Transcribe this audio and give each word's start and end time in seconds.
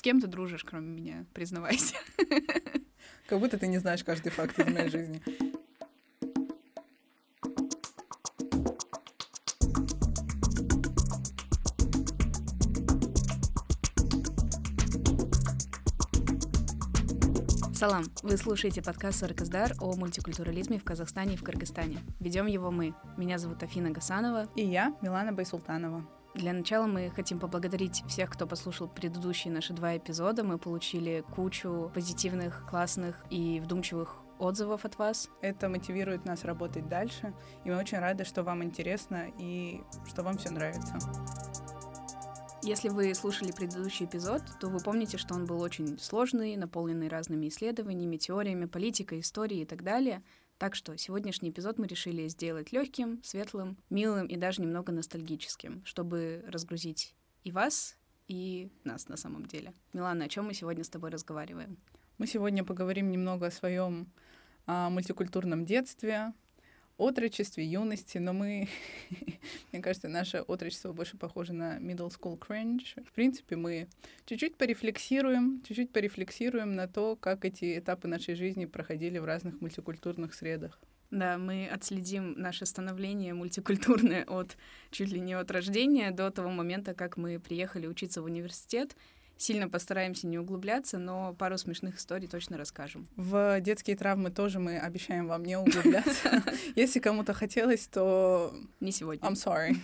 С 0.00 0.02
кем 0.02 0.18
ты 0.18 0.28
дружишь, 0.28 0.64
кроме 0.64 0.88
меня? 0.88 1.26
Признавайся. 1.34 1.94
Как 3.28 3.38
будто 3.38 3.58
ты 3.58 3.66
не 3.66 3.76
знаешь 3.76 4.02
каждый 4.02 4.32
факт 4.32 4.58
из 4.58 4.66
моей 4.66 4.88
жизни. 4.88 5.22
Салам! 17.74 18.04
Вы 18.22 18.38
слушаете 18.38 18.80
подкаст 18.80 19.18
«Сарказдар» 19.18 19.74
о 19.80 19.94
мультикультурализме 19.96 20.78
в 20.78 20.84
Казахстане 20.84 21.34
и 21.34 21.36
в 21.36 21.42
Кыргызстане. 21.42 21.98
Ведем 22.20 22.46
его 22.46 22.70
мы. 22.70 22.94
Меня 23.18 23.36
зовут 23.36 23.62
Афина 23.62 23.90
Гасанова. 23.90 24.48
И 24.56 24.64
я, 24.64 24.96
Милана 25.02 25.34
Байсултанова. 25.34 26.08
Для 26.34 26.52
начала 26.52 26.86
мы 26.86 27.10
хотим 27.10 27.40
поблагодарить 27.40 28.04
всех, 28.06 28.30
кто 28.30 28.46
послушал 28.46 28.88
предыдущие 28.88 29.52
наши 29.52 29.72
два 29.72 29.96
эпизода. 29.96 30.44
Мы 30.44 30.58
получили 30.58 31.24
кучу 31.34 31.90
позитивных, 31.92 32.66
классных 32.70 33.24
и 33.30 33.60
вдумчивых 33.60 34.16
отзывов 34.38 34.84
от 34.84 34.96
вас. 34.98 35.28
Это 35.40 35.68
мотивирует 35.68 36.24
нас 36.24 36.44
работать 36.44 36.88
дальше, 36.88 37.34
и 37.64 37.70
мы 37.70 37.76
очень 37.76 37.98
рады, 37.98 38.24
что 38.24 38.42
вам 38.42 38.62
интересно 38.62 39.26
и 39.38 39.82
что 40.08 40.22
вам 40.22 40.38
все 40.38 40.50
нравится. 40.50 40.98
Если 42.62 42.90
вы 42.90 43.14
слушали 43.14 43.52
предыдущий 43.52 44.06
эпизод, 44.06 44.42
то 44.60 44.68
вы 44.68 44.80
помните, 44.80 45.16
что 45.18 45.34
он 45.34 45.46
был 45.46 45.60
очень 45.60 45.98
сложный, 45.98 46.56
наполненный 46.56 47.08
разными 47.08 47.48
исследованиями, 47.48 48.18
теориями, 48.18 48.66
политикой, 48.66 49.20
историей 49.20 49.62
и 49.62 49.66
так 49.66 49.82
далее. 49.82 50.22
Так 50.60 50.74
что 50.74 50.94
сегодняшний 50.98 51.48
эпизод 51.48 51.78
мы 51.78 51.86
решили 51.86 52.28
сделать 52.28 52.70
легким, 52.70 53.22
светлым, 53.22 53.78
милым 53.88 54.26
и 54.26 54.36
даже 54.36 54.60
немного 54.60 54.92
ностальгическим, 54.92 55.82
чтобы 55.86 56.44
разгрузить 56.46 57.14
и 57.44 57.50
вас, 57.50 57.96
и 58.28 58.70
нас 58.84 59.08
на 59.08 59.16
самом 59.16 59.46
деле. 59.46 59.72
Милана, 59.94 60.26
о 60.26 60.28
чем 60.28 60.44
мы 60.44 60.52
сегодня 60.52 60.84
с 60.84 60.90
тобой 60.90 61.08
разговариваем? 61.08 61.78
Мы 62.18 62.26
сегодня 62.26 62.62
поговорим 62.62 63.10
немного 63.10 63.46
о 63.46 63.50
своем 63.50 64.12
а, 64.66 64.90
мультикультурном 64.90 65.64
детстве, 65.64 66.34
отрочестве, 67.00 67.64
юности, 67.64 68.18
но 68.18 68.32
мы, 68.32 68.68
мне 69.72 69.82
кажется, 69.82 70.08
наше 70.08 70.38
отрочество 70.40 70.92
больше 70.92 71.16
похоже 71.16 71.52
на 71.52 71.78
middle 71.78 72.10
school 72.10 72.38
cringe. 72.38 73.02
В 73.04 73.12
принципе, 73.12 73.56
мы 73.56 73.88
чуть-чуть 74.26 74.56
порефлексируем, 74.56 75.62
чуть-чуть 75.66 75.90
порефлексируем 75.90 76.74
на 76.74 76.86
то, 76.88 77.16
как 77.16 77.44
эти 77.44 77.78
этапы 77.78 78.08
нашей 78.08 78.34
жизни 78.34 78.66
проходили 78.66 79.18
в 79.18 79.24
разных 79.24 79.60
мультикультурных 79.60 80.34
средах. 80.34 80.78
Да, 81.10 81.38
мы 81.38 81.66
отследим 81.66 82.34
наше 82.36 82.66
становление 82.66 83.34
мультикультурное 83.34 84.24
от 84.28 84.56
чуть 84.92 85.10
ли 85.10 85.20
не 85.20 85.34
от 85.34 85.50
рождения 85.50 86.12
до 86.12 86.30
того 86.30 86.50
момента, 86.50 86.94
как 86.94 87.16
мы 87.16 87.40
приехали 87.40 87.88
учиться 87.88 88.22
в 88.22 88.26
университет 88.26 88.94
сильно 89.40 89.68
постараемся 89.68 90.26
не 90.26 90.38
углубляться, 90.38 90.98
но 90.98 91.34
пару 91.34 91.56
смешных 91.56 91.96
историй 91.96 92.28
точно 92.28 92.58
расскажем. 92.58 93.08
В 93.16 93.60
детские 93.60 93.96
травмы 93.96 94.30
тоже 94.30 94.58
мы 94.58 94.78
обещаем 94.78 95.26
вам 95.28 95.44
не 95.44 95.56
углубляться. 95.58 96.42
Если 96.76 97.00
кому-то 97.00 97.32
хотелось, 97.32 97.86
то... 97.88 98.54
Не 98.80 98.92
сегодня. 98.92 99.26
I'm 99.26 99.34
sorry. 99.34 99.76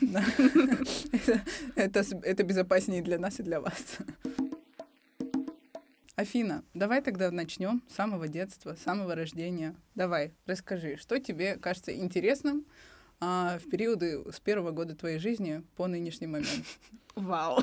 это, 1.76 2.42
безопаснее 2.44 3.02
для 3.02 3.18
нас 3.18 3.40
и 3.40 3.42
для 3.42 3.60
вас. 3.60 3.98
Афина, 6.16 6.62
давай 6.72 7.02
тогда 7.02 7.30
начнем 7.30 7.82
с 7.90 7.94
самого 7.94 8.28
детства, 8.28 8.74
с 8.74 8.82
самого 8.82 9.14
рождения. 9.14 9.74
Давай, 9.94 10.32
расскажи, 10.46 10.96
что 10.96 11.18
тебе 11.18 11.56
кажется 11.56 11.94
интересным 11.94 12.64
а, 13.20 13.58
в 13.58 13.68
периоды 13.70 14.24
с 14.32 14.40
первого 14.40 14.70
года 14.70 14.94
твоей 14.94 15.18
жизни 15.18 15.62
по 15.76 15.86
нынешний 15.86 16.26
момент? 16.26 16.64
Вау. 17.16 17.60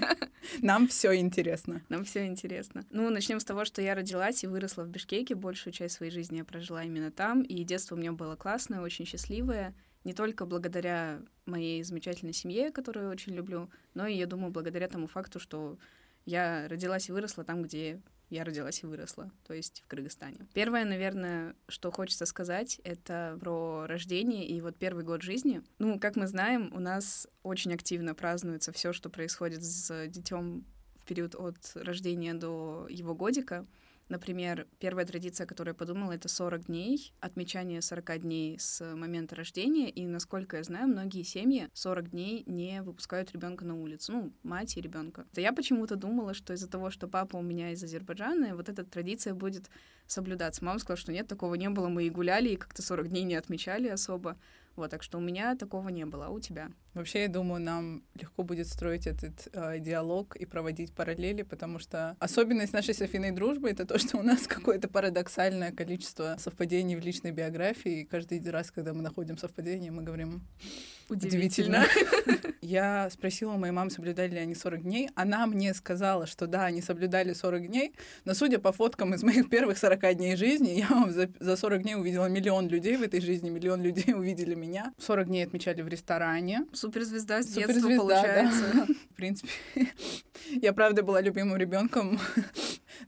Нам 0.62 0.88
все 0.88 1.14
интересно. 1.16 1.82
Нам 1.90 2.04
все 2.04 2.26
интересно. 2.26 2.86
Ну, 2.90 3.10
начнем 3.10 3.40
с 3.40 3.44
того, 3.44 3.66
что 3.66 3.82
я 3.82 3.94
родилась 3.94 4.42
и 4.42 4.46
выросла 4.46 4.84
в 4.84 4.88
Бишкеке. 4.88 5.34
Большую 5.34 5.74
часть 5.74 5.96
своей 5.96 6.10
жизни 6.10 6.38
я 6.38 6.44
прожила 6.44 6.82
именно 6.82 7.10
там. 7.10 7.42
И 7.42 7.62
детство 7.62 7.94
у 7.94 7.98
меня 7.98 8.12
было 8.12 8.36
классное, 8.36 8.80
очень 8.80 9.04
счастливое. 9.04 9.74
Не 10.04 10.14
только 10.14 10.46
благодаря 10.46 11.20
моей 11.44 11.82
замечательной 11.82 12.32
семье, 12.32 12.70
которую 12.70 13.06
я 13.06 13.12
очень 13.12 13.34
люблю, 13.34 13.68
но 13.92 14.06
и, 14.06 14.16
я 14.16 14.26
думаю, 14.26 14.50
благодаря 14.50 14.88
тому 14.88 15.08
факту, 15.08 15.40
что 15.40 15.78
я 16.24 16.66
родилась 16.68 17.08
и 17.08 17.12
выросла 17.12 17.44
там, 17.44 17.62
где 17.62 18.00
я 18.28 18.44
родилась 18.44 18.82
и 18.82 18.86
выросла, 18.86 19.30
то 19.46 19.54
есть 19.54 19.82
в 19.84 19.88
Кыргызстане. 19.88 20.46
Первое, 20.54 20.84
наверное, 20.84 21.54
что 21.68 21.90
хочется 21.90 22.26
сказать, 22.26 22.80
это 22.84 23.36
про 23.40 23.86
рождение 23.86 24.46
и 24.46 24.60
вот 24.60 24.76
первый 24.76 25.04
год 25.04 25.22
жизни. 25.22 25.62
Ну, 25.78 25.98
как 26.00 26.16
мы 26.16 26.26
знаем, 26.26 26.72
у 26.74 26.80
нас 26.80 27.28
очень 27.42 27.72
активно 27.72 28.14
празднуется 28.14 28.72
все, 28.72 28.92
что 28.92 29.10
происходит 29.10 29.62
с 29.62 30.08
детем 30.08 30.64
в 30.96 31.04
период 31.04 31.34
от 31.34 31.56
рождения 31.74 32.34
до 32.34 32.86
его 32.90 33.14
годика. 33.14 33.66
Например, 34.08 34.68
первая 34.78 35.04
традиция, 35.04 35.46
которую 35.46 35.74
я 35.74 35.78
подумала, 35.78 36.12
это 36.12 36.28
40 36.28 36.66
дней, 36.66 37.12
отмечание 37.20 37.82
40 37.82 38.20
дней 38.22 38.58
с 38.58 38.94
момента 38.94 39.34
рождения. 39.34 39.90
И, 39.90 40.06
насколько 40.06 40.58
я 40.58 40.62
знаю, 40.62 40.86
многие 40.86 41.24
семьи 41.24 41.68
40 41.72 42.10
дней 42.10 42.44
не 42.46 42.82
выпускают 42.82 43.32
ребенка 43.32 43.64
на 43.64 43.74
улицу, 43.74 44.12
ну, 44.12 44.32
мать 44.44 44.76
и 44.76 44.80
ребенка. 44.80 45.26
То 45.34 45.40
я 45.40 45.52
почему-то 45.52 45.96
думала, 45.96 46.34
что 46.34 46.52
из-за 46.52 46.68
того, 46.68 46.90
что 46.90 47.08
папа 47.08 47.36
у 47.36 47.42
меня 47.42 47.72
из 47.72 47.82
Азербайджана, 47.82 48.54
вот 48.54 48.68
эта 48.68 48.84
традиция 48.84 49.34
будет 49.34 49.68
соблюдаться. 50.06 50.64
Мама 50.64 50.78
сказала, 50.78 50.98
что 50.98 51.12
нет, 51.12 51.26
такого 51.26 51.54
не 51.56 51.68
было, 51.68 51.88
мы 51.88 52.04
и 52.04 52.10
гуляли, 52.10 52.50
и 52.50 52.56
как-то 52.56 52.82
40 52.82 53.08
дней 53.08 53.24
не 53.24 53.34
отмечали 53.34 53.88
особо. 53.88 54.38
Вот, 54.76 54.90
так 54.90 55.02
что 55.02 55.18
у 55.18 55.20
меня 55.20 55.56
такого 55.56 55.88
не 55.88 56.04
было, 56.04 56.26
а 56.26 56.30
у 56.30 56.38
тебя? 56.38 56.70
Вообще, 56.96 57.24
я 57.24 57.28
думаю, 57.28 57.60
нам 57.60 58.02
легко 58.14 58.42
будет 58.42 58.66
строить 58.66 59.06
этот 59.06 59.48
э, 59.52 59.80
диалог 59.80 60.34
и 60.34 60.46
проводить 60.46 60.94
параллели, 60.94 61.42
потому 61.42 61.78
что 61.78 62.16
особенность 62.20 62.72
нашей 62.72 62.94
с 62.94 63.02
Афиной 63.02 63.32
дружбы— 63.32 63.68
это 63.70 63.84
то, 63.84 63.98
что 63.98 64.16
у 64.16 64.22
нас 64.22 64.46
какое-то 64.48 64.88
парадоксальное 64.88 65.72
количество 65.72 66.36
совпадений 66.38 66.96
в 66.96 67.00
личной 67.00 67.32
биографии, 67.32 68.00
и 68.00 68.04
каждый 68.06 68.40
раз, 68.50 68.70
когда 68.70 68.94
мы 68.94 69.02
находим 69.02 69.36
совпадение, 69.36 69.90
мы 69.90 70.04
говорим 70.04 70.42
Удивительно. 71.08 71.84
Я 72.60 73.08
спросила 73.10 73.52
у 73.52 73.58
моей 73.58 73.72
мамы, 73.72 73.90
соблюдали 73.90 74.30
ли 74.30 74.38
они 74.38 74.56
40 74.56 74.82
дней. 74.82 75.08
Она 75.14 75.46
мне 75.46 75.72
сказала, 75.72 76.26
что 76.26 76.48
да, 76.48 76.64
они 76.64 76.82
соблюдали 76.82 77.32
40 77.32 77.68
дней, 77.68 77.92
но 78.24 78.34
судя 78.34 78.58
по 78.58 78.72
фоткам 78.72 79.14
из 79.14 79.22
моих 79.22 79.48
первых 79.48 79.78
40 79.78 80.16
дней 80.16 80.34
жизни, 80.34 80.70
я 80.70 81.12
за, 81.12 81.30
за 81.38 81.56
40 81.56 81.82
дней 81.82 81.94
увидела 81.94 82.26
миллион 82.26 82.68
людей 82.68 82.96
в 82.96 83.02
этой 83.02 83.20
жизни, 83.20 83.50
миллион 83.50 83.82
людей 83.82 84.14
увидели 84.14 84.56
меня. 84.56 84.92
40 84.98 85.28
дней 85.28 85.44
отмечали 85.44 85.82
в 85.82 85.88
ресторане. 85.88 86.66
Суперзвезда 86.86 87.42
с 87.42 87.46
детства, 87.46 87.72
Суперзвезда, 87.72 88.00
получается. 88.00 88.64
Да. 88.74 88.86
В 89.10 89.16
принципе, 89.16 89.50
я 90.50 90.72
правда 90.72 91.02
была 91.02 91.20
любимым 91.20 91.56
ребенком 91.56 92.20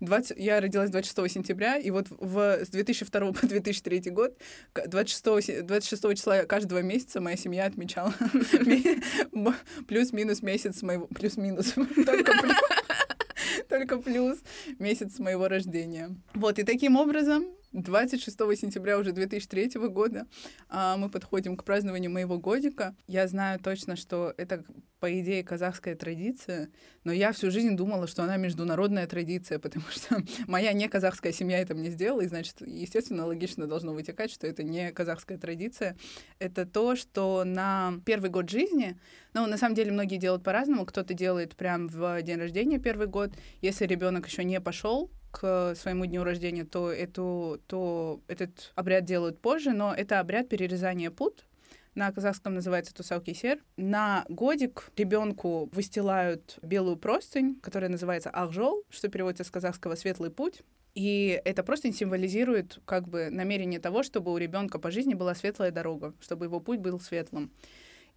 20, 0.01 0.37
я 0.39 0.61
родилась 0.61 0.91
26 0.91 1.33
сентября, 1.33 1.77
и 1.77 1.91
вот 1.91 2.09
в, 2.11 2.65
с 2.65 2.69
2002 2.71 3.33
по 3.33 3.47
2003 3.47 4.11
год, 4.11 4.37
26, 4.75 5.65
26 5.65 6.17
числа 6.17 6.45
каждого 6.45 6.83
месяца 6.83 7.21
моя 7.21 7.37
семья 7.37 7.67
отмечала 7.67 8.13
плюс-минус 9.87 10.43
месяц 10.43 10.83
моего... 10.83 11.07
Плюс-минус. 11.07 11.75
Только 12.05 12.33
плюс 12.41 12.57
только 13.69 13.99
плюс 13.99 14.39
месяц 14.79 15.19
моего 15.19 15.47
рождения. 15.47 16.17
Вот, 16.35 16.59
и 16.59 16.65
таким 16.65 16.97
образом 16.97 17.45
26 17.73 18.37
сентября 18.59 18.99
уже 18.99 19.13
2003 19.13 19.73
года 19.89 20.27
а, 20.71 20.97
мы 20.97 21.11
подходим 21.11 21.57
к 21.57 21.65
празднованию 21.65 22.11
моего 22.11 22.39
годика. 22.39 22.97
Я 23.07 23.29
знаю 23.29 23.61
точно, 23.61 23.95
что 23.97 24.33
это, 24.39 24.65
по 25.01 25.21
идее, 25.21 25.45
казахская 25.45 25.95
традиция, 25.95 26.71
но 27.05 27.13
я 27.13 27.33
всю 27.33 27.51
жизнь 27.51 27.77
думала, 27.77 28.07
что 28.07 28.23
она 28.23 28.39
международная 28.39 29.07
традиция, 29.07 29.59
потому 29.59 29.85
что 29.91 30.23
моя 30.47 30.73
не 30.73 30.89
казахская 30.89 31.33
семья 31.33 31.59
это 31.59 31.75
мне 31.75 31.91
сделала, 31.91 32.23
и, 32.23 32.27
значит, 32.27 32.63
естественно, 32.63 33.27
логично 33.27 33.67
должно 33.67 33.93
вытекать, 33.93 34.31
что 34.31 34.47
это 34.47 34.63
не 34.63 34.91
казахская 34.91 35.37
традиция. 35.37 35.97
Это 36.39 36.65
то, 36.65 36.97
что 36.97 37.45
на 37.45 38.01
первый 38.07 38.31
год 38.31 38.49
жизни, 38.49 38.99
ну, 39.35 39.47
на 39.47 39.59
самом 39.59 39.75
деле, 39.75 39.93
многие 39.93 40.17
делают 40.17 40.43
по-разному. 40.43 40.87
Кто-то 40.87 41.13
делает 41.13 41.55
прям 41.55 41.89
в 41.89 42.23
день 42.23 42.39
рождения 42.39 42.79
первый 42.79 43.09
год. 43.09 43.33
Если 43.61 43.85
ребенок 43.85 44.27
еще 44.27 44.43
не 44.43 44.59
пошел 44.59 45.11
к 45.31 45.75
своему 45.75 46.07
дню 46.07 46.25
рождения, 46.25 46.65
то, 46.65 46.91
эту, 46.91 47.61
то 47.67 48.21
этот 48.29 48.73
обряд 48.75 49.05
делают 49.05 49.41
позже, 49.41 49.73
но 49.73 49.95
это 49.95 50.21
обряд 50.21 50.49
перерезания 50.49 51.11
пут. 51.11 51.45
На 51.95 52.13
казахском 52.13 52.55
называется 52.55 52.95
тусалки 52.95 53.33
сер. 53.33 53.59
На 53.77 54.25
годик 54.29 54.91
ребенку 54.97 55.69
выстилают 55.73 56.59
белую 56.63 56.97
простынь, 56.97 57.59
которая 57.61 57.91
называется 57.91 58.31
ахжол, 58.31 58.85
что 58.89 59.09
переводится 59.09 59.45
с 59.45 59.51
казахского 59.51 59.97
«светлый 59.97 60.31
путь». 60.31 60.63
И 60.95 61.41
это 61.45 61.63
просто 61.63 61.93
символизирует 61.93 62.81
как 62.85 63.09
бы 63.09 63.31
намерение 63.31 63.81
того, 63.81 64.03
чтобы 64.03 64.33
у 64.33 64.37
ребенка 64.37 64.79
по 64.79 64.91
жизни 64.91 65.15
была 65.15 65.35
светлая 65.35 65.71
дорога, 65.71 66.15
чтобы 66.21 66.47
его 66.47 66.61
путь 66.61 66.81
был 66.81 67.01
светлым. 67.01 67.51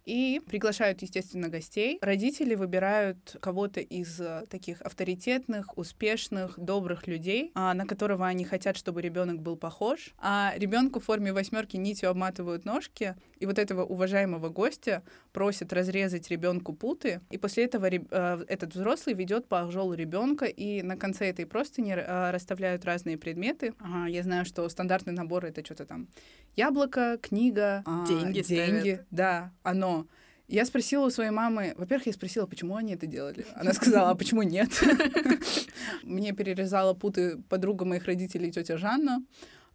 И 0.04 0.40
приглашают, 0.46 1.02
естественно, 1.02 1.48
гостей. 1.48 1.98
Родители 2.00 2.54
выбирают 2.54 3.36
кого-то 3.40 3.80
из 3.80 4.20
э, 4.20 4.44
таких 4.48 4.80
авторитетных, 4.82 5.78
успешных, 5.78 6.58
добрых 6.58 7.06
людей, 7.06 7.52
а, 7.54 7.74
на 7.74 7.86
которого 7.86 8.26
они 8.26 8.44
хотят, 8.44 8.76
чтобы 8.76 9.00
ребенок 9.00 9.40
был 9.40 9.56
похож. 9.56 10.14
А 10.18 10.52
ребенку 10.56 11.00
в 11.00 11.04
форме 11.04 11.32
восьмерки 11.32 11.76
нитью 11.76 12.10
обматывают 12.10 12.64
ножки, 12.64 13.14
и 13.38 13.46
вот 13.46 13.58
этого 13.58 13.84
уважаемого 13.84 14.48
гостя 14.48 15.02
просят 15.32 15.72
разрезать 15.72 16.28
ребенку 16.30 16.72
путы, 16.72 17.20
и 17.30 17.38
после 17.38 17.64
этого 17.64 17.86
э, 17.86 18.44
этот 18.48 18.74
взрослый 18.74 19.14
ведет 19.14 19.46
по 19.46 19.62
ожолу 19.62 19.94
ребенка, 19.94 20.46
и 20.46 20.82
на 20.82 20.96
конце 20.96 21.28
этой 21.28 21.46
простыни 21.46 21.94
э, 21.94 22.30
расставляют 22.30 22.84
разные 22.84 23.18
предметы. 23.18 23.74
Я 24.08 24.22
знаю, 24.22 24.44
что 24.44 24.68
стандартный 24.68 25.12
набор 25.12 25.44
это 25.44 25.64
что-то 25.64 25.86
там 25.86 26.08
яблоко, 26.56 27.18
книга, 27.20 27.82
а, 27.86 28.06
деньги, 28.06 28.40
деньги, 28.42 28.80
ставят. 28.80 29.06
да, 29.10 29.52
оно. 29.62 29.91
Я 30.52 30.66
спросила 30.66 31.06
у 31.06 31.10
своей 31.10 31.30
мамы, 31.30 31.72
во-первых, 31.78 32.08
я 32.08 32.12
спросила, 32.12 32.44
почему 32.44 32.76
они 32.76 32.92
это 32.92 33.06
делали. 33.06 33.46
Она 33.54 33.72
сказала, 33.72 34.10
а 34.10 34.14
почему 34.14 34.42
нет? 34.42 34.68
Мне 36.02 36.32
перерезала 36.32 36.92
путы 36.92 37.38
подруга 37.48 37.86
моих 37.86 38.04
родителей, 38.04 38.52
тетя 38.52 38.76
Жанна. 38.76 39.24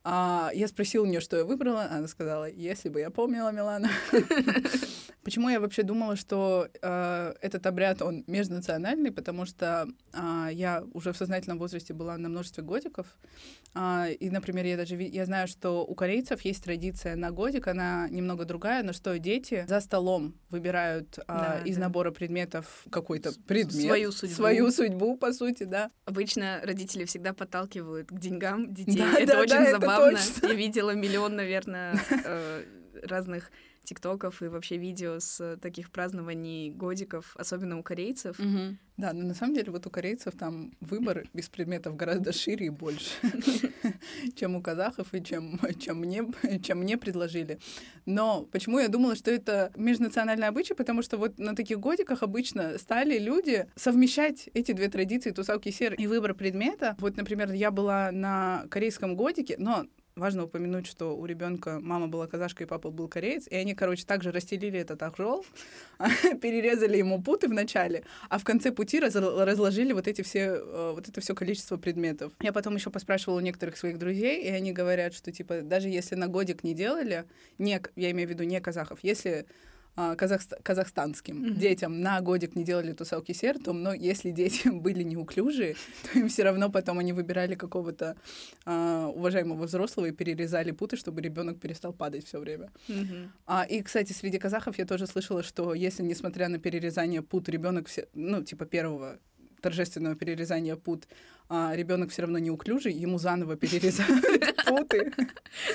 А 0.03 0.51
я 0.53 0.67
спросила 0.67 1.01
у 1.01 1.07
нее, 1.07 1.19
что 1.19 1.35
я 1.35 1.45
выбрала. 1.45 1.87
Она 1.89 2.07
сказала, 2.07 2.47
если 2.47 2.89
бы 2.89 2.99
я 2.99 3.09
помнила 3.09 3.51
Милана. 3.51 3.89
Почему 5.27 5.49
я 5.49 5.59
вообще 5.59 5.83
думала, 5.83 6.15
что 6.15 6.69
э, 6.81 7.33
этот 7.41 7.67
обряд, 7.67 8.01
он 8.01 8.23
межнациональный, 8.27 9.11
потому 9.11 9.45
что 9.45 9.85
э, 10.13 10.47
я 10.53 10.85
уже 10.93 11.11
в 11.11 11.17
сознательном 11.17 11.59
возрасте 11.59 11.93
была 11.93 12.17
на 12.17 12.29
множестве 12.29 12.63
годиков, 12.63 13.07
э, 13.75 14.13
и, 14.13 14.29
например, 14.29 14.63
я 14.65 14.77
даже 14.77 14.95
я 14.95 15.25
знаю, 15.25 15.49
что 15.49 15.85
у 15.85 15.95
корейцев 15.95 16.39
есть 16.45 16.63
традиция 16.63 17.17
на 17.17 17.31
годик, 17.31 17.67
она 17.67 18.07
немного 18.07 18.45
другая, 18.45 18.83
но 18.83 18.93
что 18.93 19.19
дети 19.19 19.65
за 19.67 19.81
столом 19.81 20.33
выбирают 20.49 21.19
э, 21.19 21.23
да, 21.27 21.61
из 21.65 21.75
да. 21.75 21.81
набора 21.81 22.11
предметов 22.11 22.85
какой-то 22.89 23.33
предмет. 23.47 23.85
Свою 23.85 24.13
судьбу. 24.13 24.33
Свою 24.33 24.71
судьбу, 24.71 25.17
по 25.17 25.33
сути, 25.33 25.63
да. 25.63 25.91
Обычно 26.05 26.61
родители 26.63 27.03
всегда 27.03 27.33
подталкивают 27.33 28.07
к 28.07 28.17
деньгам 28.17 28.73
детей. 28.73 28.95
Да, 28.95 29.19
это 29.19 29.33
да, 29.33 29.41
очень 29.41 29.55
да, 29.55 29.71
забавно. 29.71 30.19
Это 30.37 30.47
я 30.47 30.53
видела 30.53 30.91
миллион, 30.91 31.35
наверное, 31.35 31.99
э, 32.23 32.63
разных 33.03 33.51
тиктоков 33.87 34.41
и 34.41 34.47
вообще 34.47 34.77
видео 34.77 35.19
с 35.19 35.57
таких 35.61 35.91
празднований 35.91 36.71
годиков, 36.71 37.35
особенно 37.37 37.79
у 37.79 37.83
корейцев. 37.83 38.37
Угу. 38.37 38.77
Да, 38.97 39.13
но 39.13 39.23
на 39.23 39.33
самом 39.33 39.53
деле 39.53 39.71
вот 39.71 39.85
у 39.87 39.89
корейцев 39.89 40.35
там 40.35 40.73
выбор 40.81 41.23
без 41.33 41.47
предметов 41.47 41.95
гораздо 41.95 42.33
шире 42.33 42.65
и 42.65 42.69
больше, 42.69 43.11
чем 44.35 44.55
у 44.55 44.61
казахов 44.61 45.13
и 45.13 45.23
чем, 45.23 45.59
чем, 45.79 45.99
мне, 45.99 46.25
чем 46.61 46.79
мне 46.79 46.97
предложили. 46.97 47.59
Но 48.05 48.43
почему 48.51 48.79
я 48.79 48.89
думала, 48.89 49.15
что 49.15 49.31
это 49.31 49.71
межнациональный 49.77 50.47
обычай? 50.47 50.73
Потому 50.73 51.01
что 51.01 51.17
вот 51.17 51.39
на 51.39 51.55
таких 51.55 51.79
годиках 51.79 52.23
обычно 52.23 52.77
стали 52.77 53.17
люди 53.17 53.67
совмещать 53.75 54.49
эти 54.53 54.73
две 54.73 54.89
традиции, 54.89 55.31
тусалки 55.31 55.69
сер 55.69 55.93
и 55.93 56.07
выбор 56.07 56.33
предмета. 56.33 56.97
Вот, 56.99 57.15
например, 57.15 57.53
я 57.53 57.71
была 57.71 58.11
на 58.11 58.65
корейском 58.69 59.15
годике, 59.15 59.55
но 59.57 59.85
важно 60.17 60.43
упомянуть, 60.43 60.87
что 60.87 61.15
у 61.15 61.25
ребенка 61.25 61.79
мама 61.81 62.07
была 62.07 62.27
казашка 62.27 62.63
и 62.63 62.67
папа 62.67 62.89
был 62.89 63.07
кореец, 63.07 63.47
и 63.47 63.55
они, 63.55 63.75
короче, 63.75 64.05
также 64.05 64.31
расстелили 64.31 64.79
этот 64.79 65.01
ахжол, 65.03 65.45
перерезали 66.41 66.97
ему 66.97 67.21
путы 67.21 67.47
в 67.47 67.53
начале, 67.53 68.03
а 68.29 68.37
в 68.37 68.43
конце 68.43 68.71
пути 68.71 68.99
раз 68.99 69.15
разложили 69.15 69.93
вот 69.93 70.07
эти 70.07 70.21
все, 70.21 70.55
э, 70.55 70.91
вот 70.93 71.07
это 71.07 71.21
все 71.21 71.35
количество 71.35 71.77
предметов. 71.77 72.33
Я 72.41 72.51
потом 72.51 72.75
еще 72.75 72.89
поспрашивала 72.89 73.37
у 73.37 73.41
некоторых 73.41 73.77
своих 73.77 73.97
друзей, 73.99 74.43
и 74.43 74.49
они 74.49 74.73
говорят, 74.73 75.13
что 75.13 75.31
типа 75.31 75.61
даже 75.61 75.89
если 75.89 76.15
на 76.15 76.27
годик 76.27 76.63
не 76.63 76.73
делали, 76.73 77.25
не, 77.57 77.81
я 77.95 78.11
имею 78.11 78.27
в 78.27 78.31
виду 78.31 78.43
не 78.43 78.59
казахов, 78.59 78.99
если 79.03 79.45
казахст 80.15 80.53
казахстанским 80.63 81.43
mm-hmm. 81.43 81.55
детям 81.55 82.01
на 82.01 82.21
годик 82.21 82.55
не 82.55 82.63
делали 82.63 82.93
тусалки 82.93 83.31
сер, 83.31 83.57
то 83.57 83.73
но 83.73 83.93
если 83.93 84.31
дети 84.31 84.67
были 84.71 85.03
неуклюжие, 85.03 85.75
то 86.03 86.19
им 86.19 86.29
все 86.29 86.43
равно 86.43 86.69
потом 86.69 86.99
они 86.99 87.13
выбирали 87.13 87.55
какого-то 87.55 88.15
а, 88.65 89.07
уважаемого 89.07 89.65
взрослого 89.65 90.05
и 90.05 90.11
перерезали 90.11 90.71
путы, 90.71 90.97
чтобы 90.97 91.21
ребенок 91.21 91.59
перестал 91.59 91.93
падать 91.93 92.25
все 92.25 92.39
время. 92.39 92.71
Mm-hmm. 92.87 93.29
А, 93.47 93.63
и, 93.63 93.81
кстати, 93.81 94.13
среди 94.13 94.37
казахов 94.37 94.77
я 94.77 94.85
тоже 94.85 95.07
слышала, 95.07 95.41
что 95.41 95.73
если, 95.73 96.03
несмотря 96.03 96.47
на 96.47 96.59
перерезание 96.59 97.21
пут, 97.21 97.49
ребенок 97.49 97.87
ну, 98.13 98.43
типа 98.43 98.65
первого 98.65 99.19
торжественного 99.61 100.15
перерезания 100.15 100.75
пут, 100.75 101.07
а 101.49 101.75
ребенок 101.75 102.11
все 102.11 102.23
равно 102.23 102.39
неуклюжий, 102.39 102.93
ему 102.93 103.19
заново 103.19 103.55
перерезают 103.57 104.25
путы. 104.65 105.13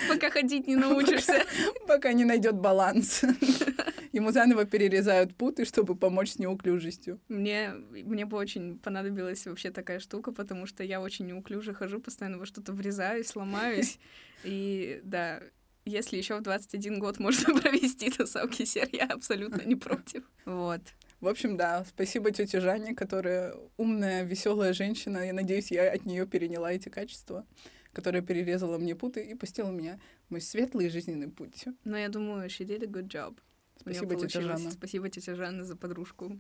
Пока 0.08 0.30
ходить 0.30 0.66
не 0.66 0.76
научишься. 0.76 1.44
Пока 1.86 2.12
не 2.12 2.24
найдет 2.24 2.54
баланс. 2.56 3.22
Ему 4.12 4.30
заново 4.30 4.66
перерезают 4.66 5.34
путы, 5.34 5.64
чтобы 5.64 5.96
помочь 5.96 6.32
с 6.32 6.38
неуклюжестью. 6.38 7.18
Мне, 7.28 7.72
мне 7.90 8.26
бы 8.26 8.36
очень 8.36 8.78
понадобилась 8.78 9.46
вообще 9.46 9.70
такая 9.70 10.00
штука, 10.00 10.32
потому 10.32 10.66
что 10.66 10.84
я 10.84 11.00
очень 11.00 11.24
неуклюже 11.26 11.72
хожу, 11.72 11.98
постоянно 11.98 12.36
во 12.36 12.44
что-то 12.44 12.74
врезаюсь, 12.74 13.34
ломаюсь. 13.34 13.98
И 14.44 15.00
да, 15.02 15.40
если 15.86 16.18
еще 16.18 16.36
в 16.36 16.42
21 16.42 16.98
год 16.98 17.18
можно 17.20 17.54
провести 17.60 18.10
тусовки 18.10 18.64
сер, 18.64 18.88
я 18.92 19.06
абсолютно 19.06 19.62
не 19.62 19.76
против. 19.76 20.24
Вот. 20.44 20.82
В 21.22 21.28
общем, 21.28 21.56
да, 21.56 21.84
спасибо 21.88 22.32
тете 22.32 22.58
Жанне, 22.58 22.94
которая 22.94 23.54
умная, 23.76 24.24
веселая 24.24 24.72
женщина. 24.72 25.24
Я 25.24 25.32
надеюсь, 25.32 25.70
я 25.70 25.92
от 25.92 26.04
нее 26.04 26.26
переняла 26.26 26.72
эти 26.72 26.90
качества 26.90 27.46
которая 27.92 28.22
перерезала 28.22 28.78
мне 28.78 28.94
путы 28.94 29.22
и 29.22 29.34
пустила 29.34 29.70
меня 29.70 29.98
в 30.26 30.30
мой 30.30 30.40
светлый 30.40 30.88
жизненный 30.88 31.28
путь. 31.28 31.66
Но 31.84 31.98
я 31.98 32.08
думаю, 32.08 32.48
she 32.48 32.66
did 32.66 32.82
a 32.82 32.86
good 32.86 33.06
job. 33.06 33.36
Спасибо, 33.78 34.16
тетя 34.16 34.40
Жанна. 34.40 34.70
Спасибо, 34.70 35.10
тетя 35.10 35.34
Жанна, 35.34 35.64
за 35.64 35.76
подружку. 35.76 36.38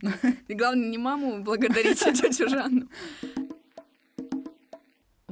И 0.48 0.54
главное, 0.54 0.88
не 0.88 0.98
маму 0.98 1.42
благодарить, 1.42 2.02
а 2.02 2.12
тетю 2.14 2.48
Жанну. 2.48 2.88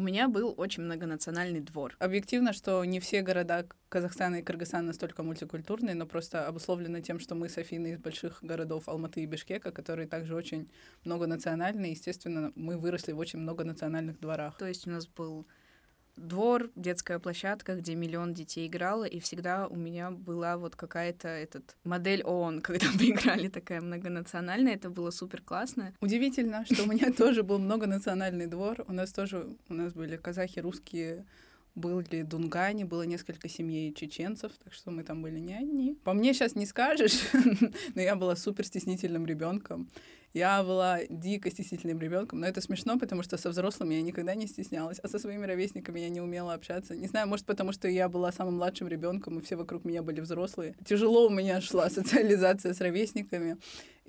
У 0.00 0.02
меня 0.02 0.28
был 0.28 0.54
очень 0.56 0.84
многонациональный 0.84 1.60
двор. 1.60 1.94
Объективно, 1.98 2.54
что 2.54 2.82
не 2.86 3.00
все 3.00 3.20
города 3.20 3.66
Казахстана 3.90 4.36
и 4.36 4.42
Кыргызстана 4.42 4.86
настолько 4.86 5.22
мультикультурные, 5.22 5.94
но 5.94 6.06
просто 6.06 6.46
обусловлено 6.46 7.00
тем, 7.00 7.20
что 7.20 7.34
мы 7.34 7.50
с 7.50 7.58
Афиной 7.58 7.90
из 7.90 7.98
больших 7.98 8.42
городов 8.42 8.88
Алматы 8.88 9.20
и 9.20 9.26
Бишкека, 9.26 9.72
которые 9.72 10.08
также 10.08 10.34
очень 10.34 10.70
многонациональные. 11.04 11.92
Естественно, 11.92 12.50
мы 12.54 12.78
выросли 12.78 13.12
в 13.12 13.18
очень 13.18 13.40
многонациональных 13.40 14.18
дворах. 14.18 14.56
То 14.56 14.66
есть 14.66 14.86
у 14.86 14.90
нас 14.90 15.06
был 15.06 15.46
двор, 16.20 16.70
детская 16.76 17.18
площадка, 17.18 17.76
где 17.76 17.94
миллион 17.94 18.34
детей 18.34 18.66
играло, 18.66 19.04
и 19.04 19.20
всегда 19.20 19.66
у 19.66 19.76
меня 19.76 20.10
была 20.10 20.56
вот 20.56 20.76
какая-то 20.76 21.28
этот 21.28 21.76
модель 21.84 22.22
ООН, 22.22 22.60
когда 22.62 22.86
мы 22.94 23.10
играли 23.10 23.48
такая 23.48 23.80
многонациональная, 23.80 24.74
это 24.74 24.90
было 24.90 25.10
супер 25.10 25.42
классно. 25.42 25.94
Удивительно, 26.00 26.64
что 26.70 26.84
у 26.84 26.86
меня 26.86 27.12
тоже 27.12 27.42
был 27.42 27.58
многонациональный 27.58 28.46
двор, 28.46 28.84
у 28.86 28.92
нас 28.92 29.12
тоже, 29.12 29.46
у 29.68 29.74
нас 29.74 29.92
были 29.92 30.16
казахи, 30.16 30.60
русские, 30.60 31.24
были 31.74 32.22
дунгани, 32.22 32.84
было 32.84 33.02
несколько 33.02 33.48
семей 33.48 33.92
чеченцев, 33.94 34.52
так 34.62 34.72
что 34.72 34.90
мы 34.90 35.04
там 35.04 35.22
были 35.22 35.38
не 35.38 35.54
одни. 35.54 35.96
По 36.04 36.12
мне 36.12 36.34
сейчас 36.34 36.54
не 36.54 36.66
скажешь, 36.66 37.20
но 37.94 38.00
я 38.00 38.16
была 38.16 38.36
супер 38.36 38.64
стеснительным 38.66 39.26
ребенком. 39.26 39.88
Я 40.32 40.62
была 40.62 41.00
дико 41.08 41.50
стеснительным 41.50 41.98
ребенком, 41.98 42.40
но 42.40 42.46
это 42.46 42.60
смешно, 42.60 42.98
потому 42.98 43.22
что 43.22 43.36
со 43.36 43.50
взрослыми 43.50 43.94
я 43.94 44.02
никогда 44.02 44.34
не 44.34 44.46
стеснялась, 44.46 45.00
а 45.02 45.08
со 45.08 45.18
своими 45.18 45.44
ровесниками 45.44 46.00
я 46.00 46.08
не 46.08 46.20
умела 46.20 46.54
общаться. 46.54 46.94
Не 46.94 47.08
знаю, 47.08 47.26
может, 47.26 47.46
потому 47.46 47.72
что 47.72 47.88
я 47.88 48.08
была 48.08 48.30
самым 48.30 48.54
младшим 48.54 48.86
ребенком, 48.86 49.38
и 49.38 49.42
все 49.42 49.56
вокруг 49.56 49.84
меня 49.84 50.02
были 50.02 50.20
взрослые. 50.20 50.76
Тяжело 50.84 51.26
у 51.26 51.30
меня 51.30 51.60
шла 51.60 51.90
социализация 51.90 52.74
с 52.74 52.80
ровесниками. 52.80 53.58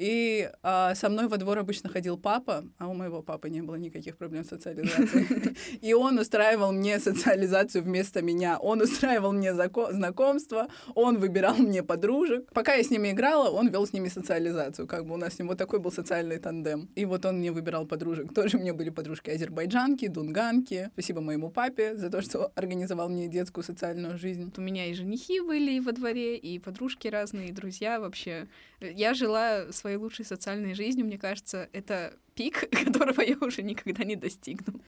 И 0.01 0.49
а, 0.63 0.95
со 0.95 1.09
мной 1.09 1.27
во 1.27 1.37
двор 1.37 1.59
обычно 1.59 1.89
ходил 1.89 2.17
папа, 2.17 2.63
а 2.79 2.87
у 2.87 2.93
моего 2.93 3.21
папы 3.21 3.49
не 3.49 3.61
было 3.61 3.75
никаких 3.75 4.17
проблем 4.17 4.43
с 4.43 4.47
социализацией. 4.47 5.55
И 5.81 5.93
он 5.93 6.17
устраивал 6.17 6.71
мне 6.71 6.99
социализацию 6.99 7.83
вместо 7.83 8.23
меня. 8.23 8.57
Он 8.57 8.81
устраивал 8.81 9.31
мне 9.31 9.53
знакомство, 9.53 10.69
он 10.95 11.17
выбирал 11.19 11.55
мне 11.57 11.83
подружек. 11.83 12.51
Пока 12.53 12.73
я 12.75 12.83
с 12.83 12.89
ними 12.89 13.11
играла, 13.11 13.49
он 13.49 13.67
вел 13.67 13.85
с 13.85 13.93
ними 13.93 14.07
социализацию. 14.07 14.87
Как 14.87 15.05
бы 15.05 15.13
у 15.13 15.17
нас 15.17 15.35
с 15.35 15.39
ним 15.39 15.49
вот 15.49 15.57
такой 15.57 15.79
был 15.79 15.91
социальный 16.11 16.39
тандем. 16.39 16.89
И 16.95 17.05
вот 17.05 17.25
он 17.25 17.37
мне 17.37 17.53
выбирал 17.53 17.85
подружек. 17.85 18.33
Тоже 18.33 18.57
мне 18.57 18.73
были 18.73 18.89
подружки 18.89 19.29
азербайджанки, 19.29 20.07
дунганки. 20.07 20.89
Спасибо 20.93 21.21
моему 21.21 21.49
папе 21.49 21.95
за 21.95 22.09
то, 22.09 22.21
что 22.21 22.51
организовал 22.55 23.07
мне 23.07 23.29
детскую 23.29 23.63
социальную 23.63 24.17
жизнь. 24.17 24.51
У 24.57 24.61
меня 24.61 24.87
и 24.87 24.93
женихи 24.93 25.39
были 25.39 25.79
во 25.79 25.93
дворе, 25.93 26.37
и 26.37 26.59
подружки 26.59 27.07
разные, 27.07 27.49
и 27.49 27.51
друзья 27.53 28.01
вообще. 28.01 28.49
Я 28.81 29.13
жила 29.13 29.71
своей 29.71 29.95
лучшей 29.95 30.25
социальной 30.25 30.73
жизнью, 30.73 31.05
мне 31.05 31.17
кажется, 31.17 31.69
это 31.71 32.13
пик, 32.35 32.69
которого 32.85 33.21
я 33.21 33.37
уже 33.39 33.63
никогда 33.63 34.03
не 34.03 34.17
достигну. 34.17 34.81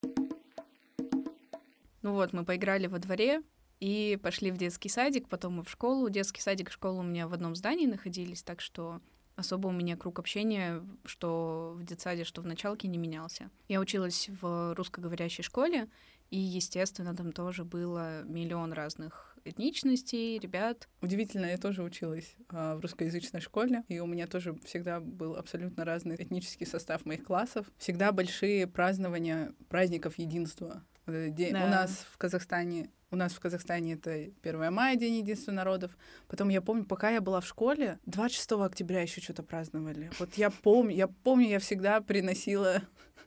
Ну 2.02 2.12
вот, 2.12 2.34
мы 2.34 2.44
поиграли 2.44 2.88
во 2.88 3.00
дворе 3.00 3.44
и 3.80 4.20
пошли 4.22 4.52
в 4.52 4.58
детский 4.58 4.90
садик, 4.90 5.30
потом 5.30 5.54
мы 5.54 5.64
в 5.64 5.70
школу. 5.70 6.10
Детский 6.10 6.42
садик 6.42 6.68
и 6.68 6.74
школа 6.74 7.00
у 7.00 7.04
меня 7.04 7.30
в 7.30 7.34
одном 7.34 7.56
здании 7.56 7.86
находились, 7.86 8.44
так 8.44 8.60
что 8.60 9.00
особо 9.36 9.68
у 9.68 9.72
меня 9.72 9.98
круг 9.98 10.20
общения, 10.20 10.82
что 11.06 11.74
в 11.76 11.84
детсаде, 11.84 12.24
что 12.24 12.42
в 12.42 12.46
началке, 12.46 12.88
не 12.88 12.98
менялся. 12.98 13.50
Я 13.68 13.80
училась 13.80 14.30
в 14.42 14.74
русскоговорящей 14.76 15.44
школе, 15.44 15.88
и, 16.30 16.38
естественно, 16.38 17.16
там 17.16 17.32
тоже 17.32 17.64
было 17.64 18.24
миллион 18.24 18.74
разных 18.74 19.38
этничностей, 19.46 20.40
ребят. 20.40 20.88
Удивительно, 21.02 21.46
я 21.48 21.58
тоже 21.58 21.84
училась 21.84 22.36
а, 22.50 22.76
в 22.76 22.80
русскоязычной 22.80 23.42
школе, 23.42 23.84
и 23.88 24.00
у 24.00 24.06
меня 24.06 24.26
тоже 24.28 24.56
всегда 24.66 25.00
был 25.00 25.36
абсолютно 25.36 25.86
разный 25.86 26.16
этнический 26.16 26.66
состав 26.66 27.06
моих 27.06 27.24
классов. 27.24 27.68
Всегда 27.78 28.12
большие 28.12 28.68
празднования 28.68 29.54
праздников 29.70 30.18
единства. 30.18 30.84
День, 31.06 31.54
да. 31.54 31.66
У 31.66 31.68
нас 31.68 32.06
в 32.12 32.18
Казахстане 32.18 32.90
у 33.14 33.16
нас 33.16 33.32
в 33.34 33.40
Казахстане 33.40 33.94
это 33.94 34.10
1 34.42 34.74
мая, 34.74 34.96
День 34.96 35.18
единства 35.18 35.52
народов. 35.52 35.92
Потом 36.28 36.50
я 36.50 36.62
помню, 36.62 36.84
пока 36.84 37.12
я 37.12 37.22
была 37.22 37.42
в 37.42 37.46
школе, 37.46 38.00
26 38.08 38.54
октября 38.54 39.02
еще 39.02 39.22
что-то 39.22 39.44
праздновали. 39.44 40.10
Вот 40.18 40.34
я 40.34 40.50
помню, 40.50 40.96
я 40.96 41.08
помню, 41.08 41.48
я 41.48 41.60
всегда 41.60 42.02
приносила 42.02 42.82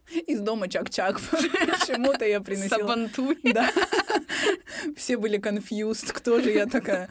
из 0.27 0.41
дома 0.41 0.69
чак-чак. 0.69 1.21
Почему-то 1.31 2.25
я 2.25 2.41
приносила... 2.41 2.81
Сабантуй. 2.81 3.39
Да. 3.45 3.71
Все 4.97 5.17
были 5.17 5.39
confused, 5.39 6.13
кто 6.13 6.41
же 6.41 6.51
я 6.51 6.67
такая. 6.67 7.09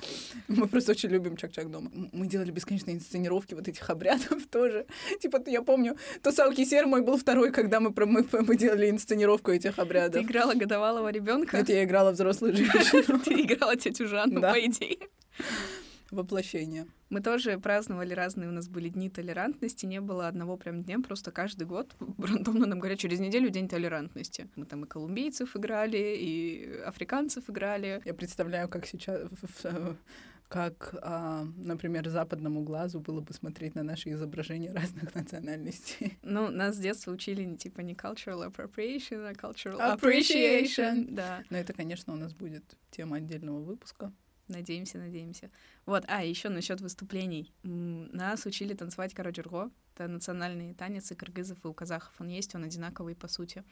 Мы 0.47 0.67
просто 0.67 0.91
очень 0.91 1.09
любим 1.09 1.37
чак-чак 1.37 1.69
дома. 1.69 1.91
Мы 2.11 2.27
делали 2.27 2.51
бесконечные 2.51 2.95
инсценировки 2.95 3.53
вот 3.53 3.67
этих 3.67 3.89
обрядов 3.89 4.45
тоже. 4.51 4.85
Типа, 5.21 5.41
я 5.47 5.61
помню, 5.61 5.97
Тусалки 6.21 6.65
Сер 6.65 6.85
мой 6.85 7.01
был 7.01 7.17
второй, 7.17 7.51
когда 7.51 7.79
мы, 7.79 7.93
мы, 7.95 8.25
мы 8.31 8.57
делали 8.57 8.89
инсценировку 8.89 9.51
этих 9.51 9.79
обрядов. 9.79 10.21
Ты 10.21 10.27
играла 10.27 10.53
годовалого 10.53 11.09
ребенка? 11.11 11.57
Нет, 11.57 11.69
я 11.69 11.83
играла 11.83 12.11
взрослую 12.11 12.53
женщину. 12.55 13.19
Ты 13.19 13.41
играла 13.41 13.75
тетю 13.75 14.07
Жанну, 14.07 14.41
по 14.41 14.59
идее 14.59 14.97
воплощение. 16.11 16.87
Мы 17.09 17.21
тоже 17.21 17.59
праздновали 17.59 18.13
разные, 18.13 18.49
у 18.49 18.51
нас 18.51 18.67
были 18.67 18.89
дни 18.89 19.09
толерантности, 19.09 19.85
не 19.85 20.01
было 20.01 20.27
одного 20.27 20.57
прям 20.57 20.83
дня, 20.83 20.99
просто 20.99 21.31
каждый 21.31 21.67
год 21.67 21.95
рандомно 22.17 22.65
нам 22.65 22.79
говорят, 22.79 22.99
через 22.99 23.19
неделю 23.19 23.49
день 23.49 23.67
толерантности. 23.67 24.49
Мы 24.55 24.65
там 24.65 24.85
и 24.85 24.87
колумбийцев 24.87 25.55
играли, 25.55 26.15
и 26.17 26.81
африканцев 26.85 27.49
играли. 27.49 28.01
Я 28.05 28.13
представляю, 28.13 28.69
как 28.69 28.85
сейчас 28.85 29.21
как, 30.47 30.95
а, 31.01 31.45
например, 31.57 32.07
западному 32.07 32.61
глазу 32.61 32.99
было 32.99 33.19
бы 33.19 33.33
смотреть 33.33 33.75
на 33.75 33.83
наши 33.83 34.11
изображения 34.11 34.71
разных 34.71 35.13
национальностей. 35.15 36.17
Ну, 36.21 36.49
нас 36.49 36.75
с 36.75 36.79
детства 36.79 37.11
учили 37.11 37.55
типа 37.55 37.81
не 37.81 37.93
cultural 37.93 38.51
appropriation, 38.51 39.27
а 39.27 39.33
cultural 39.33 39.79
appreciation. 39.79 39.99
appreciation. 39.99 41.05
Да. 41.09 41.43
Но 41.49 41.57
это, 41.57 41.73
конечно, 41.73 42.13
у 42.13 42.15
нас 42.15 42.33
будет 42.33 42.63
тема 42.91 43.17
отдельного 43.17 43.61
выпуска. 43.61 44.11
Надеемся, 44.47 44.99
надеемся. 44.99 45.49
Вот, 45.85 46.03
а, 46.07 46.23
еще 46.23 46.49
насчет 46.49 46.79
выступлений. 46.79 47.51
Нас 47.63 48.45
учили 48.45 48.73
танцевать 48.73 49.13
караджурго. 49.13 49.71
Это 49.95 50.07
национальный 50.07 50.73
танец 50.73 51.11
и 51.11 51.15
кыргызов, 51.15 51.57
и 51.63 51.67
у 51.67 51.73
казахов 51.73 52.13
он 52.19 52.27
есть, 52.27 52.53
он 52.53 52.63
одинаковый 52.63 53.15
по 53.15 53.27
сути. 53.27 53.63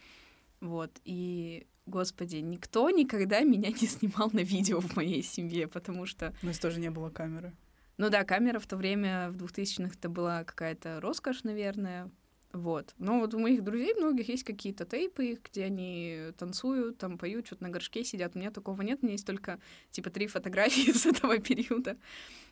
Вот, 0.61 0.91
и, 1.03 1.67
господи, 1.85 2.37
никто 2.37 2.89
никогда 2.89 3.41
меня 3.41 3.69
не 3.69 3.87
снимал 3.87 4.29
на 4.31 4.39
видео 4.39 4.79
в 4.79 4.95
моей 4.95 5.21
семье, 5.21 5.67
потому 5.67 6.05
что... 6.05 6.33
У 6.41 6.45
нас 6.45 6.57
тоже 6.57 6.79
не 6.79 6.89
было 6.89 7.09
камеры. 7.09 7.53
Ну 7.97 8.09
да, 8.09 8.23
камера 8.23 8.59
в 8.59 8.65
то 8.65 8.75
время, 8.75 9.29
в 9.29 9.35
2000-х, 9.35 9.93
это 9.95 10.09
была 10.09 10.43
какая-то 10.43 10.99
роскошь, 11.01 11.43
наверное, 11.43 12.09
вот. 12.53 12.93
Но 12.99 13.19
вот 13.19 13.33
у 13.33 13.39
моих 13.39 13.63
друзей 13.63 13.95
многих 13.95 14.29
есть 14.29 14.43
какие-то 14.43 14.85
тейпы, 14.85 15.39
где 15.43 15.65
они 15.65 16.31
танцуют, 16.37 16.99
там 16.99 17.17
поют, 17.17 17.47
что-то 17.47 17.63
на 17.63 17.69
горшке 17.69 18.03
сидят. 18.03 18.35
У 18.35 18.39
меня 18.39 18.51
такого 18.51 18.79
нет. 18.83 18.99
У 19.01 19.05
меня 19.05 19.13
есть 19.13 19.25
только 19.25 19.59
типа 19.89 20.11
три 20.11 20.27
фотографии 20.27 20.91
с 20.93 21.07
этого 21.07 21.39
периода, 21.39 21.97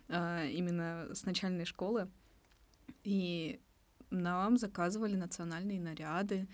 а, 0.09 0.43
именно 0.45 1.07
с 1.13 1.23
начальной 1.23 1.65
школы. 1.65 2.09
И 3.03 3.59
нам 4.09 4.57
заказывали 4.57 5.15
национальные 5.15 5.79
наряды. 5.79 6.47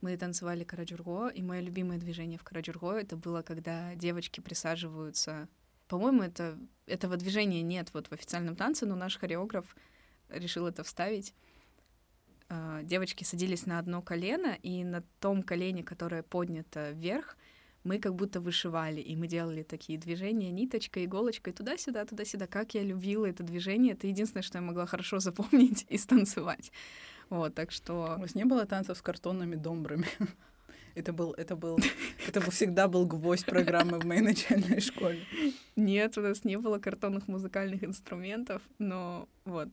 Мы 0.00 0.16
танцевали 0.16 0.64
караджурго, 0.64 1.28
и 1.28 1.42
мое 1.42 1.60
любимое 1.60 1.98
движение 1.98 2.38
в 2.38 2.42
караджурго 2.42 2.92
это 2.92 3.16
было, 3.16 3.42
когда 3.42 3.94
девочки 3.96 4.40
присаживаются. 4.40 5.48
По-моему, 5.88 6.22
это, 6.22 6.58
этого 6.86 7.16
движения 7.18 7.60
нет 7.60 7.90
вот 7.92 8.06
в 8.06 8.12
официальном 8.12 8.56
танце, 8.56 8.86
но 8.86 8.94
наш 8.94 9.18
хореограф 9.18 9.76
решил 10.30 10.66
это 10.66 10.84
вставить 10.84 11.34
э, 12.48 12.80
девочки 12.82 13.24
садились 13.24 13.66
на 13.66 13.78
одно 13.78 14.02
колено, 14.02 14.56
и 14.62 14.84
на 14.84 15.02
том 15.20 15.42
колене, 15.42 15.82
которое 15.82 16.22
поднято 16.22 16.90
вверх, 16.90 17.36
мы 17.84 17.98
как 17.98 18.14
будто 18.14 18.40
вышивали, 18.40 19.00
и 19.00 19.16
мы 19.16 19.28
делали 19.28 19.62
такие 19.62 19.98
движения 19.98 20.50
ниточкой, 20.50 21.04
иголочкой, 21.04 21.52
туда-сюда, 21.52 22.04
туда-сюда. 22.04 22.46
Как 22.46 22.74
я 22.74 22.82
любила 22.82 23.26
это 23.26 23.42
движение, 23.42 23.94
это 23.94 24.06
единственное, 24.06 24.42
что 24.42 24.58
я 24.58 24.62
могла 24.62 24.86
хорошо 24.86 25.20
запомнить 25.20 25.86
и 25.88 25.98
станцевать. 25.98 26.70
Вот, 27.30 27.54
так 27.54 27.70
что... 27.70 28.14
У 28.18 28.20
вас 28.20 28.34
не 28.34 28.44
было 28.44 28.66
танцев 28.66 28.98
с 28.98 29.02
картонными 29.02 29.54
домбрами? 29.54 30.06
Это 30.94 31.12
был, 31.12 31.32
это 31.34 31.54
был, 31.54 31.78
это 32.26 32.40
всегда 32.50 32.88
был 32.88 33.06
гвоздь 33.06 33.46
программы 33.46 34.00
в 34.00 34.04
моей 34.04 34.20
начальной 34.20 34.80
школе. 34.80 35.20
Нет, 35.76 36.18
у 36.18 36.22
нас 36.22 36.42
не 36.42 36.56
было 36.56 36.80
картонных 36.80 37.28
музыкальных 37.28 37.84
инструментов, 37.84 38.62
но 38.80 39.28
вот 39.44 39.68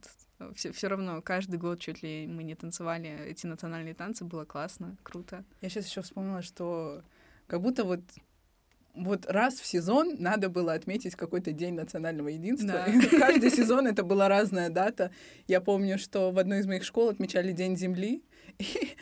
все, 0.56 0.72
все 0.72 0.88
равно 0.88 1.22
каждый 1.22 1.58
год 1.58 1.80
чуть 1.80 2.04
ли 2.04 2.28
мы 2.28 2.44
не 2.44 2.56
танцевали 2.56 3.10
эти 3.28 3.46
национальные 3.46 3.94
танцы, 3.94 4.26
было 4.26 4.46
классно, 4.46 4.98
круто. 5.04 5.44
Я 5.62 5.70
сейчас 5.70 5.88
еще 5.88 6.02
вспомнила, 6.02 6.42
что 6.42 7.04
как 7.48 7.62
будто 7.62 7.84
вот 7.84 8.02
вот 8.96 9.26
раз 9.26 9.56
в 9.56 9.66
сезон 9.66 10.16
надо 10.20 10.50
было 10.50 10.74
отметить 10.74 11.16
какой-то 11.16 11.52
день 11.52 11.74
национального 11.74 12.30
единства. 12.30 12.86
Да. 12.86 13.20
Каждый 13.20 13.50
сезон 13.52 13.88
это 13.88 14.04
была 14.04 14.30
разная 14.30 14.70
дата. 14.70 15.12
Я 15.48 15.60
помню, 15.62 15.98
что 15.98 16.32
в 16.32 16.40
одной 16.40 16.60
из 16.60 16.66
моих 16.66 16.84
школ 16.84 17.10
отмечали 17.10 17.52
День 17.52 17.76
Земли, 17.76 18.24
и... 18.58 18.96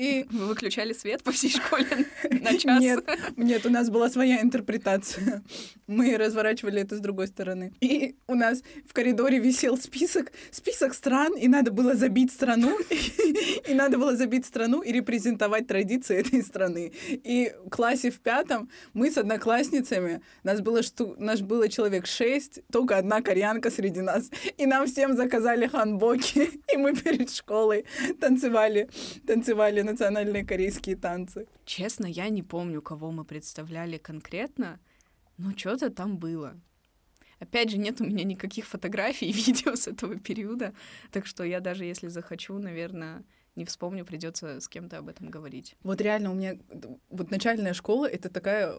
Вы 0.00 0.46
выключали 0.46 0.92
свет 0.92 1.22
по 1.22 1.30
всей 1.30 1.50
школе 1.50 1.86
на 2.30 2.56
час? 2.56 2.80
Нет, 2.80 3.04
нет, 3.36 3.66
у 3.66 3.70
нас 3.70 3.90
была 3.90 4.08
своя 4.08 4.40
интерпретация. 4.40 5.42
Мы 5.86 6.16
разворачивали 6.16 6.80
это 6.80 6.96
с 6.96 7.00
другой 7.00 7.26
стороны. 7.26 7.72
И 7.80 8.16
у 8.26 8.34
нас 8.34 8.62
в 8.86 8.92
коридоре 8.92 9.38
висел 9.38 9.76
список, 9.76 10.32
список 10.50 10.94
стран, 10.94 11.36
и 11.36 11.48
надо 11.48 11.70
было 11.70 11.94
забить 11.94 12.32
страну, 12.32 12.78
и 13.68 13.74
надо 13.74 13.98
было 13.98 14.16
забить 14.16 14.46
страну 14.46 14.80
и 14.80 14.92
репрезентовать 14.92 15.66
традиции 15.66 16.16
этой 16.16 16.42
страны. 16.42 16.92
И 17.08 17.52
в 17.66 17.70
классе 17.70 18.10
в 18.10 18.20
пятом 18.20 18.70
мы 18.94 19.10
с 19.10 19.18
одноклассницами, 19.18 20.22
нас 20.44 20.60
было, 20.60 20.82
шту... 20.82 21.14
нас 21.18 21.40
было 21.40 21.68
человек 21.68 22.06
шесть, 22.06 22.60
только 22.72 22.96
одна 22.96 23.20
кореянка 23.20 23.70
среди 23.70 24.00
нас, 24.00 24.30
и 24.56 24.66
нам 24.66 24.86
всем 24.86 25.14
заказали 25.14 25.66
ханбоки, 25.66 26.50
и 26.72 26.76
мы 26.76 26.94
перед 26.94 27.30
школой 27.30 27.84
танцевали 28.20 28.88
танцевали 29.26 29.82
национальные 29.90 30.44
корейские 30.44 30.96
танцы. 30.96 31.46
Честно, 31.64 32.06
я 32.06 32.28
не 32.28 32.42
помню, 32.42 32.82
кого 32.82 33.10
мы 33.10 33.24
представляли 33.24 33.98
конкретно, 33.98 34.80
но 35.36 35.56
что-то 35.56 35.90
там 35.90 36.18
было. 36.18 36.60
Опять 37.38 37.70
же, 37.70 37.78
нет 37.78 38.00
у 38.00 38.04
меня 38.04 38.24
никаких 38.24 38.66
фотографий 38.66 39.30
и 39.30 39.32
видео 39.46 39.74
с 39.74 39.88
этого 39.88 40.16
периода, 40.16 40.74
так 41.10 41.26
что 41.26 41.42
я 41.44 41.60
даже 41.60 41.84
если 41.84 42.08
захочу, 42.08 42.58
наверное, 42.58 43.24
не 43.56 43.64
вспомню, 43.64 44.04
придется 44.04 44.60
с 44.60 44.68
кем-то 44.68 44.98
об 44.98 45.08
этом 45.08 45.28
говорить. 45.28 45.76
Вот 45.82 46.00
реально 46.00 46.30
у 46.30 46.34
меня 46.34 46.58
вот 47.08 47.30
начальная 47.30 47.74
школа 47.74 48.06
это 48.06 48.28
такая 48.28 48.78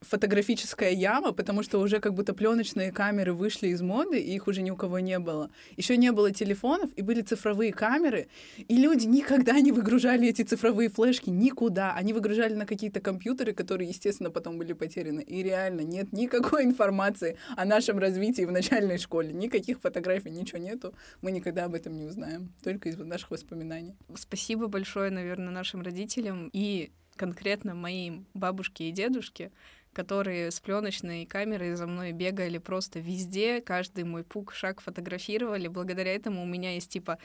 фотографическая 0.00 0.92
яма, 0.92 1.32
потому 1.32 1.62
что 1.62 1.78
уже 1.80 2.00
как 2.00 2.14
будто 2.14 2.34
пленочные 2.34 2.92
камеры 2.92 3.32
вышли 3.32 3.68
из 3.68 3.80
моды, 3.80 4.20
и 4.20 4.34
их 4.34 4.46
уже 4.46 4.62
ни 4.62 4.70
у 4.70 4.76
кого 4.76 4.98
не 4.98 5.18
было. 5.18 5.50
Еще 5.76 5.96
не 5.96 6.12
было 6.12 6.30
телефонов, 6.30 6.90
и 6.96 7.02
были 7.02 7.22
цифровые 7.22 7.72
камеры, 7.72 8.28
и 8.56 8.76
люди 8.76 9.06
никогда 9.06 9.58
не 9.60 9.72
выгружали 9.72 10.28
эти 10.28 10.42
цифровые 10.42 10.88
флешки 10.88 11.30
никуда. 11.30 11.94
Они 11.94 12.12
выгружали 12.12 12.54
на 12.54 12.66
какие-то 12.66 13.00
компьютеры, 13.00 13.52
которые, 13.52 13.88
естественно, 13.88 14.30
потом 14.30 14.58
были 14.58 14.72
потеряны. 14.72 15.22
И 15.22 15.42
реально 15.42 15.80
нет 15.80 16.12
никакой 16.12 16.64
информации 16.64 17.38
о 17.56 17.64
нашем 17.64 17.98
развитии 17.98 18.42
в 18.42 18.52
начальной 18.52 18.98
школе. 18.98 19.32
Никаких 19.32 19.80
фотографий, 19.80 20.30
ничего 20.30 20.58
нету. 20.58 20.94
Мы 21.22 21.32
никогда 21.32 21.64
об 21.64 21.74
этом 21.74 21.96
не 21.96 22.04
узнаем, 22.04 22.52
только 22.62 22.88
из 22.88 22.98
наших 22.98 23.30
воспоминаний. 23.30 23.94
Спасибо 24.14 24.66
большое, 24.66 25.10
наверное, 25.10 25.50
нашим 25.50 25.82
родителям 25.82 26.50
и 26.52 26.90
конкретно 27.16 27.74
моим 27.74 28.26
бабушке 28.34 28.88
и 28.88 28.92
дедушке, 28.92 29.50
которые 29.96 30.50
с 30.50 30.60
пленочной 30.60 31.24
камерой 31.24 31.74
за 31.74 31.86
мной 31.86 32.12
бегали 32.12 32.58
просто 32.58 32.98
везде, 32.98 33.62
каждый 33.62 34.04
мой 34.04 34.24
пук, 34.24 34.52
шаг 34.52 34.82
фотографировали. 34.82 35.68
Благодаря 35.68 36.14
этому 36.14 36.42
у 36.42 36.44
меня 36.44 36.74
есть 36.74 36.90
типа 36.90 37.18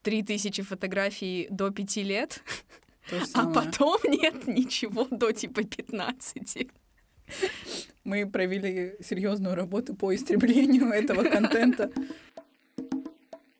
три 0.00 0.22
тысячи 0.22 0.62
фотографий 0.62 1.48
до 1.50 1.70
пяти 1.70 2.02
лет, 2.02 2.42
а 3.34 3.44
потом 3.52 3.98
нет 4.04 4.46
ничего 4.46 5.06
до 5.10 5.32
типа 5.32 5.64
15. 5.64 6.66
Мы 8.04 8.26
провели 8.26 8.94
серьезную 9.02 9.54
работу 9.54 9.94
по 9.94 10.14
истреблению 10.14 10.88
этого 10.88 11.24
контента. 11.24 11.92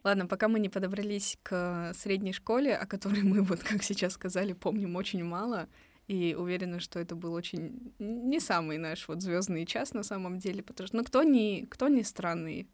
Ладно, 0.05 0.27
пока 0.27 0.49
мы 0.49 0.59
не 0.59 0.71
подобрались 0.71 1.37
к 1.43 1.93
средней 1.95 2.33
школе, 2.33 2.77
о 2.77 2.87
которой 2.87 3.25
мы, 3.25 3.43
вот 3.43 3.62
как 3.62 3.83
сейчас 3.83 4.15
сказали, 4.15 4.55
помним 4.55 4.97
очень 4.97 5.23
мало, 5.23 5.69
и 6.09 6.35
уверена, 6.35 6.81
что 6.81 6.99
это 6.99 7.15
был 7.15 7.33
очень 7.33 7.95
не 7.99 8.41
самый 8.41 8.79
наш 8.79 9.09
вот 9.09 9.23
звездный 9.23 9.67
час 9.67 9.95
на 9.95 10.03
самом 10.03 10.39
деле, 10.39 10.63
потому 10.63 10.87
что 10.87 10.97
ну 10.97 11.05
кто 11.05 11.23
не 11.23 11.67
кто 11.67 11.89
не 11.89 12.03
странный 12.03 12.69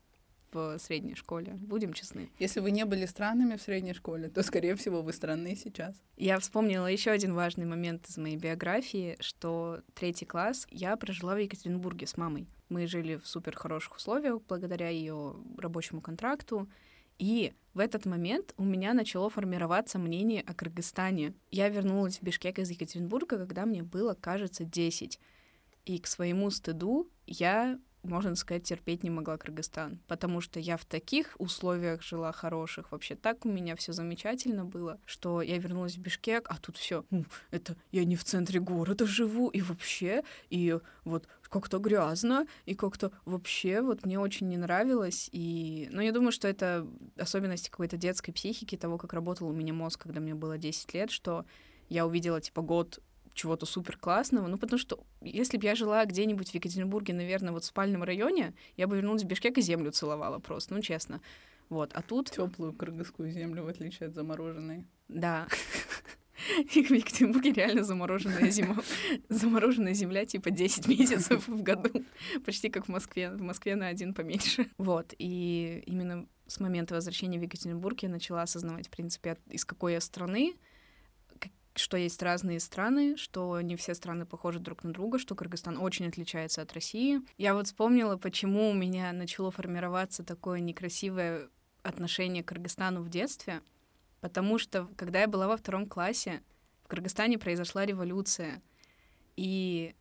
в 0.53 0.79
средней 0.79 1.15
школе, 1.15 1.55
будем 1.61 1.93
честны. 1.93 2.31
Если 2.39 2.61
вы 2.61 2.71
не 2.71 2.85
были 2.85 3.07
странными 3.07 3.57
в 3.57 3.63
средней 3.63 3.95
школе, 3.95 4.29
то, 4.29 4.43
скорее 4.43 4.75
всего, 4.77 5.03
вы 5.03 5.13
странные 5.13 5.57
сейчас. 5.57 5.95
Я 6.17 6.39
вспомнила 6.39 6.87
еще 6.87 7.11
один 7.11 7.35
важный 7.35 7.67
момент 7.67 8.09
из 8.09 8.17
моей 8.17 8.37
биографии, 8.37 9.17
что 9.21 9.83
третий 9.95 10.25
класс 10.25 10.67
я 10.71 10.97
прожила 10.97 11.35
в 11.35 11.39
Екатеринбурге 11.39 12.07
с 12.07 12.17
мамой. 12.17 12.49
Мы 12.69 12.87
жили 12.87 13.17
в 13.17 13.27
супер 13.27 13.57
хороших 13.57 13.97
условиях 13.97 14.41
благодаря 14.49 14.89
ее 14.89 15.37
рабочему 15.57 16.01
контракту. 16.01 16.69
И 17.19 17.53
в 17.75 17.81
этот 17.81 18.07
момент 18.07 18.55
у 18.57 18.65
меня 18.65 18.95
начало 18.95 19.31
формироваться 19.31 19.99
мнение 19.99 20.43
о 20.43 20.55
Кыргызстане. 20.55 21.35
Я 21.51 21.69
вернулась 21.69 22.19
в 22.19 22.23
Бишкек 22.23 22.59
из 22.59 22.71
Екатеринбурга, 22.71 23.39
когда 23.39 23.67
мне 23.67 23.83
было, 23.83 24.15
кажется, 24.15 24.65
10. 24.65 25.19
И 25.85 25.99
к 25.99 26.07
своему 26.07 26.51
стыду 26.51 27.11
я 27.27 27.79
можно 28.02 28.35
сказать, 28.37 28.64
терпеть 28.64 29.02
не 29.02 29.11
могла 29.11 29.37
Кыргызстан, 29.37 30.00
потому 30.07 30.40
что 30.40 30.61
я 30.61 30.76
в 30.76 30.85
таких 30.85 31.35
условиях 31.38 32.02
жила 32.02 32.33
хороших, 32.33 32.93
вообще 32.93 33.14
так 33.14 33.45
у 33.45 33.49
меня 33.49 33.76
все 33.76 33.93
замечательно 33.93 34.64
было, 34.64 34.99
что 35.05 35.43
я 35.43 35.59
вернулась 35.59 35.97
в 35.97 36.00
Бишкек, 36.00 36.47
а 36.49 36.59
тут 36.59 36.76
все, 36.76 37.05
это 37.50 37.76
я 37.93 38.05
не 38.05 38.17
в 38.17 38.25
центре 38.25 38.61
города 38.61 39.07
живу, 39.07 39.49
и 39.49 39.61
вообще, 39.61 40.23
и 40.50 40.78
вот 41.05 41.28
как-то 41.49 41.78
грязно, 41.78 42.47
и 42.67 42.75
как-то 42.75 43.11
вообще 43.25 43.81
вот 43.81 44.05
мне 44.05 44.19
очень 44.19 44.49
не 44.49 44.57
нравилось, 44.57 45.28
и, 45.33 45.88
ну, 45.90 46.00
я 46.00 46.12
думаю, 46.12 46.33
что 46.33 46.49
это 46.49 46.87
особенность 47.17 47.71
какой-то 47.71 47.97
детской 47.97 48.33
психики, 48.33 48.76
того, 48.76 48.99
как 48.99 49.12
работал 49.12 49.49
у 49.49 49.52
меня 49.52 49.73
мозг, 49.73 50.02
когда 50.02 50.21
мне 50.21 50.35
было 50.35 50.59
10 50.59 50.95
лет, 50.95 51.11
что 51.11 51.45
я 51.88 52.07
увидела, 52.07 52.40
типа, 52.40 52.62
год 52.62 53.00
чего-то 53.38 53.66
супер 53.66 53.97
классного. 53.97 54.49
Ну, 54.49 54.59
потому 54.59 54.78
что 54.78 55.04
если 55.23 55.57
бы 55.57 55.64
я 55.64 55.75
жила 55.75 56.04
где-нибудь 56.04 56.50
в 56.50 56.54
Екатеринбурге, 56.54 57.14
наверное, 57.14 57.52
вот 57.52 57.62
в 57.62 57.66
спальном 57.66 58.02
районе, 58.02 58.52
я 58.76 58.87
бы 58.87 58.97
вернулась 58.97 59.23
в 59.23 59.26
Бишкек 59.26 59.57
и 59.59 59.62
землю 59.62 59.92
целовала 59.92 60.38
просто, 60.40 60.75
ну, 60.75 60.83
честно. 60.83 61.21
Вот, 61.68 61.92
а 61.95 62.02
тут... 62.02 62.30
Теплую 62.30 62.73
кыргызскую 62.73 63.30
землю, 63.30 63.62
в 63.62 63.68
отличие 63.68 64.09
от 64.09 64.14
замороженной. 64.14 64.87
Да. 65.09 65.47
В 66.64 66.76
Екатеринбурге 66.76 67.52
реально 67.52 67.85
замороженная 67.85 68.50
зима. 68.50 68.76
Замороженная 69.28 69.92
земля 69.92 70.25
типа 70.25 70.50
10 70.50 70.88
месяцев 70.88 71.47
в 71.47 71.62
году. 71.62 72.04
Почти 72.45 72.71
как 72.71 72.87
в 72.87 72.88
Москве. 72.88 73.30
В 73.30 73.42
Москве 73.42 73.76
на 73.76 73.88
один 73.88 74.14
поменьше. 74.14 74.68
Вот. 74.78 75.14
И 75.18 75.83
именно 75.87 76.26
с 76.47 76.61
момента 76.61 76.95
возвращения 76.95 77.38
в 77.38 77.42
Екатеринбург 77.42 78.00
я 78.00 78.09
начала 78.09 78.42
осознавать, 78.42 78.87
в 78.87 78.90
принципе, 78.90 79.37
из 79.50 79.64
какой 79.64 79.92
я 79.95 80.00
страны, 80.00 80.54
что 81.79 81.97
есть 81.97 82.23
разные 82.23 82.61
страны, 82.61 83.17
что 83.17 83.61
не 83.61 83.77
все 83.77 83.95
страны 83.95 84.27
похожи 84.27 84.59
друг 84.59 84.85
на 84.85 84.93
друга, 84.93 85.19
что 85.19 85.35
Кыргызстан 85.35 85.79
очень 85.79 86.07
отличается 86.07 86.63
от 86.63 86.73
России. 86.73 87.21
Я 87.37 87.55
вот 87.55 87.67
вспомнила, 87.67 88.17
почему 88.17 88.71
у 88.71 88.75
меня 88.75 89.13
начало 89.13 89.51
формироваться 89.51 90.25
такое 90.25 90.61
некрасивое 90.61 91.49
отношение 91.83 92.43
к 92.43 92.49
Кыргызстану 92.49 93.03
в 93.03 93.09
детстве, 93.09 93.61
потому 94.21 94.59
что, 94.59 94.89
когда 94.97 95.21
я 95.21 95.29
была 95.29 95.49
во 95.49 95.57
втором 95.57 95.87
классе, 95.87 96.43
в 96.85 96.89
Кыргызстане 96.89 97.39
произошла 97.39 97.87
революция, 97.87 98.63
и 99.37 99.95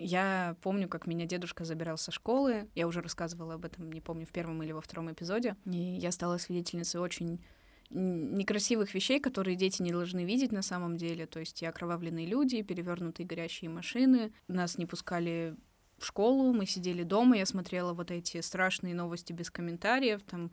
я 0.00 0.56
помню, 0.62 0.88
как 0.88 1.06
меня 1.06 1.26
дедушка 1.26 1.64
забирал 1.64 1.98
со 1.98 2.10
школы. 2.10 2.68
Я 2.74 2.86
уже 2.86 3.02
рассказывала 3.02 3.54
об 3.54 3.66
этом, 3.66 3.92
не 3.92 4.00
помню, 4.00 4.24
в 4.24 4.32
первом 4.32 4.62
или 4.62 4.72
во 4.72 4.80
втором 4.80 5.12
эпизоде. 5.12 5.56
И 5.66 5.76
я 5.76 6.10
стала 6.10 6.38
свидетельницей 6.38 7.00
очень 7.00 7.44
некрасивых 7.90 8.94
вещей, 8.94 9.20
которые 9.20 9.56
дети 9.56 9.82
не 9.82 9.90
должны 9.90 10.24
видеть 10.24 10.52
на 10.52 10.62
самом 10.62 10.96
деле. 10.96 11.26
То 11.26 11.40
есть 11.40 11.62
и 11.62 11.66
окровавленные 11.66 12.26
люди, 12.26 12.62
перевернутые 12.62 13.26
горящие 13.26 13.70
машины. 13.70 14.32
Нас 14.48 14.78
не 14.78 14.86
пускали 14.86 15.56
в 15.98 16.06
школу, 16.06 16.52
мы 16.52 16.66
сидели 16.66 17.02
дома, 17.02 17.36
я 17.36 17.46
смотрела 17.46 17.92
вот 17.92 18.10
эти 18.10 18.40
страшные 18.40 18.94
новости 18.94 19.32
без 19.32 19.50
комментариев, 19.50 20.22
там 20.22 20.50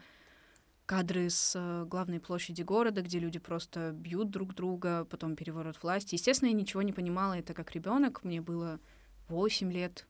кадры 0.86 1.30
с 1.30 1.54
э, 1.56 1.86
главной 1.86 2.20
площади 2.20 2.62
города, 2.64 3.02
где 3.02 3.20
люди 3.20 3.40
просто 3.40 3.92
бьют 3.92 4.30
друг 4.30 4.56
друга, 4.56 5.06
потом 5.06 5.36
переворот 5.36 5.82
власти. 5.84 6.16
Естественно, 6.16 6.50
я 6.50 6.56
ничего 6.56 6.82
не 6.82 6.94
понимала, 6.94 7.34
это 7.34 7.54
как 7.54 7.74
ребенок, 7.74 8.24
мне 8.24 8.42
было 8.42 8.80
8 9.28 9.72
лет, 9.72 10.08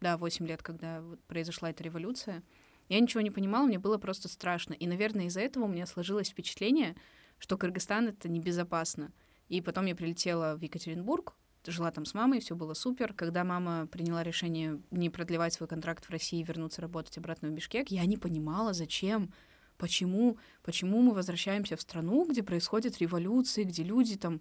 да, 0.00 0.16
8 0.16 0.46
лет, 0.46 0.62
когда 0.62 1.02
произошла 1.28 1.70
эта 1.70 1.82
революция. 1.82 2.42
Я 2.88 3.00
ничего 3.00 3.20
не 3.20 3.30
понимала, 3.30 3.66
мне 3.66 3.78
было 3.78 3.98
просто 3.98 4.28
страшно. 4.28 4.74
И, 4.74 4.86
наверное, 4.86 5.26
из-за 5.26 5.40
этого 5.40 5.64
у 5.64 5.68
меня 5.68 5.86
сложилось 5.86 6.28
впечатление, 6.28 6.96
что 7.38 7.56
Кыргызстан— 7.56 8.08
это 8.08 8.28
небезопасно. 8.28 9.12
И 9.48 9.60
потом 9.60 9.86
я 9.86 9.94
прилетела 9.94 10.56
в 10.56 10.62
Екатеринбург, 10.62 11.34
жила 11.66 11.90
там 11.90 12.04
с 12.04 12.14
мамой, 12.14 12.40
все 12.40 12.54
было 12.54 12.74
супер. 12.74 13.14
Когда 13.14 13.44
мама 13.44 13.86
приняла 13.86 14.22
решение 14.22 14.80
не 14.90 15.10
продлевать 15.10 15.54
свой 15.54 15.68
контракт 15.68 16.04
в 16.04 16.10
России 16.10 16.40
и 16.40 16.44
вернуться 16.44 16.82
работать 16.82 17.16
обратно 17.18 17.48
в 17.48 17.52
Бишкек, 17.52 17.88
я 17.88 18.04
не 18.04 18.16
понимала, 18.16 18.72
зачем, 18.72 19.32
почему, 19.78 20.38
почему 20.62 21.00
мы 21.00 21.14
возвращаемся 21.14 21.76
в 21.76 21.80
страну, 21.80 22.26
где 22.28 22.42
происходят 22.42 22.98
революции, 22.98 23.64
где 23.64 23.82
люди 23.82 24.16
там 24.16 24.40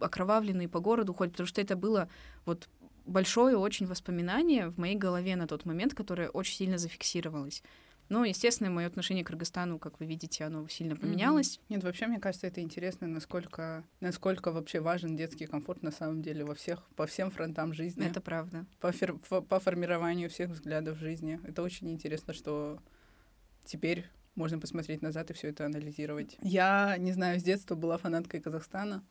окровавленные 0.00 0.68
по 0.68 0.80
городу 0.80 1.12
ходят, 1.12 1.34
потому 1.34 1.46
что 1.46 1.60
это 1.60 1.76
было 1.76 2.08
вот 2.44 2.68
большое 3.04 3.56
очень 3.56 3.86
воспоминание 3.86 4.68
в 4.68 4.78
моей 4.78 4.96
голове 4.96 5.36
на 5.36 5.46
тот 5.46 5.64
момент, 5.64 5.94
которое 5.94 6.28
очень 6.28 6.56
сильно 6.56 6.78
зафиксировалось. 6.78 7.62
Но, 8.08 8.24
естественно, 8.24 8.68
мое 8.68 8.86
отношение 8.86 9.24
к 9.24 9.28
Кыргызстану, 9.28 9.78
как 9.78 9.98
вы 9.98 10.06
видите, 10.06 10.44
оно 10.44 10.68
сильно 10.68 10.96
поменялось. 10.96 11.56
Mm-hmm. 11.56 11.64
Нет, 11.70 11.84
вообще, 11.84 12.06
мне 12.08 12.20
кажется, 12.20 12.46
это 12.46 12.60
интересно, 12.60 13.06
насколько, 13.06 13.84
насколько 14.00 14.52
вообще 14.52 14.80
важен 14.80 15.16
детский 15.16 15.46
комфорт 15.46 15.82
на 15.82 15.92
самом 15.92 16.20
деле 16.20 16.44
во 16.44 16.54
всех, 16.54 16.86
по 16.96 17.06
всем 17.06 17.30
фронтам 17.30 17.72
жизни. 17.72 18.04
Это 18.04 18.20
правда. 18.20 18.66
По, 18.80 18.92
фер, 18.92 19.14
по, 19.14 19.40
по 19.40 19.60
формированию 19.60 20.28
всех 20.28 20.50
взглядов 20.50 20.98
жизни. 20.98 21.40
Это 21.44 21.62
очень 21.62 21.90
интересно, 21.90 22.34
что 22.34 22.80
теперь 23.64 24.06
можно 24.34 24.58
посмотреть 24.58 25.00
назад 25.00 25.30
и 25.30 25.34
все 25.34 25.48
это 25.48 25.64
анализировать. 25.64 26.36
Я, 26.42 26.96
не 26.98 27.12
знаю, 27.12 27.40
с 27.40 27.42
детства 27.42 27.76
была 27.76 27.96
фанаткой 27.96 28.40
Казахстана. 28.40 29.02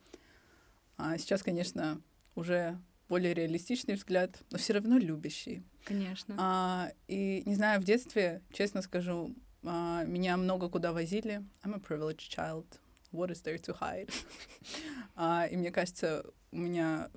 А 0.96 1.18
сейчас, 1.18 1.42
конечно, 1.42 2.00
уже 2.34 2.78
более 3.12 3.34
реалистичный 3.34 3.96
взгляд, 3.96 4.42
но 4.50 4.56
все 4.56 4.72
равно 4.72 4.96
любящий. 4.96 5.62
Конечно. 5.84 6.34
А, 6.38 6.92
и 7.08 7.42
не 7.44 7.54
знаю, 7.54 7.78
в 7.78 7.84
детстве, 7.84 8.40
честно 8.54 8.80
скажу, 8.80 9.34
а, 9.64 10.04
меня 10.04 10.38
много 10.38 10.70
куда 10.70 10.94
возили. 10.94 11.42
I'm 11.62 11.74
a 11.74 11.78
privileged 11.78 12.30
child. 12.34 12.64
What 13.12 13.28
is 13.30 13.42
there 13.44 13.60
to 13.66 13.78
hide? 13.78 14.10
а, 15.14 15.46
и 15.50 15.58
мне 15.58 15.70
кажется, 15.70 16.24
у 16.52 16.56
меня 16.56 17.10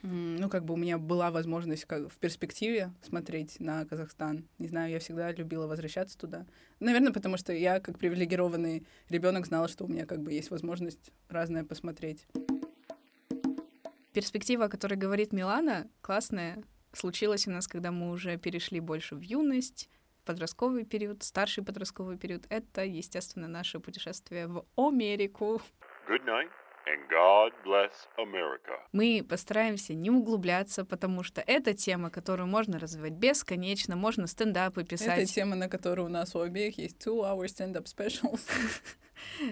ну, 0.00 0.48
как 0.48 0.64
бы 0.64 0.72
у 0.72 0.78
меня 0.78 0.96
была 0.96 1.30
возможность 1.30 1.84
как 1.84 2.10
в 2.10 2.16
перспективе 2.16 2.94
смотреть 3.02 3.60
на 3.60 3.84
Казахстан. 3.84 4.48
Не 4.58 4.68
знаю, 4.68 4.90
я 4.90 5.00
всегда 5.00 5.32
любила 5.32 5.66
возвращаться 5.66 6.16
туда. 6.16 6.46
Наверное, 6.80 7.12
потому 7.12 7.36
что 7.36 7.52
я, 7.52 7.78
как 7.80 7.98
привилегированный 7.98 8.86
ребенок, 9.10 9.46
знала, 9.46 9.68
что 9.68 9.84
у 9.84 9.88
меня 9.88 10.06
как 10.06 10.22
бы 10.22 10.32
есть 10.32 10.50
возможность 10.50 11.10
разное 11.28 11.64
посмотреть 11.64 12.26
перспектива, 14.18 14.64
о 14.64 14.68
которой 14.68 14.96
говорит 14.96 15.32
Милана, 15.32 15.86
классная. 16.00 16.64
Случилась 16.92 17.46
у 17.46 17.52
нас, 17.52 17.68
когда 17.68 17.92
мы 17.92 18.10
уже 18.10 18.36
перешли 18.36 18.80
больше 18.80 19.14
в 19.14 19.20
юность, 19.20 19.88
подростковый 20.24 20.84
период, 20.84 21.22
старший 21.22 21.62
подростковый 21.62 22.18
период. 22.18 22.44
Это, 22.50 22.84
естественно, 22.84 23.46
наше 23.46 23.78
путешествие 23.78 24.48
в 24.48 24.64
Америку. 24.76 25.62
Good 26.08 26.24
night. 26.24 26.50
And 26.88 27.08
God 27.08 27.52
bless 27.64 27.92
America. 28.16 28.74
Мы 28.90 29.24
постараемся 29.28 29.94
не 29.94 30.10
углубляться, 30.10 30.84
потому 30.84 31.22
что 31.22 31.40
это 31.40 31.74
тема, 31.74 32.10
которую 32.10 32.48
можно 32.48 32.80
развивать 32.80 33.12
бесконечно, 33.12 33.94
можно 33.94 34.26
стендапы 34.26 34.82
писать. 34.82 35.18
Это 35.22 35.32
тема, 35.32 35.54
на 35.54 35.68
которую 35.68 36.06
у 36.06 36.10
нас 36.10 36.34
у 36.34 36.40
обеих 36.40 36.76
есть 36.78 36.96
two-hour 37.06 37.44
stand-up 37.44 37.84
specials. 37.84 38.40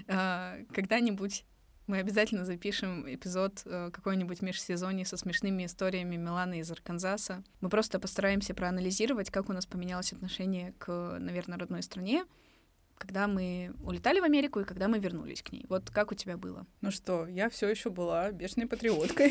А, 0.09 0.59
когда-нибудь 0.73 1.45
мы 1.87 1.99
обязательно 1.99 2.45
запишем 2.45 3.05
эпизод 3.07 3.63
э, 3.65 3.91
какой-нибудь 3.93 4.43
межсезонье 4.43 5.05
со 5.05 5.17
смешными 5.17 5.67
историями 5.67 6.17
Миланы 6.17 6.61
из 6.61 6.71
Арканзаса. 6.71 7.45
Мы 7.61 7.69
просто 7.69 8.01
постараемся 8.01 8.55
проанализировать, 8.55 9.31
как 9.31 9.49
у 9.49 9.53
нас 9.53 9.67
поменялось 9.67 10.13
отношение 10.13 10.75
к, 10.79 11.17
наверное, 11.19 11.59
родной 11.59 11.83
стране, 11.83 12.25
когда 12.99 13.29
мы 13.29 13.75
улетали 13.83 14.21
в 14.21 14.25
Америку 14.25 14.61
и 14.61 14.65
когда 14.65 14.89
мы 14.89 14.99
вернулись 14.99 15.43
к 15.43 15.53
ней. 15.53 15.67
Вот 15.69 15.91
как 15.91 16.13
у 16.13 16.15
тебя 16.15 16.37
было? 16.37 16.67
Ну 16.81 16.91
что, 16.91 17.27
я 17.27 17.49
все 17.51 17.69
еще 17.69 17.91
была 17.91 18.33
бешеной 18.33 18.67
патриоткой. 18.67 19.31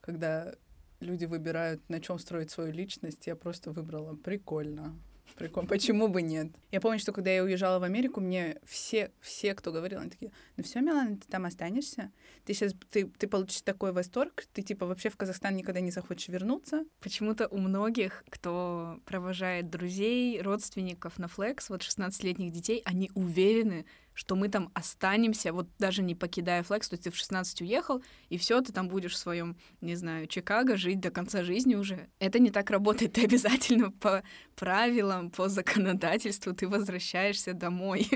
Когда 0.00 0.54
люди 1.00 1.24
выбирают, 1.24 1.88
на 1.88 2.00
чем 2.00 2.18
строить 2.18 2.50
свою 2.50 2.72
личность, 2.72 3.26
я 3.26 3.36
просто 3.36 3.70
выбрала 3.70 4.16
прикольно. 4.16 4.98
Прикольно. 5.36 5.68
Почему 5.68 6.08
бы 6.08 6.22
нет? 6.22 6.48
Я 6.70 6.80
помню, 6.80 6.98
что 6.98 7.12
когда 7.12 7.30
я 7.30 7.42
уезжала 7.42 7.78
в 7.78 7.82
Америку, 7.82 8.20
мне 8.20 8.58
все, 8.64 9.10
все, 9.20 9.54
кто 9.54 9.72
говорил, 9.72 10.00
они 10.00 10.10
такие, 10.10 10.32
ну 10.56 10.64
все, 10.64 10.80
Милана, 10.80 11.16
ты 11.16 11.26
там 11.28 11.46
останешься? 11.46 12.12
Ты 12.44 12.54
сейчас, 12.54 12.74
ты, 12.90 13.06
ты 13.06 13.26
получишь 13.26 13.62
такой 13.62 13.92
восторг, 13.92 14.44
ты 14.52 14.62
типа 14.62 14.86
вообще 14.86 15.10
в 15.10 15.16
Казахстан 15.16 15.56
никогда 15.56 15.80
не 15.80 15.90
захочешь 15.90 16.28
вернуться? 16.28 16.84
Почему-то 17.00 17.48
у 17.48 17.58
многих, 17.58 18.24
кто 18.28 19.00
провожает 19.04 19.70
друзей, 19.70 20.40
родственников 20.40 21.18
на 21.18 21.28
флекс, 21.28 21.70
вот 21.70 21.82
16-летних 21.82 22.52
детей, 22.52 22.82
они 22.84 23.10
уверены, 23.14 23.86
что 24.20 24.36
мы 24.36 24.50
там 24.50 24.70
останемся, 24.74 25.50
вот 25.50 25.66
даже 25.78 26.02
не 26.02 26.14
покидая 26.14 26.62
Флекс, 26.62 26.90
то 26.90 26.92
есть 26.92 27.04
ты 27.04 27.10
в 27.10 27.16
16 27.16 27.62
уехал, 27.62 28.02
и 28.28 28.36
все, 28.36 28.60
ты 28.60 28.70
там 28.70 28.86
будешь 28.86 29.14
в 29.14 29.16
своем, 29.16 29.56
не 29.80 29.96
знаю, 29.96 30.26
Чикаго 30.26 30.76
жить 30.76 31.00
до 31.00 31.10
конца 31.10 31.42
жизни 31.42 31.74
уже. 31.74 32.06
Это 32.18 32.38
не 32.38 32.50
так 32.50 32.68
работает. 32.68 33.12
Ты 33.14 33.24
обязательно 33.24 33.90
по 33.90 34.22
правилам, 34.56 35.30
по 35.30 35.48
законодательству 35.48 36.52
ты 36.52 36.68
возвращаешься 36.68 37.54
домой. 37.54 38.06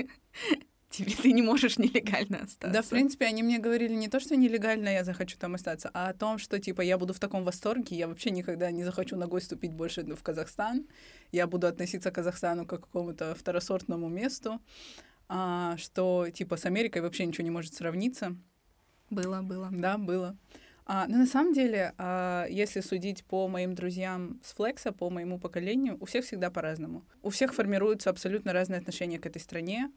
тебе 0.89 1.11
ты 1.15 1.31
не 1.31 1.41
можешь 1.41 1.79
нелегально 1.79 2.43
остаться. 2.43 2.73
Да, 2.73 2.81
в 2.83 2.89
принципе, 2.89 3.25
они 3.25 3.41
мне 3.41 3.57
говорили 3.57 3.95
не 3.95 4.07
то, 4.07 4.19
что 4.19 4.35
нелегально 4.35 4.89
я 4.89 5.03
захочу 5.03 5.37
там 5.39 5.55
остаться, 5.55 5.89
а 5.93 6.09
о 6.09 6.13
том, 6.13 6.37
что, 6.37 6.59
типа, 6.59 6.81
я 6.81 6.97
буду 6.97 7.13
в 7.13 7.19
таком 7.19 7.43
восторге, 7.43 7.97
я 7.97 8.07
вообще 8.07 8.29
никогда 8.29 8.71
не 8.71 8.83
захочу 8.83 9.15
ногой 9.17 9.41
ступить 9.41 9.73
больше 9.73 10.03
в 10.03 10.23
Казахстан, 10.23 10.85
я 11.31 11.47
буду 11.47 11.67
относиться 11.67 12.11
к 12.11 12.15
Казахстану 12.15 12.65
как 12.65 12.81
к 12.81 12.83
какому-то 12.85 13.35
второсортному 13.35 14.07
месту, 14.07 14.61
а, 15.27 15.77
что, 15.77 16.27
типа, 16.29 16.57
с 16.57 16.65
Америкой 16.65 17.01
вообще 17.01 17.25
ничего 17.25 17.43
не 17.43 17.51
может 17.51 17.73
сравниться. 17.73 18.35
Было, 19.09 19.41
было. 19.41 19.69
Да, 19.71 19.97
было. 19.97 20.37
А, 20.87 21.07
но 21.07 21.17
на 21.17 21.25
самом 21.25 21.53
деле, 21.53 21.93
а, 21.97 22.45
если 22.47 22.79
судить 22.81 23.23
по 23.25 23.47
моим 23.47 23.73
друзьям 23.73 24.39
с 24.43 24.53
Флекса, 24.53 24.91
по 24.91 25.09
моему 25.09 25.39
поколению, 25.39 25.97
у 25.99 26.05
всех 26.05 26.25
всегда 26.25 26.51
по-разному. 26.51 27.03
У 27.23 27.29
всех 27.29 27.55
формируются 27.55 28.11
абсолютно 28.11 28.53
разные 28.53 28.79
отношения 28.79 29.17
к 29.17 29.25
этой 29.25 29.41
стране. 29.41 29.91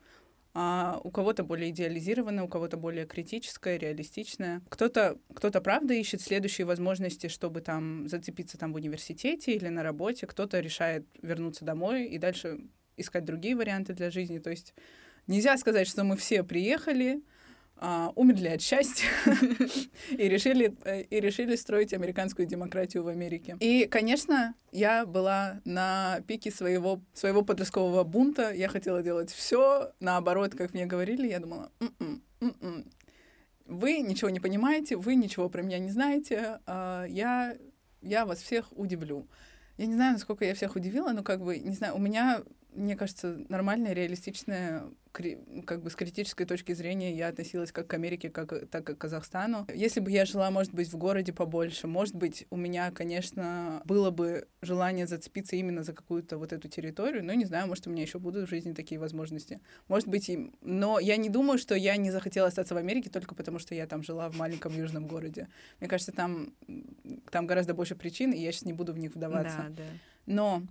А 0.55 0.99
у 1.05 1.11
кого-то 1.11 1.45
более 1.45 1.71
идеализированное, 1.71 2.43
у 2.43 2.49
кого-то 2.49 2.79
более 2.79 3.07
критическое, 3.07 3.79
реалистичное. 3.79 4.63
Кто-то, 4.71 5.19
кто-то 5.35 5.61
правда 5.61 5.93
ищет 5.93 6.23
следующие 6.23 6.67
возможности, 6.67 7.29
чтобы 7.29 7.61
там 7.61 8.09
зацепиться 8.09 8.57
там 8.57 8.73
в 8.73 8.77
университете 8.77 9.55
или 9.55 9.69
на 9.69 9.83
работе. 9.83 10.27
Кто-то 10.27 10.59
решает 10.61 11.07
вернуться 11.21 11.67
домой 11.67 12.07
и 12.07 12.19
дальше 12.19 12.61
искать 12.97 13.27
другие 13.27 13.57
варианты 13.57 13.93
для 13.93 14.11
жизни. 14.11 14.39
То 14.39 14.51
есть 14.51 14.75
нельзя 15.29 15.57
сказать, 15.57 15.87
что 15.87 16.03
мы 16.03 16.17
все 16.17 16.43
приехали, 16.43 17.23
а, 17.81 18.11
умерли 18.17 18.49
от 18.49 18.61
счастья 18.61 19.07
и 20.11 20.29
решили, 20.29 20.77
э, 20.85 21.03
и 21.03 21.21
решили 21.21 21.55
строить 21.55 21.95
американскую 21.95 22.47
демократию 22.47 23.05
в 23.05 23.09
Америке. 23.09 23.57
И, 23.61 23.87
конечно, 23.87 24.55
я 24.73 25.07
была 25.07 25.61
на 25.65 26.21
пике 26.27 26.51
своего, 26.51 27.01
своего 27.13 27.43
подросткового 27.43 28.03
бунта. 28.03 28.53
Я 28.53 28.69
хотела 28.69 29.01
делать 29.01 29.31
все 29.31 29.93
наоборот, 30.01 30.57
как 30.57 30.75
мне 30.75 30.87
говорили. 30.87 31.29
Я 31.29 31.39
думала, 31.39 31.71
м-м, 31.79 32.21
м-м. 32.41 32.91
вы 33.67 33.99
ничего 34.01 34.31
не 34.31 34.41
понимаете, 34.41 34.97
вы 34.97 35.15
ничего 35.15 35.49
про 35.49 35.63
меня 35.63 35.79
не 35.79 35.91
знаете, 35.91 36.59
а 36.67 37.05
я, 37.05 37.57
я 38.03 38.27
вас 38.27 38.43
всех 38.43 38.77
удивлю. 38.77 39.29
Я 39.77 39.87
не 39.87 39.95
знаю, 39.95 40.15
насколько 40.15 40.45
я 40.45 40.57
всех 40.57 40.75
удивила, 40.75 41.13
но 41.13 41.23
как 41.23 41.41
бы, 41.41 41.61
не 41.61 41.77
знаю, 41.77 41.95
у 41.95 42.01
меня 42.01 42.43
мне 42.75 42.97
кажется, 42.97 43.39
нормальная, 43.49 43.93
реалистичная, 43.93 44.85
как 45.67 45.83
бы 45.83 45.91
с 45.91 45.97
критической 45.97 46.47
точки 46.47 46.73
зрения 46.73 47.15
я 47.15 47.29
относилась 47.29 47.73
как 47.73 47.87
к 47.87 47.95
Америке, 47.95 48.31
как, 48.31 48.69
так 48.69 48.91
и 48.91 48.95
к 48.95 48.99
Казахстану. 48.99 49.67
Если 49.75 50.01
бы 50.01 50.11
я 50.11 50.25
жила, 50.25 50.51
может 50.51 50.73
быть, 50.73 50.89
в 50.93 50.97
городе 50.97 51.33
побольше, 51.33 51.87
может 51.87 52.15
быть, 52.15 52.47
у 52.51 52.57
меня, 52.57 52.91
конечно, 52.91 53.83
было 53.85 54.11
бы 54.11 54.47
желание 54.63 55.07
зацепиться 55.07 55.57
именно 55.57 55.83
за 55.83 55.93
какую-то 55.93 56.39
вот 56.39 56.53
эту 56.53 56.69
территорию, 56.69 57.25
но 57.25 57.33
не 57.35 57.45
знаю, 57.45 57.69
может, 57.69 57.87
у 57.87 57.91
меня 57.91 58.03
еще 58.03 58.19
будут 58.19 58.47
в 58.47 58.51
жизни 58.51 58.73
такие 58.73 59.01
возможности. 59.01 59.61
Может 59.89 60.09
быть, 60.09 60.29
и... 60.29 60.53
но 60.63 60.99
я 60.99 61.17
не 61.17 61.29
думаю, 61.29 61.59
что 61.59 61.75
я 61.75 61.97
не 61.97 62.11
захотела 62.11 62.49
остаться 62.49 62.75
в 62.75 62.79
Америке 62.79 63.11
только 63.11 63.35
потому, 63.35 63.59
что 63.59 63.75
я 63.75 63.87
там 63.87 64.03
жила 64.03 64.31
в 64.31 64.37
маленьком 64.37 64.77
южном 64.77 65.07
городе. 65.07 65.49
Мне 65.81 65.89
кажется, 65.89 66.13
там, 66.13 66.53
там 67.31 67.47
гораздо 67.47 67.75
больше 67.75 67.95
причин, 67.95 68.33
и 68.33 68.41
я 68.41 68.53
сейчас 68.53 68.65
не 68.65 68.73
буду 68.73 68.93
в 68.93 68.99
них 68.99 69.15
вдаваться. 69.15 69.67
Да, 69.71 69.75
да. 69.77 69.85
Но 70.27 70.63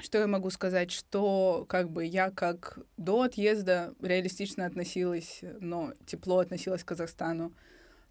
что 0.00 0.18
я 0.18 0.26
могу 0.26 0.50
сказать, 0.50 0.92
что 0.92 1.66
как 1.68 1.90
бы 1.90 2.04
я 2.04 2.30
как 2.30 2.78
до 2.96 3.22
отъезда 3.22 3.94
реалистично 4.00 4.64
относилась, 4.64 5.40
но 5.60 5.92
тепло 6.06 6.38
относилась 6.38 6.84
к 6.84 6.88
Казахстану, 6.88 7.52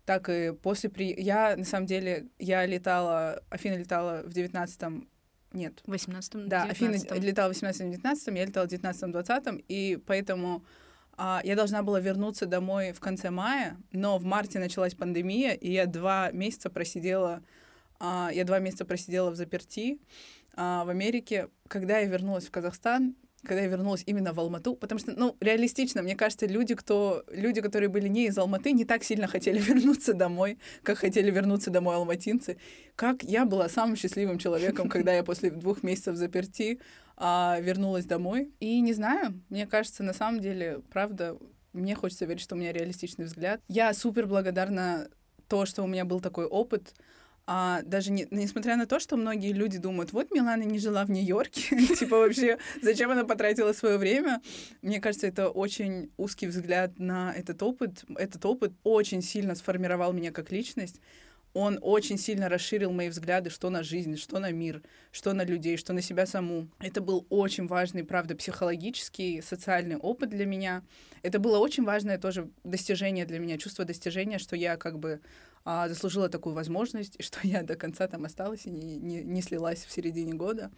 так 0.06 0.30
и 0.30 0.54
после 0.54 0.90
при... 0.90 1.14
Я, 1.20 1.56
на 1.56 1.64
самом 1.64 1.86
деле, 1.86 2.28
я 2.40 2.66
летала, 2.66 3.42
Афина 3.50 3.76
летала 3.76 4.24
в 4.24 4.34
девятнадцатом 4.34 5.08
нет. 5.54 5.82
В 5.86 5.92
18 5.92 6.48
Да, 6.48 6.64
Афина 6.64 6.96
летала 7.16 7.54
в 7.54 7.56
18-19, 7.56 8.38
я 8.38 8.46
летала 8.46 8.68
в 8.68 8.72
19-20, 8.72 9.64
и 9.70 9.98
поэтому 10.06 10.64
а, 11.16 11.42
я 11.44 11.56
должна 11.56 11.84
была 11.84 12.00
вернуться 12.02 12.46
домой 12.46 12.92
в 12.92 13.00
конце 13.00 13.30
мая, 13.30 13.78
но 13.92 14.18
в 14.18 14.24
марте 14.24 14.60
началась 14.60 14.94
пандемия, 14.94 15.54
и 15.54 15.72
я 15.72 15.86
два 15.86 16.32
месяца 16.32 16.70
просидела, 16.70 17.42
а, 18.00 18.30
я 18.34 18.44
два 18.44 18.60
месяца 18.60 18.84
просидела 18.84 19.32
в 19.32 19.36
заперти, 19.36 20.00
а, 20.58 20.84
в 20.84 20.90
Америке, 20.90 21.50
когда 21.68 22.00
я 22.00 22.08
вернулась 22.08 22.46
в 22.46 22.52
Казахстан, 22.52 23.16
когда 23.44 23.62
я 23.62 23.68
вернулась 23.68 24.04
именно 24.06 24.34
в 24.34 24.40
Алмату, 24.40 24.76
потому 24.76 25.00
что, 25.00 25.12
ну, 25.12 25.38
реалистично, 25.40 26.02
мне 26.02 26.16
кажется, 26.16 26.48
люди, 26.48 26.76
кто, 26.76 27.24
люди, 27.32 27.62
которые 27.62 27.90
были 27.90 28.08
не 28.08 28.26
из 28.26 28.38
Алматы, 28.38 28.72
не 28.72 28.84
так 28.84 29.04
сильно 29.04 29.28
хотели 29.28 29.60
вернуться 29.62 30.14
домой, 30.14 30.58
как 30.84 30.98
хотели 30.98 31.32
вернуться 31.32 31.70
домой 31.70 31.96
алматинцы. 31.96 32.58
Как 32.96 33.24
я 33.24 33.46
была 33.46 33.70
самым 33.70 33.96
счастливым 33.96 34.40
человеком, 34.40 34.90
когда 34.90 35.14
я 35.14 35.24
после 35.24 35.52
двух 35.52 35.84
месяцев 35.84 36.16
заперти 36.16 36.80
а, 37.16 37.60
вернулась 37.62 38.06
домой. 38.06 38.52
И 38.60 38.82
не 38.82 38.94
знаю, 38.94 39.40
мне 39.50 39.68
кажется, 39.68 40.04
на 40.04 40.14
самом 40.14 40.40
деле, 40.42 40.82
правда, 40.92 41.38
мне 41.74 41.96
хочется 41.96 42.26
верить, 42.26 42.42
что 42.42 42.56
у 42.56 42.58
меня 42.58 42.74
реалистичный 42.74 43.26
взгляд. 43.26 43.62
Я 43.68 43.94
супер 43.94 44.26
благодарна 44.26 45.10
то, 45.48 45.66
что 45.66 45.84
у 45.84 45.88
меня 45.88 46.06
был 46.06 46.20
такой 46.20 46.46
опыт, 46.46 46.94
а 47.50 47.82
даже 47.84 48.12
не, 48.12 48.28
несмотря 48.30 48.76
на 48.76 48.86
то, 48.86 49.00
что 49.00 49.16
многие 49.16 49.54
люди 49.54 49.78
думают, 49.78 50.12
вот 50.12 50.32
Милана 50.32 50.64
не 50.64 50.80
жила 50.80 51.06
в 51.06 51.10
Нью-Йорке, 51.10 51.62
типа 51.96 52.18
вообще, 52.18 52.58
зачем 52.82 53.10
она 53.10 53.24
потратила 53.24 53.72
свое 53.72 53.98
время? 53.98 54.42
Мне 54.82 55.00
кажется, 55.00 55.28
это 55.28 55.50
очень 55.50 56.12
узкий 56.18 56.48
взгляд 56.48 57.00
на 57.00 57.34
этот 57.34 57.64
опыт. 57.64 58.04
Этот 58.18 58.44
опыт 58.46 58.74
очень 58.84 59.22
сильно 59.22 59.56
сформировал 59.56 60.12
меня 60.12 60.32
как 60.34 60.52
личность. 60.52 61.00
Он 61.54 61.80
очень 61.82 62.18
сильно 62.18 62.50
расширил 62.50 62.92
мои 62.92 63.08
взгляды, 63.08 63.50
что 63.50 63.70
на 63.70 63.82
жизнь, 63.82 64.18
что 64.18 64.40
на 64.40 64.52
мир, 64.52 64.84
что 65.12 65.32
на 65.32 65.46
людей, 65.46 65.78
что 65.78 65.94
на 65.94 66.02
себя 66.02 66.26
саму. 66.26 66.68
Это 66.80 67.00
был 67.00 67.26
очень 67.30 67.66
важный, 67.66 68.04
правда, 68.04 68.36
психологический, 68.36 69.42
социальный 69.42 69.96
опыт 69.96 70.30
для 70.30 70.46
меня. 70.46 70.84
Это 71.24 71.40
было 71.40 71.60
очень 71.60 71.86
важное 71.86 72.18
тоже 72.18 72.52
достижение 72.66 73.26
для 73.26 73.40
меня, 73.40 73.58
чувство 73.58 73.86
достижения, 73.86 74.38
что 74.38 74.58
я 74.58 74.76
как 74.76 75.00
бы 75.00 75.22
а, 75.70 75.90
заслужила 75.90 76.30
такую 76.30 76.56
возможность, 76.56 77.22
что 77.24 77.40
я 77.44 77.62
до 77.62 77.76
конца 77.76 78.08
там 78.08 78.24
осталась 78.24 78.66
и 78.66 78.70
не, 78.70 78.96
не, 78.96 79.22
не 79.22 79.42
слилась 79.42 79.84
в 79.84 79.92
середине 79.92 80.34
года. 80.34 80.72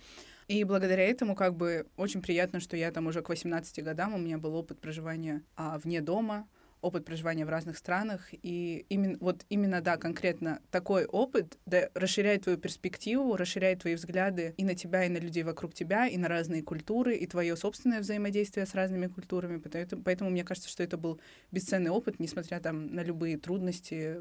И 0.48 0.64
благодаря 0.64 1.04
этому 1.04 1.36
как 1.36 1.56
бы 1.56 1.86
очень 1.96 2.24
приятно, 2.24 2.60
что 2.60 2.76
я 2.76 2.92
там 2.92 3.06
уже 3.06 3.22
к 3.22 3.30
18 3.30 3.84
годам, 3.84 4.16
у 4.16 4.18
меня 4.18 4.40
был 4.40 4.56
опыт 4.56 4.82
проживания 4.82 5.44
а, 5.56 5.78
вне 5.78 6.02
дома, 6.02 6.48
опыт 6.82 7.06
проживания 7.06 7.46
в 7.46 7.50
разных 7.50 7.78
странах. 7.78 8.30
И 8.32 8.86
именно, 8.90 9.18
вот 9.20 9.46
именно, 9.50 9.82
да, 9.82 9.98
конкретно 9.98 10.62
такой 10.72 11.06
опыт 11.06 11.58
да, 11.66 11.90
расширяет 11.94 12.44
твою 12.44 12.58
перспективу, 12.58 13.36
расширяет 13.36 13.82
твои 13.82 13.96
взгляды 13.96 14.54
и 14.58 14.64
на 14.64 14.76
тебя, 14.76 15.06
и 15.06 15.10
на 15.10 15.18
людей 15.18 15.44
вокруг 15.44 15.74
тебя, 15.74 16.08
и 16.08 16.18
на 16.18 16.28
разные 16.28 16.64
культуры, 16.64 17.16
и 17.16 17.28
твое 17.28 17.56
собственное 17.56 18.00
взаимодействие 18.00 18.66
с 18.66 18.74
разными 18.76 19.08
культурами. 19.08 19.58
Поэтому, 19.58 20.04
поэтому 20.04 20.30
мне 20.30 20.44
кажется, 20.44 20.70
что 20.70 20.84
это 20.84 20.98
был 20.98 21.20
бесценный 21.52 21.92
опыт, 21.92 22.20
несмотря 22.20 22.60
там 22.60 22.94
на 22.94 23.04
любые 23.04 23.38
трудности, 23.38 24.18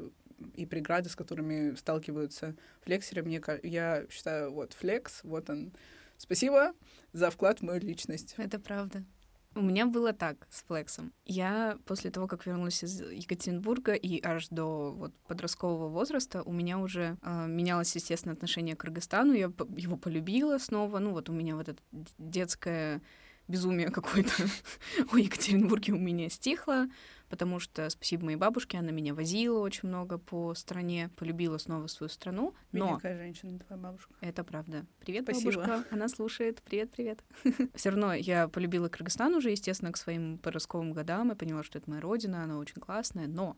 и 0.55 0.65
преграды, 0.65 1.09
с 1.09 1.15
которыми 1.15 1.75
сталкиваются 1.75 2.55
флексеры. 2.81 3.23
Мне, 3.23 3.41
я 3.63 4.05
считаю, 4.09 4.51
вот 4.51 4.73
флекс, 4.73 5.19
вот 5.23 5.49
он. 5.49 5.73
Спасибо 6.17 6.73
за 7.13 7.29
вклад 7.29 7.59
в 7.59 7.63
мою 7.63 7.79
личность. 7.79 8.35
Это 8.37 8.59
правда. 8.59 9.03
У 9.55 9.61
меня 9.61 9.87
было 9.87 10.13
так 10.13 10.47
с 10.51 10.63
флексом. 10.63 11.11
Я 11.25 11.77
после 11.85 12.11
того, 12.11 12.27
как 12.27 12.45
вернулась 12.45 12.83
из 12.83 13.01
Екатеринбурга 13.01 13.93
и 13.93 14.23
аж 14.23 14.47
до 14.49 14.91
вот, 14.91 15.13
подросткового 15.27 15.87
возраста, 15.89 16.43
у 16.43 16.53
меня 16.53 16.77
уже 16.77 17.17
э, 17.21 17.47
менялось, 17.47 17.95
естественно, 17.95 18.33
отношение 18.33 18.75
к 18.75 18.81
Кыргызстану. 18.81 19.33
Я 19.33 19.51
его 19.75 19.97
полюбила 19.97 20.59
снова. 20.59 20.99
Ну 20.99 21.11
вот 21.11 21.29
у 21.29 21.33
меня 21.33 21.55
вот 21.55 21.67
это 21.67 21.81
детское 22.17 23.01
безумие 23.47 23.89
какое-то 23.91 24.31
о 25.11 25.17
Екатеринбурге 25.17 25.93
у 25.93 25.99
меня 25.99 26.29
стихло 26.29 26.87
потому 27.29 27.59
что 27.59 27.89
спасибо 27.89 28.25
моей 28.25 28.37
бабушке, 28.37 28.77
она 28.77 28.91
меня 28.91 29.13
возила 29.13 29.59
очень 29.59 29.87
много 29.87 30.17
по 30.17 30.53
стране, 30.55 31.09
полюбила 31.15 31.57
снова 31.57 31.87
свою 31.87 32.09
страну. 32.09 32.53
Но... 32.71 32.95
Какая 32.95 33.17
женщина 33.17 33.59
твоя 33.59 33.81
бабушка. 33.81 34.13
Это 34.21 34.43
правда. 34.43 34.85
Привет, 34.99 35.23
спасибо. 35.23 35.61
бабушка. 35.61 35.85
Она 35.91 36.07
слушает. 36.09 36.61
Привет, 36.63 36.91
привет. 36.91 37.23
Все 37.75 37.89
равно 37.91 38.13
я 38.13 38.47
полюбила 38.47 38.89
Кыргызстан 38.89 39.33
уже, 39.35 39.51
естественно, 39.51 39.91
к 39.91 39.97
своим 39.97 40.37
подростковым 40.39 40.91
годам. 40.91 41.31
и 41.31 41.35
поняла, 41.35 41.63
что 41.63 41.77
это 41.77 41.89
моя 41.89 42.01
родина, 42.01 42.43
она 42.43 42.57
очень 42.57 42.81
классная. 42.81 43.27
Но 43.27 43.55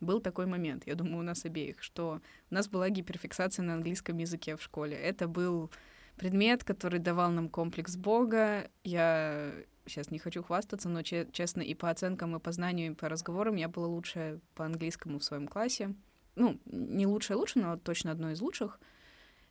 был 0.00 0.20
такой 0.20 0.46
момент, 0.46 0.84
я 0.86 0.94
думаю, 0.94 1.18
у 1.18 1.22
нас 1.22 1.44
обеих, 1.44 1.82
что 1.82 2.20
у 2.50 2.54
нас 2.54 2.68
была 2.68 2.88
гиперфиксация 2.88 3.62
на 3.62 3.74
английском 3.74 4.18
языке 4.18 4.56
в 4.56 4.62
школе. 4.62 4.96
Это 4.96 5.28
был 5.28 5.70
предмет, 6.16 6.64
который 6.64 7.00
давал 7.00 7.30
нам 7.30 7.48
комплекс 7.48 7.96
Бога. 7.96 8.70
Я 8.82 9.52
сейчас 9.86 10.10
не 10.10 10.18
хочу 10.18 10.42
хвастаться, 10.42 10.88
но 10.88 11.02
честно, 11.02 11.60
и 11.62 11.74
по 11.74 11.90
оценкам, 11.90 12.36
и 12.36 12.40
по 12.40 12.52
знанию, 12.52 12.92
и 12.92 12.94
по 12.94 13.08
разговорам 13.08 13.56
я 13.56 13.68
была 13.68 13.86
лучшая 13.86 14.40
по 14.54 14.64
английскому 14.64 15.18
в 15.18 15.24
своем 15.24 15.48
классе. 15.48 15.94
Ну, 16.36 16.58
не 16.66 17.06
лучшая 17.06 17.38
лучше, 17.38 17.58
но 17.58 17.76
точно 17.76 18.10
одной 18.10 18.32
из 18.32 18.40
лучших. 18.40 18.80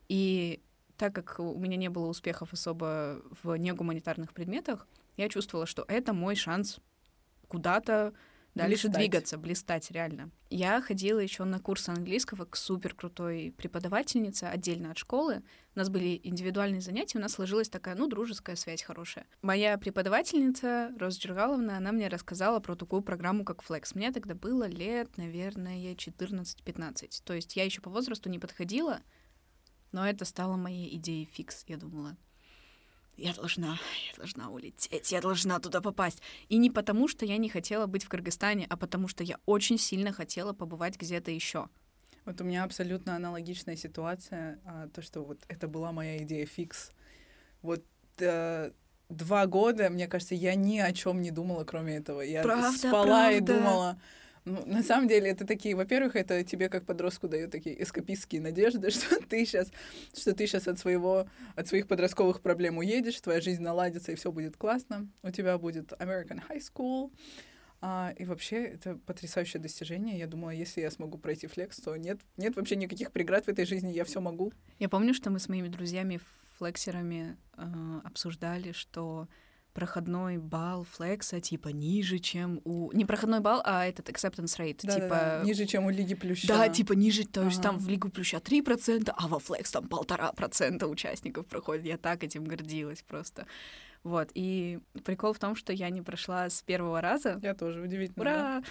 И 0.09 0.61
так 0.97 1.13
как 1.13 1.39
у 1.39 1.57
меня 1.57 1.77
не 1.77 1.89
было 1.89 2.07
успехов 2.07 2.53
особо 2.53 3.21
в 3.41 3.55
негуманитарных 3.55 4.33
предметах, 4.33 4.87
я 5.17 5.29
чувствовала, 5.29 5.65
что 5.65 5.85
это 5.87 6.13
мой 6.13 6.35
шанс 6.35 6.79
куда-то 7.47 8.13
дальше 8.55 8.87
блистать. 8.87 8.93
двигаться, 8.93 9.37
блистать 9.37 9.91
реально. 9.91 10.31
Я 10.49 10.81
ходила 10.81 11.19
еще 11.19 11.43
на 11.43 11.59
курс 11.59 11.89
английского 11.89 12.45
к 12.45 12.55
супер 12.55 12.93
крутой 12.93 13.53
преподавательнице 13.57 14.45
отдельно 14.45 14.91
от 14.91 14.97
школы. 14.97 15.41
У 15.75 15.79
нас 15.79 15.89
были 15.89 16.19
индивидуальные 16.23 16.81
занятия, 16.81 17.17
у 17.17 17.21
нас 17.21 17.33
сложилась 17.33 17.69
такая, 17.69 17.95
ну, 17.95 18.07
дружеская 18.07 18.55
связь 18.55 18.83
хорошая. 18.83 19.25
Моя 19.41 19.77
преподавательница, 19.77 20.91
Роза 20.99 21.19
Джергаловна, 21.19 21.77
она 21.77 21.91
мне 21.91 22.07
рассказала 22.07 22.59
про 22.59 22.75
такую 22.75 23.01
программу, 23.01 23.43
как 23.43 23.63
Flex. 23.63 23.91
Мне 23.95 24.11
тогда 24.11 24.35
было 24.35 24.67
лет, 24.67 25.17
наверное, 25.17 25.93
14-15. 25.95 27.21
То 27.23 27.33
есть 27.33 27.55
я 27.55 27.63
еще 27.65 27.81
по 27.81 27.89
возрасту 27.89 28.29
не 28.29 28.39
подходила, 28.39 29.01
но 29.91 30.07
это 30.07 30.25
стало 30.25 30.57
моей 30.57 30.95
идеей 30.97 31.25
фикс. 31.25 31.63
Я 31.67 31.77
думала, 31.77 32.17
я 33.17 33.33
должна, 33.33 33.79
я 34.11 34.17
должна 34.17 34.49
улететь, 34.49 35.11
я 35.11 35.21
должна 35.21 35.59
туда 35.59 35.81
попасть. 35.81 36.21
И 36.49 36.57
не 36.57 36.69
потому, 36.69 37.07
что 37.07 37.25
я 37.25 37.37
не 37.37 37.49
хотела 37.49 37.85
быть 37.85 38.03
в 38.03 38.09
Кыргызстане, 38.09 38.65
а 38.69 38.77
потому 38.77 39.07
что 39.07 39.23
я 39.23 39.37
очень 39.45 39.77
сильно 39.77 40.11
хотела 40.11 40.53
побывать 40.53 40.97
где-то 40.97 41.31
еще. 41.31 41.69
Вот 42.25 42.39
у 42.39 42.43
меня 42.43 42.63
абсолютно 42.63 43.15
аналогичная 43.15 43.75
ситуация, 43.75 44.59
а, 44.65 44.87
то, 44.87 45.01
что 45.01 45.23
вот 45.23 45.39
это 45.49 45.67
была 45.67 45.91
моя 45.91 46.23
идея 46.23 46.45
фикс. 46.45 46.91
Вот 47.61 47.83
э, 48.19 48.71
два 49.09 49.45
года, 49.45 49.89
мне 49.89 50.07
кажется, 50.07 50.35
я 50.35 50.55
ни 50.55 50.79
о 50.79 50.91
чем 50.93 51.21
не 51.21 51.31
думала, 51.31 51.65
кроме 51.65 51.97
этого. 51.97 52.21
Я 52.21 52.41
правда, 52.41 52.77
спала 52.77 53.05
правда. 53.05 53.31
и 53.35 53.39
думала, 53.41 54.01
ну, 54.45 54.63
на 54.65 54.83
самом 54.83 55.07
деле, 55.07 55.29
это 55.29 55.45
такие, 55.45 55.75
во-первых, 55.75 56.15
это 56.15 56.43
тебе 56.43 56.69
как 56.69 56.85
подростку 56.85 57.27
дает 57.27 57.51
такие 57.51 57.81
эскапистские 57.81 58.41
надежды, 58.41 58.89
что 58.91 59.17
ты 59.21 59.45
сейчас, 59.45 59.71
что 60.15 60.33
ты 60.33 60.47
сейчас 60.47 60.67
от 60.67 60.79
своего, 60.79 61.27
от 61.55 61.67
своих 61.67 61.87
подростковых 61.87 62.41
проблем 62.41 62.77
уедешь, 62.77 63.19
твоя 63.21 63.41
жизнь 63.41 63.61
наладится 63.61 64.11
и 64.11 64.15
все 64.15 64.31
будет 64.31 64.57
классно. 64.57 65.07
У 65.21 65.31
тебя 65.31 65.57
будет 65.57 65.93
American 65.93 66.41
High 66.49 66.61
School. 66.61 67.11
А, 67.85 68.13
и 68.17 68.23
вообще, 68.23 68.63
это 68.63 68.95
потрясающее 69.05 69.61
достижение. 69.61 70.17
Я 70.17 70.27
думала, 70.27 70.51
если 70.51 70.79
я 70.79 70.89
смогу 70.89 71.17
пройти 71.17 71.47
флекс, 71.47 71.77
то 71.79 71.95
нет, 71.97 72.19
нет 72.37 72.55
вообще 72.55 72.77
никаких 72.77 73.11
преград 73.11 73.45
в 73.45 73.49
этой 73.49 73.65
жизни, 73.65 73.91
я 73.91 74.05
все 74.05 74.21
могу. 74.21 74.53
Я 74.79 74.87
помню, 74.87 75.13
что 75.13 75.29
мы 75.29 75.39
с 75.39 75.49
моими 75.49 75.67
друзьями 75.67 76.21
флексерами 76.57 77.37
э, 77.57 77.63
обсуждали, 78.05 78.71
что 78.71 79.27
проходной 79.73 80.37
балл 80.37 80.83
флекса 80.83 81.39
типа 81.41 81.69
ниже, 81.69 82.19
чем 82.19 82.61
у... 82.63 82.91
Не 82.93 83.05
проходной 83.05 83.39
балл, 83.39 83.61
а 83.65 83.85
этот 83.85 84.09
acceptance 84.09 84.57
rate. 84.57 84.81
Да, 84.83 84.93
типа... 84.93 85.09
Да, 85.09 85.39
да. 85.39 85.43
Ниже, 85.43 85.65
чем 85.65 85.85
у 85.85 85.89
Лиги 85.89 86.15
Плюща. 86.15 86.47
Да, 86.47 86.69
типа 86.69 86.93
ниже, 86.93 87.25
то 87.25 87.43
есть 87.43 87.59
ага. 87.59 87.69
там 87.69 87.77
в 87.79 87.87
Лигу 87.87 88.09
Плюща 88.09 88.37
3%, 88.37 89.13
а 89.15 89.27
во 89.27 89.39
флекс 89.39 89.71
там 89.71 89.87
полтора 89.87 90.31
процента 90.31 90.87
участников 90.87 91.47
проходит. 91.47 91.85
Я 91.85 91.97
так 91.97 92.23
этим 92.23 92.45
гордилась 92.45 93.01
просто. 93.01 93.45
Вот, 94.03 94.31
и 94.33 94.79
прикол 95.05 95.31
в 95.31 95.39
том, 95.39 95.55
что 95.55 95.71
я 95.71 95.89
не 95.89 96.01
прошла 96.01 96.49
с 96.49 96.61
первого 96.61 96.99
раза. 96.99 97.39
Я 97.41 97.53
тоже, 97.53 97.81
удивительно. 97.81 98.21
Ура! 98.21 98.33
Да? 98.33 98.63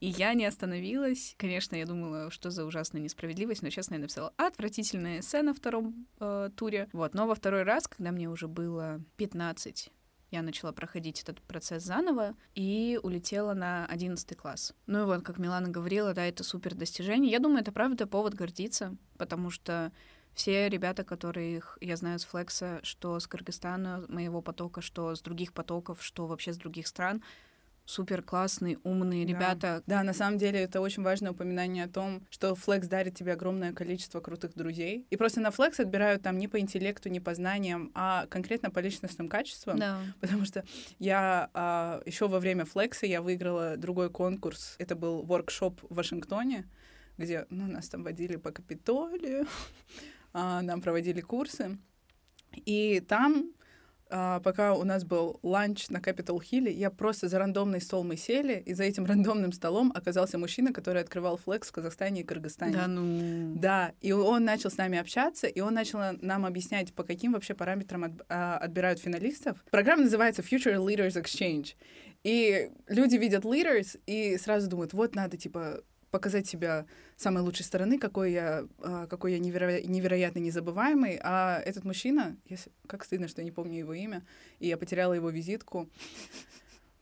И 0.00 0.08
я 0.08 0.34
не 0.34 0.44
остановилась. 0.44 1.34
Конечно, 1.38 1.76
я 1.76 1.86
думала, 1.86 2.30
что 2.30 2.50
за 2.50 2.64
ужасная 2.64 3.00
несправедливость, 3.00 3.62
но 3.62 3.70
честно, 3.70 3.94
я 3.94 4.00
написала 4.00 4.32
отвратительная 4.36 5.20
эссе 5.20 5.42
на 5.42 5.54
втором 5.54 6.06
э, 6.20 6.50
туре. 6.56 6.88
Вот, 6.92 7.14
но 7.14 7.26
во 7.26 7.34
второй 7.34 7.62
раз, 7.62 7.88
когда 7.88 8.12
мне 8.12 8.28
уже 8.28 8.48
было 8.48 9.00
15, 9.16 9.90
я 10.30 10.42
начала 10.42 10.72
проходить 10.72 11.22
этот 11.22 11.40
процесс 11.40 11.84
заново 11.84 12.34
и 12.54 12.98
улетела 13.02 13.54
на 13.54 13.86
11 13.86 14.36
класс. 14.36 14.74
Ну 14.86 15.02
и 15.02 15.04
вот, 15.04 15.22
как 15.22 15.38
Милана 15.38 15.68
говорила, 15.68 16.12
да, 16.12 16.26
это 16.26 16.44
супер 16.44 16.74
достижение. 16.74 17.30
Я 17.30 17.38
думаю, 17.38 17.60
это 17.60 17.72
правда 17.72 18.06
повод 18.06 18.34
гордиться, 18.34 18.96
потому 19.16 19.50
что 19.50 19.92
все 20.34 20.68
ребята, 20.68 21.04
которых 21.04 21.78
я 21.80 21.96
знаю 21.96 22.18
с 22.18 22.24
Флекса, 22.26 22.80
что 22.82 23.18
с 23.18 23.26
Кыргызстана, 23.26 24.04
моего 24.08 24.42
потока, 24.42 24.82
что 24.82 25.14
с 25.14 25.22
других 25.22 25.54
потоков, 25.54 26.02
что 26.02 26.26
вообще 26.26 26.52
с 26.52 26.58
других 26.58 26.86
стран, 26.86 27.22
супер 27.86 28.20
классные, 28.20 28.78
умные 28.82 29.24
да. 29.24 29.32
ребята. 29.32 29.82
Да, 29.86 30.02
на 30.02 30.12
самом 30.12 30.38
деле 30.38 30.60
это 30.60 30.80
очень 30.80 31.02
важное 31.02 31.30
упоминание 31.30 31.84
о 31.84 31.88
том, 31.88 32.26
что 32.30 32.52
Flex 32.52 32.88
дарит 32.88 33.16
тебе 33.16 33.32
огромное 33.32 33.72
количество 33.72 34.20
крутых 34.20 34.54
друзей. 34.54 35.06
И 35.08 35.16
просто 35.16 35.40
на 35.40 35.48
Flex 35.48 35.80
отбирают 35.80 36.22
там 36.22 36.36
не 36.36 36.48
по 36.48 36.58
интеллекту, 36.58 37.08
не 37.08 37.20
по 37.20 37.34
знаниям, 37.34 37.92
а 37.94 38.26
конкретно 38.26 38.70
по 38.70 38.80
личностным 38.80 39.28
качествам. 39.28 39.78
Да. 39.78 40.00
Потому 40.20 40.44
что 40.44 40.64
я 40.98 41.48
а, 41.54 42.02
еще 42.04 42.28
во 42.28 42.40
время 42.40 42.64
Flex 42.64 43.06
я 43.06 43.22
выиграла 43.22 43.76
другой 43.76 44.10
конкурс. 44.10 44.74
Это 44.78 44.96
был 44.96 45.22
воркшоп 45.22 45.80
в 45.88 45.94
Вашингтоне, 45.94 46.68
где 47.16 47.46
ну, 47.50 47.66
нас 47.68 47.88
там 47.88 48.02
водили 48.02 48.36
по 48.36 48.50
Капитолию, 48.50 49.46
а, 50.32 50.60
нам 50.62 50.82
проводили 50.82 51.20
курсы. 51.20 51.78
И 52.64 53.00
там 53.00 53.52
а, 54.08 54.40
пока 54.40 54.74
у 54.74 54.84
нас 54.84 55.04
был 55.04 55.40
ланч 55.42 55.88
на 55.88 55.98
Capitol 55.98 56.38
Hill, 56.38 56.70
я 56.70 56.90
просто 56.90 57.28
за 57.28 57.38
рандомный 57.38 57.80
стол 57.80 58.04
мы 58.04 58.16
сели, 58.16 58.62
и 58.64 58.74
за 58.74 58.84
этим 58.84 59.04
рандомным 59.06 59.52
столом 59.52 59.92
оказался 59.94 60.38
мужчина, 60.38 60.72
который 60.72 61.02
открывал 61.02 61.36
флекс 61.36 61.68
в 61.68 61.72
Казахстане 61.72 62.20
и 62.20 62.24
Кыргызстане. 62.24 62.72
Да, 62.72 62.86
ну... 62.86 63.54
Да, 63.56 63.92
и 64.00 64.12
он 64.12 64.44
начал 64.44 64.70
с 64.70 64.76
нами 64.76 64.98
общаться, 64.98 65.46
и 65.46 65.60
он 65.60 65.74
начал 65.74 66.00
нам 66.20 66.46
объяснять, 66.46 66.94
по 66.94 67.02
каким 67.02 67.32
вообще 67.32 67.54
параметрам 67.54 68.04
от, 68.04 68.12
а, 68.28 68.58
отбирают 68.58 69.00
финалистов. 69.00 69.64
Программа 69.70 70.04
называется 70.04 70.42
Future 70.42 70.76
Leaders 70.76 71.20
Exchange. 71.20 71.74
И 72.22 72.70
люди 72.88 73.16
видят 73.16 73.44
leaders 73.44 73.98
и 74.06 74.36
сразу 74.38 74.68
думают, 74.68 74.92
вот 74.92 75.14
надо, 75.14 75.36
типа, 75.36 75.80
показать 76.10 76.46
себя 76.46 76.86
самой 77.16 77.42
лучшей 77.42 77.64
стороны, 77.64 77.98
какой 77.98 78.32
я, 78.32 78.66
а, 78.78 79.06
какой 79.06 79.32
я 79.32 79.38
неверо... 79.38 79.80
невероятно 79.80 80.38
незабываемый. 80.38 81.18
А 81.22 81.60
этот 81.64 81.84
мужчина, 81.84 82.36
если... 82.46 82.70
как 82.86 83.04
стыдно, 83.04 83.28
что 83.28 83.40
я 83.40 83.44
не 83.44 83.52
помню 83.52 83.78
его 83.78 83.94
имя, 83.94 84.22
и 84.58 84.68
я 84.68 84.76
потеряла 84.76 85.14
его 85.14 85.30
визитку, 85.30 85.88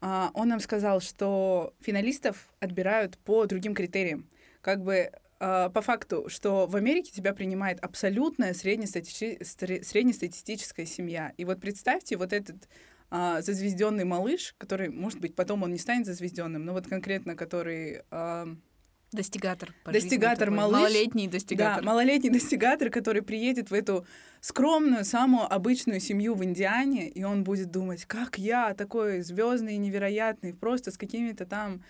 а, 0.01 0.31
он 0.33 0.49
нам 0.49 0.59
сказал, 0.59 1.01
что 1.01 1.73
финалистов 1.81 2.49
отбирают 2.59 3.17
по 3.19 3.45
другим 3.45 3.75
критериям. 3.75 4.29
Как 4.61 4.83
бы 4.83 5.11
а, 5.39 5.69
по 5.69 5.81
факту, 5.81 6.29
что 6.29 6.65
в 6.65 6.75
Америке 6.75 7.11
тебя 7.11 7.33
принимает 7.33 7.79
абсолютная 7.81 8.53
среднестати... 8.53 9.43
среднестатистическая 9.43 10.85
семья. 10.85 11.33
И 11.37 11.43
вот 11.43 11.59
представьте, 11.59 12.15
вот 12.15 12.31
этот 12.31 12.69
а, 13.09 13.41
зазвезденный 13.41 14.05
малыш, 14.05 14.55
который, 14.57 14.89
может 14.89 15.19
быть, 15.19 15.35
потом 15.35 15.63
он 15.63 15.71
не 15.71 15.77
станет 15.77 16.05
зазвезденным, 16.05 16.63
но 16.63 16.73
вот 16.73 16.87
конкретно 16.87 17.35
который 17.35 18.03
а, 18.11 18.47
Достигатор. 19.15 19.73
Достигатор, 19.85 20.51
малыш. 20.51 20.79
Малолетний 20.79 21.27
достигатор. 21.27 21.83
Да, 21.83 21.87
малолетний 21.87 22.29
достигатор, 22.29 22.89
который 22.89 23.21
приедет 23.21 23.71
в 23.71 23.73
эту 23.73 24.05
скромную, 24.41 25.05
самую 25.05 25.51
обычную 25.51 25.99
семью 25.99 26.35
в 26.35 26.43
Индиане, 26.43 27.09
и 27.09 27.23
он 27.23 27.43
будет 27.43 27.71
думать, 27.71 28.05
как 28.05 28.37
я 28.37 28.73
такой 28.73 29.21
звездный, 29.21 29.77
невероятный, 29.77 30.53
просто 30.53 30.91
с 30.91 30.97
какими-то 30.97 31.45
там 31.45 31.81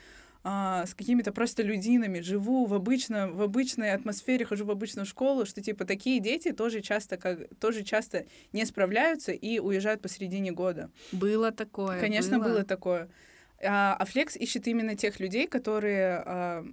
а, 0.47 0.85
с 0.85 0.93
какими-то 0.93 1.31
просто 1.31 1.63
людинами, 1.63 2.19
живу 2.19 2.65
в, 2.65 2.75
обычно, 2.75 3.31
в 3.31 3.41
обычной 3.41 3.93
атмосфере, 3.93 4.45
хожу 4.45 4.63
в 4.63 4.69
обычную 4.69 5.07
школу, 5.07 5.43
что 5.43 5.59
типа 5.59 5.85
такие 5.85 6.19
дети 6.19 6.51
тоже 6.51 6.81
часто, 6.81 7.17
как, 7.17 7.49
тоже 7.59 7.83
часто 7.83 8.27
не 8.53 8.63
справляются 8.65 9.31
и 9.31 9.57
уезжают 9.57 10.03
посередине 10.03 10.51
года. 10.51 10.91
Было 11.11 11.51
такое. 11.51 11.99
Конечно, 11.99 12.37
было, 12.37 12.49
было 12.49 12.63
такое. 12.63 13.09
А, 13.63 13.95
а 13.97 14.05
Флекс 14.05 14.35
ищет 14.35 14.67
именно 14.67 14.95
тех 14.95 15.19
людей, 15.19 15.47
которые 15.47 16.21
а, 16.23 16.65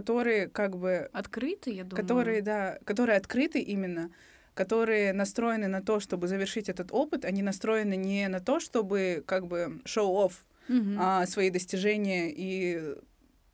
которые 0.00 0.48
как 0.48 0.76
бы... 0.76 1.08
Открыты, 1.12 1.72
я 1.72 1.84
думаю. 1.84 1.96
Которые, 1.96 2.42
да, 2.42 2.78
которые 2.84 3.16
открыты 3.16 3.58
именно, 3.58 4.10
которые 4.54 5.12
настроены 5.12 5.66
на 5.66 5.82
то, 5.82 5.98
чтобы 5.98 6.28
завершить 6.28 6.68
этот 6.68 6.92
опыт, 6.92 7.24
они 7.24 7.42
настроены 7.42 7.96
не 7.96 8.28
на 8.28 8.38
то, 8.38 8.60
чтобы 8.60 9.24
как 9.26 9.48
бы 9.48 9.80
show-off 9.84 10.32
mm-hmm. 10.68 10.96
а, 11.00 11.26
свои 11.26 11.50
достижения 11.50 12.30
и 12.30 12.94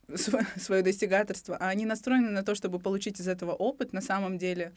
свое 0.56 0.82
достигаторство, 0.82 1.56
а 1.56 1.70
они 1.70 1.86
настроены 1.86 2.30
на 2.30 2.42
то, 2.42 2.54
чтобы 2.54 2.78
получить 2.78 3.20
из 3.20 3.28
этого 3.28 3.52
опыт 3.52 3.94
на 3.94 4.02
самом 4.02 4.36
деле, 4.36 4.72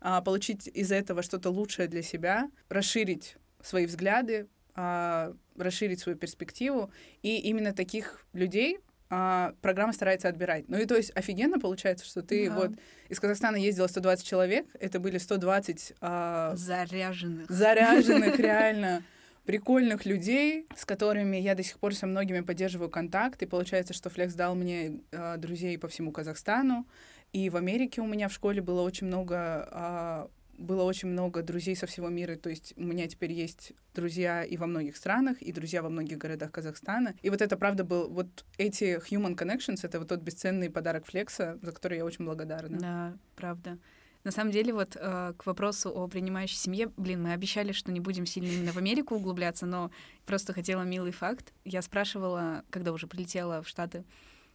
а, 0.00 0.22
получить 0.22 0.68
из 0.68 0.90
этого 0.90 1.22
что-то 1.22 1.50
лучшее 1.50 1.86
для 1.86 2.02
себя, 2.02 2.50
расширить 2.70 3.36
свои 3.62 3.84
взгляды, 3.84 4.48
а, 4.74 5.34
расширить 5.58 6.00
свою 6.00 6.16
перспективу. 6.16 6.90
И 7.20 7.36
именно 7.36 7.74
таких 7.74 8.24
людей 8.32 8.78
а, 9.10 9.54
программа 9.60 9.92
старается 9.92 10.28
отбирать. 10.28 10.68
Ну 10.68 10.78
и 10.78 10.86
то 10.86 10.96
есть 10.96 11.10
офигенно 11.16 11.58
получается, 11.58 12.06
что 12.06 12.22
ты 12.22 12.48
да. 12.48 12.54
вот 12.54 12.70
из 13.08 13.18
Казахстана 13.18 13.56
ездила 13.56 13.88
120 13.88 14.24
человек, 14.24 14.66
это 14.78 15.00
были 15.00 15.18
120... 15.18 15.94
А, 16.00 16.54
заряженных. 16.54 17.50
Заряженных, 17.50 18.38
реально 18.38 19.02
прикольных 19.44 20.06
людей, 20.06 20.66
с 20.76 20.84
которыми 20.84 21.36
я 21.36 21.56
до 21.56 21.64
сих 21.64 21.80
пор 21.80 21.94
со 21.94 22.06
многими 22.06 22.40
поддерживаю 22.40 22.88
контакт. 22.88 23.42
И 23.42 23.46
получается, 23.46 23.92
что 23.94 24.08
Флекс 24.08 24.34
дал 24.34 24.54
мне 24.54 25.00
э, 25.10 25.36
друзей 25.38 25.76
по 25.76 25.88
всему 25.88 26.12
Казахстану. 26.12 26.86
И 27.32 27.50
в 27.50 27.56
Америке 27.56 28.00
у 28.00 28.06
меня 28.06 28.28
в 28.28 28.32
школе 28.32 28.62
было 28.62 28.82
очень 28.82 29.08
много 29.08 29.68
э, 29.72 30.26
было 30.60 30.82
очень 30.82 31.08
много 31.08 31.42
друзей 31.42 31.74
со 31.74 31.86
всего 31.86 32.08
мира. 32.08 32.36
То 32.36 32.50
есть 32.50 32.74
у 32.76 32.82
меня 32.82 33.08
теперь 33.08 33.32
есть 33.32 33.72
друзья 33.94 34.44
и 34.44 34.56
во 34.56 34.66
многих 34.66 34.96
странах, 34.96 35.40
и 35.42 35.52
друзья 35.52 35.82
во 35.82 35.88
многих 35.88 36.18
городах 36.18 36.52
Казахстана. 36.52 37.14
И 37.22 37.30
вот 37.30 37.40
это, 37.40 37.56
правда, 37.56 37.82
был... 37.82 38.08
Вот 38.10 38.44
эти 38.58 38.98
human 39.10 39.36
connections— 39.36 39.80
это 39.82 39.98
вот 39.98 40.08
тот 40.08 40.20
бесценный 40.20 40.70
подарок 40.70 41.06
Флекса, 41.06 41.58
за 41.62 41.72
который 41.72 41.98
я 41.98 42.04
очень 42.04 42.24
благодарна. 42.24 42.78
Да, 42.78 43.18
правда. 43.36 43.78
На 44.22 44.30
самом 44.30 44.52
деле, 44.52 44.74
вот 44.74 44.96
э, 45.00 45.32
к 45.38 45.46
вопросу 45.46 45.88
о 45.88 46.06
принимающей 46.06 46.56
семье, 46.56 46.92
блин, 46.98 47.22
мы 47.22 47.32
обещали, 47.32 47.72
что 47.72 47.90
не 47.90 48.00
будем 48.00 48.26
сильно 48.26 48.48
именно 48.48 48.72
в 48.72 48.76
Америку 48.76 49.14
углубляться, 49.14 49.64
но 49.64 49.90
просто 50.26 50.52
хотела 50.52 50.82
милый 50.82 51.12
факт. 51.12 51.54
Я 51.64 51.80
спрашивала, 51.80 52.62
когда 52.68 52.92
уже 52.92 53.06
прилетела 53.06 53.62
в 53.62 53.68
Штаты, 53.68 54.04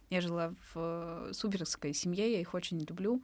я 0.08 0.20
жила 0.20 0.54
в 0.72 1.32
суперской 1.32 1.92
семье, 1.94 2.32
я 2.32 2.40
их 2.40 2.54
очень 2.54 2.78
люблю. 2.78 3.20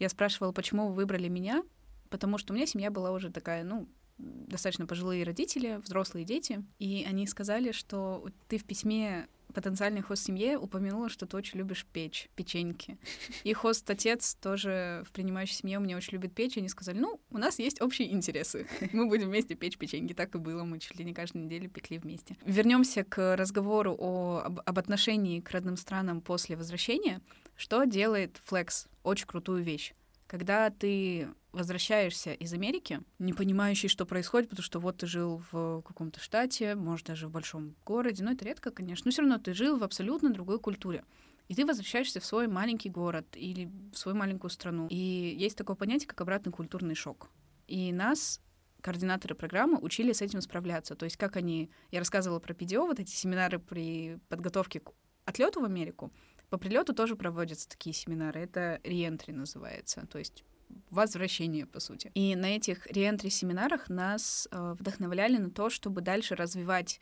Я 0.00 0.08
спрашивала, 0.08 0.50
почему 0.50 0.88
вы 0.88 0.94
выбрали 0.94 1.28
меня, 1.28 1.62
потому 2.10 2.38
что 2.38 2.52
у 2.52 2.56
меня 2.56 2.66
семья 2.66 2.90
была 2.90 3.12
уже 3.12 3.30
такая, 3.30 3.64
ну, 3.64 3.88
достаточно 4.18 4.86
пожилые 4.86 5.24
родители, 5.24 5.80
взрослые 5.82 6.24
дети, 6.24 6.64
и 6.78 7.04
они 7.08 7.26
сказали, 7.26 7.72
что 7.72 8.28
ты 8.48 8.58
в 8.58 8.64
письме 8.64 9.28
потенциальный 9.54 10.02
хост 10.02 10.24
семье 10.24 10.58
упомянула, 10.58 11.08
что 11.08 11.24
ты 11.24 11.34
очень 11.34 11.58
любишь 11.58 11.86
печь, 11.90 12.28
печеньки. 12.36 12.98
И 13.42 13.54
хост-отец 13.54 14.34
тоже 14.34 15.02
в 15.08 15.12
принимающей 15.12 15.54
семье 15.54 15.78
у 15.78 15.80
меня 15.80 15.96
очень 15.96 16.12
любит 16.12 16.34
печь, 16.34 16.56
и 16.56 16.60
они 16.60 16.68
сказали, 16.68 16.98
ну, 16.98 17.20
у 17.30 17.38
нас 17.38 17.58
есть 17.58 17.80
общие 17.80 18.12
интересы, 18.12 18.66
мы 18.92 19.06
будем 19.06 19.28
вместе 19.28 19.54
печь 19.54 19.78
печеньки. 19.78 20.12
Так 20.12 20.34
и 20.34 20.38
было, 20.38 20.64
мы 20.64 20.78
чуть 20.78 20.98
ли 20.98 21.04
не 21.04 21.14
каждую 21.14 21.46
неделю 21.46 21.70
пекли 21.70 21.98
вместе. 21.98 22.36
Вернемся 22.44 23.02
к 23.02 23.34
разговору 23.36 23.96
о, 23.98 24.42
об, 24.44 24.60
об 24.64 24.78
отношении 24.78 25.40
к 25.40 25.50
родным 25.50 25.78
странам 25.78 26.20
после 26.20 26.56
возвращения. 26.56 27.22
Что 27.56 27.84
делает 27.84 28.42
Flex? 28.50 28.88
Очень 29.04 29.26
крутую 29.26 29.62
вещь. 29.62 29.94
Когда 30.26 30.70
ты 30.70 31.28
возвращаешься 31.52 32.32
из 32.32 32.52
Америки, 32.52 33.00
не 33.18 33.32
понимающий, 33.32 33.88
что 33.88 34.04
происходит, 34.04 34.50
потому 34.50 34.64
что 34.64 34.80
вот 34.80 34.98
ты 34.98 35.06
жил 35.06 35.42
в 35.50 35.82
каком-то 35.82 36.20
штате, 36.20 36.74
может, 36.74 37.06
даже 37.06 37.28
в 37.28 37.30
большом 37.30 37.74
городе, 37.84 38.22
но 38.24 38.32
это 38.32 38.44
редко, 38.44 38.70
конечно, 38.70 39.08
но 39.08 39.12
все 39.12 39.22
равно 39.22 39.38
ты 39.38 39.54
жил 39.54 39.78
в 39.78 39.84
абсолютно 39.84 40.30
другой 40.30 40.58
культуре. 40.58 41.04
И 41.48 41.54
ты 41.54 41.64
возвращаешься 41.64 42.18
в 42.18 42.26
свой 42.26 42.48
маленький 42.48 42.90
город 42.90 43.26
или 43.36 43.70
в 43.92 43.96
свою 43.96 44.18
маленькую 44.18 44.50
страну. 44.50 44.88
И 44.90 44.96
есть 45.38 45.56
такое 45.56 45.76
понятие, 45.76 46.08
как 46.08 46.20
обратный 46.20 46.52
культурный 46.52 46.96
шок. 46.96 47.30
И 47.68 47.92
нас 47.92 48.40
координаторы 48.80 49.34
программы 49.36 49.78
учили 49.78 50.12
с 50.12 50.22
этим 50.22 50.40
справляться. 50.40 50.96
То 50.96 51.04
есть 51.04 51.16
как 51.16 51.36
они... 51.36 51.70
Я 51.92 52.00
рассказывала 52.00 52.40
про 52.40 52.52
PDO, 52.52 52.86
вот 52.86 52.98
эти 52.98 53.10
семинары 53.10 53.60
при 53.60 54.18
подготовке 54.28 54.80
к 54.80 54.90
отлету 55.24 55.60
в 55.60 55.64
Америку. 55.64 56.12
По 56.56 56.60
прилету 56.60 56.94
тоже 56.94 57.16
проводятся 57.16 57.68
такие 57.68 57.92
семинары. 57.92 58.40
Это 58.40 58.80
реентри 58.82 59.30
называется. 59.32 60.06
То 60.10 60.18
есть 60.18 60.42
возвращение, 60.88 61.66
по 61.66 61.80
сути. 61.80 62.10
И 62.14 62.34
на 62.34 62.56
этих 62.56 62.86
реентри-семинарах 62.86 63.90
нас 63.90 64.48
э, 64.50 64.74
вдохновляли 64.78 65.36
на 65.36 65.50
то, 65.50 65.68
чтобы 65.68 66.00
дальше 66.00 66.34
развивать 66.34 66.98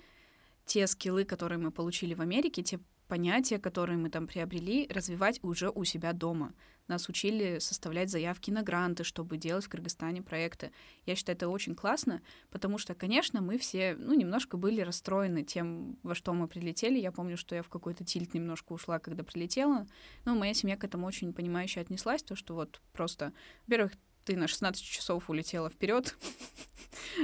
те 0.64 0.88
скиллы, 0.88 1.24
которые 1.24 1.58
мы 1.58 1.70
получили 1.70 2.14
в 2.14 2.20
Америке, 2.20 2.64
те 2.64 2.80
понятия, 3.06 3.60
которые 3.60 3.96
мы 3.96 4.10
там 4.10 4.26
приобрели, 4.26 4.88
развивать 4.90 5.38
уже 5.44 5.70
у 5.70 5.84
себя 5.84 6.12
дома. 6.12 6.52
Нас 6.86 7.08
учили 7.08 7.58
составлять 7.60 8.10
заявки 8.10 8.50
на 8.50 8.62
гранты, 8.62 9.04
чтобы 9.04 9.36
делать 9.36 9.64
в 9.64 9.68
Кыргызстане 9.68 10.22
проекты. 10.22 10.70
Я 11.06 11.16
считаю, 11.16 11.36
это 11.36 11.48
очень 11.48 11.74
классно, 11.74 12.20
потому 12.50 12.78
что, 12.78 12.94
конечно, 12.94 13.40
мы 13.40 13.58
все, 13.58 13.96
ну, 13.98 14.14
немножко 14.14 14.56
были 14.56 14.82
расстроены 14.82 15.44
тем, 15.44 15.98
во 16.02 16.14
что 16.14 16.34
мы 16.34 16.46
прилетели. 16.46 16.98
Я 16.98 17.12
помню, 17.12 17.36
что 17.36 17.54
я 17.54 17.62
в 17.62 17.68
какой-то 17.68 18.04
тильт 18.04 18.34
немножко 18.34 18.72
ушла, 18.72 18.98
когда 18.98 19.24
прилетела. 19.24 19.86
Но 20.24 20.34
моя 20.34 20.52
семья 20.52 20.76
к 20.76 20.84
этому 20.84 21.06
очень 21.06 21.32
понимающе 21.32 21.80
отнеслась, 21.80 22.22
то, 22.22 22.36
что 22.36 22.54
вот 22.54 22.80
просто, 22.92 23.32
во-первых, 23.66 23.92
ты 24.24 24.36
на 24.36 24.48
16 24.48 24.82
часов 24.82 25.28
улетела 25.28 25.70
вперед. 25.70 26.16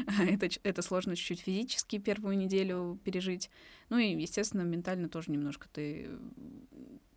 это, 0.20 0.48
это 0.62 0.82
сложно 0.82 1.16
чуть-чуть 1.16 1.40
физически 1.40 1.98
первую 1.98 2.36
неделю 2.36 3.00
пережить. 3.04 3.50
Ну 3.88 3.98
и, 3.98 4.14
естественно, 4.20 4.62
ментально 4.62 5.08
тоже 5.08 5.30
немножко 5.30 5.68
ты 5.68 6.10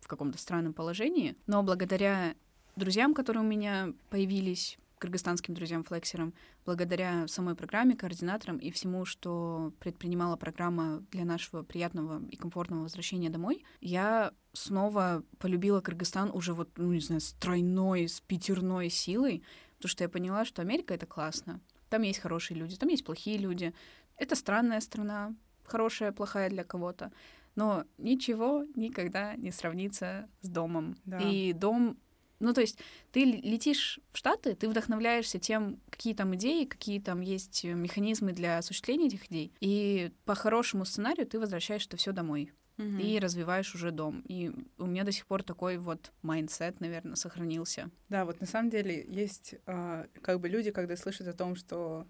в 0.04 0.08
каком-то 0.08 0.38
странном 0.38 0.74
положении. 0.74 1.36
Но 1.46 1.62
благодаря 1.62 2.34
друзьям, 2.76 3.14
которые 3.14 3.42
у 3.42 3.46
меня 3.46 3.92
появились, 4.10 4.78
кыргызстанским 4.98 5.54
друзьям-флексерам, 5.54 6.34
благодаря 6.64 7.26
самой 7.28 7.54
программе, 7.54 7.96
координаторам 7.96 8.58
и 8.58 8.70
всему, 8.70 9.04
что 9.04 9.72
предпринимала 9.80 10.36
программа 10.36 11.02
для 11.10 11.24
нашего 11.24 11.62
приятного 11.62 12.22
и 12.30 12.36
комфортного 12.36 12.82
возвращения 12.82 13.30
домой, 13.30 13.64
я 13.80 14.32
снова 14.52 15.22
полюбила 15.38 15.80
Кыргызстан 15.80 16.30
уже 16.32 16.54
вот, 16.54 16.70
ну, 16.76 16.92
не 16.92 17.00
знаю, 17.00 17.20
с 17.20 17.32
тройной, 17.32 18.08
с 18.08 18.20
пятерной 18.20 18.88
силой, 18.88 19.42
потому 19.76 19.90
что 19.90 20.04
я 20.04 20.08
поняла, 20.08 20.44
что 20.44 20.62
Америка— 20.62 20.94
это 20.94 21.06
классно. 21.06 21.60
Там 21.90 22.02
есть 22.02 22.20
хорошие 22.20 22.58
люди, 22.58 22.76
там 22.76 22.88
есть 22.88 23.04
плохие 23.04 23.38
люди. 23.38 23.74
Это 24.16 24.36
странная 24.36 24.80
страна, 24.80 25.34
хорошая, 25.64 26.12
плохая 26.12 26.48
для 26.48 26.64
кого-то. 26.64 27.12
Но 27.56 27.84
ничего 27.98 28.64
никогда 28.74 29.36
не 29.36 29.50
сравнится 29.50 30.28
с 30.40 30.48
домом. 30.48 30.96
Да. 31.04 31.18
И 31.18 31.52
дом 31.52 31.98
ну, 32.40 32.52
то 32.52 32.60
есть 32.60 32.78
ты 33.12 33.24
летишь 33.24 34.00
в 34.12 34.18
Штаты, 34.18 34.54
ты 34.54 34.68
вдохновляешься 34.68 35.38
тем, 35.38 35.80
какие 35.88 36.14
там 36.14 36.34
идеи, 36.34 36.64
какие 36.64 37.00
там 37.00 37.20
есть 37.20 37.64
механизмы 37.64 38.32
для 38.32 38.58
осуществления 38.58 39.06
этих 39.06 39.30
идей. 39.30 39.52
И 39.60 40.12
по 40.24 40.34
хорошему 40.34 40.84
сценарию 40.84 41.26
ты 41.26 41.38
возвращаешь 41.38 41.86
это 41.86 41.96
все 41.96 42.12
домой 42.12 42.52
угу. 42.78 42.98
и 42.98 43.18
развиваешь 43.18 43.74
уже 43.74 43.90
дом. 43.90 44.22
И 44.28 44.52
у 44.78 44.86
меня 44.86 45.04
до 45.04 45.12
сих 45.12 45.26
пор 45.26 45.42
такой 45.42 45.78
вот 45.78 46.12
mindset, 46.22 46.80
наверное, 46.80 47.16
сохранился. 47.16 47.90
Да, 48.08 48.24
вот 48.24 48.40
на 48.40 48.46
самом 48.46 48.70
деле 48.70 49.04
есть 49.08 49.54
э, 49.66 50.06
как 50.20 50.40
бы 50.40 50.48
люди, 50.48 50.70
когда 50.70 50.96
слышат 50.96 51.28
о 51.28 51.32
том, 51.32 51.56
что 51.56 52.06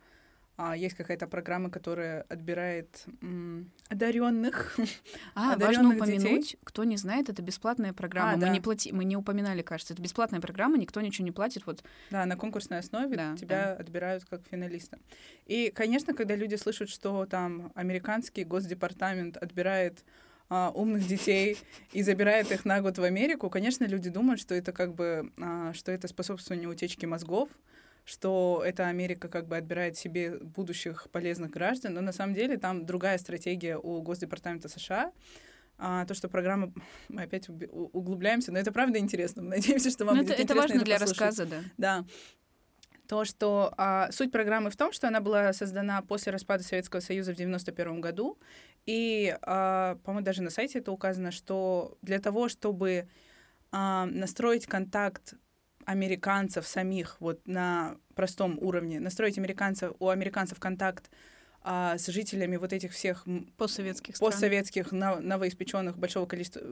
а, 0.57 0.77
есть 0.77 0.95
какая-то 0.95 1.27
программа, 1.27 1.69
которая 1.69 2.23
отбирает 2.23 3.07
одаренных. 3.89 4.77
А, 5.35 5.57
важно 5.59 5.95
упомянуть, 5.97 6.43
детей. 6.43 6.59
кто 6.63 6.85
не 6.85 6.97
знает, 6.97 7.29
это 7.29 7.43
бесплатная 7.43 7.93
программа. 7.93 8.33
А, 8.33 8.37
мы, 8.37 8.41
да. 8.43 8.49
не 8.51 8.61
плати... 8.61 8.93
мы 8.93 9.05
не 9.05 9.17
упоминали, 9.17 9.63
кажется, 9.63 9.95
это 9.95 10.03
бесплатная 10.03 10.41
программа, 10.41 10.79
никто 10.79 11.01
ничего 11.01 11.25
не 11.25 11.33
платит. 11.33 11.67
Вот. 11.67 11.83
Да, 12.11 12.25
на 12.25 12.37
конкурсной 12.37 12.79
основе 12.79 13.17
да, 13.17 13.37
тебя 13.37 13.75
да. 13.75 13.83
отбирают 13.83 14.25
как 14.25 14.43
финалиста. 14.49 14.99
И, 15.47 15.73
конечно, 15.75 16.15
когда 16.15 16.37
люди 16.37 16.55
слышат, 16.55 16.89
что 16.89 17.27
там 17.27 17.73
американский 17.75 18.45
госдепартамент 18.45 19.37
отбирает 19.37 20.05
а, 20.49 20.71
умных 20.73 21.07
детей 21.09 21.59
и 21.93 22.03
забирает 22.03 22.53
их 22.53 22.65
на 22.65 22.81
год 22.81 22.99
в 22.99 23.03
Америку, 23.03 23.51
конечно, 23.51 23.87
люди 23.87 24.09
думают, 24.09 24.41
что 24.41 24.55
это 24.55 24.73
как 24.73 24.95
бы, 24.95 25.33
а, 25.41 25.73
что 25.73 25.91
это 25.91 26.07
способствование 26.07 26.69
утечки 26.69 27.07
мозгов, 27.07 27.49
что 28.05 28.63
эта 28.65 28.89
Америка 28.89 29.29
как 29.29 29.47
бы 29.47 29.57
отбирает 29.57 29.97
себе 29.97 30.39
будущих 30.39 31.09
полезных 31.11 31.51
граждан, 31.51 31.95
но 31.95 32.01
на 32.01 32.13
самом 32.13 32.35
деле 32.35 32.59
там 32.59 32.85
другая 32.85 33.19
стратегия 33.19 33.79
у 33.79 34.01
Госдепартамента 34.03 34.69
США, 34.69 35.13
а, 35.79 36.05
то, 36.05 36.15
что 36.15 36.29
программа... 36.29 36.73
Мы 37.09 37.23
опять 37.23 37.49
углубляемся, 37.49 38.53
но 38.53 38.59
это 38.59 38.73
правда 38.73 38.99
интересно. 38.99 39.43
Мы 39.43 39.49
надеемся, 39.57 39.91
что 39.91 40.05
вам 40.05 40.17
но 40.17 40.23
ну, 40.23 40.29
будет 40.29 40.35
это, 40.35 40.43
интересно 40.43 40.65
это 40.65 40.69
важно 40.69 40.77
это 40.77 40.85
для 40.85 40.99
рассказа, 40.99 41.47
да. 41.47 41.61
Да. 41.79 42.05
То, 43.09 43.25
что 43.25 43.73
а, 43.77 44.11
суть 44.13 44.33
программы 44.33 44.71
в 44.71 44.77
том, 44.77 44.93
что 44.93 45.09
она 45.09 45.21
была 45.21 45.53
создана 45.53 46.01
после 46.03 46.33
распада 46.33 46.63
Советского 46.63 47.01
Союза 47.01 47.35
в 47.35 47.37
91 47.37 48.01
году, 48.01 48.39
и, 48.87 49.37
а, 49.43 49.97
по-моему, 50.05 50.25
даже 50.25 50.43
на 50.43 50.51
сайте 50.51 50.79
это 50.79 50.93
указано, 50.93 51.31
что 51.31 51.99
для 52.03 52.19
того, 52.19 52.49
чтобы 52.49 53.09
а, 53.73 54.07
настроить 54.07 54.67
контакт 54.67 55.35
американцев 55.87 56.67
самих 56.67 57.17
вот 57.21 57.47
на 57.47 57.97
простом 58.15 58.59
уровне, 58.61 59.01
настроить 59.01 59.39
американцев, 59.39 59.93
у 59.99 60.09
американцев 60.09 60.59
контакт 60.59 61.11
а, 61.63 61.97
с 61.97 62.07
жителями 62.09 62.57
вот 62.57 62.73
этих 62.73 62.93
всех 62.93 63.27
постсоветских, 63.57 64.19
постсоветских 64.19 64.93
новоиспеченных 64.93 65.97
большого 65.97 66.27
количества, 66.27 66.63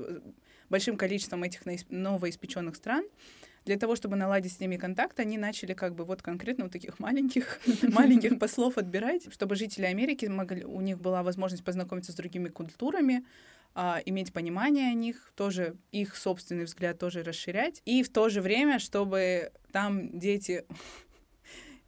большим 0.68 0.96
количеством 0.96 1.42
этих 1.42 1.62
новоиспеченных 1.88 2.77
стран, 2.77 3.05
для 3.64 3.77
того, 3.77 3.96
чтобы 3.96 4.16
наладить 4.16 4.53
с 4.53 4.61
ними 4.61 4.77
контакт, 4.77 5.20
они 5.20 5.38
начали 5.38 5.75
как 5.75 5.94
бы 5.94 6.05
вот 6.05 6.22
конкретно 6.22 6.64
вот 6.64 6.72
таких 6.72 6.98
маленьких, 6.98 7.61
маленьких 7.83 8.38
послов 8.38 8.79
отбирать, 8.79 9.33
чтобы 9.33 9.57
жители 9.57 9.85
Америки 9.85 10.27
могли, 10.27 10.64
у 10.64 10.81
них 10.81 11.01
была 11.01 11.22
возможность 11.22 11.64
познакомиться 11.64 12.12
с 12.12 12.14
другими 12.14 12.48
культурами, 12.48 13.25
а, 13.75 14.01
иметь 14.05 14.33
понимание 14.33 14.90
о 14.90 14.94
них, 14.94 15.33
тоже 15.35 15.77
их 15.92 16.16
собственный 16.16 16.64
взгляд 16.64 16.98
тоже 16.98 17.22
расширять, 17.22 17.81
и 17.87 18.03
в 18.03 18.11
то 18.11 18.29
же 18.29 18.42
время, 18.42 18.79
чтобы 18.79 19.53
там 19.72 20.18
дети 20.18 20.64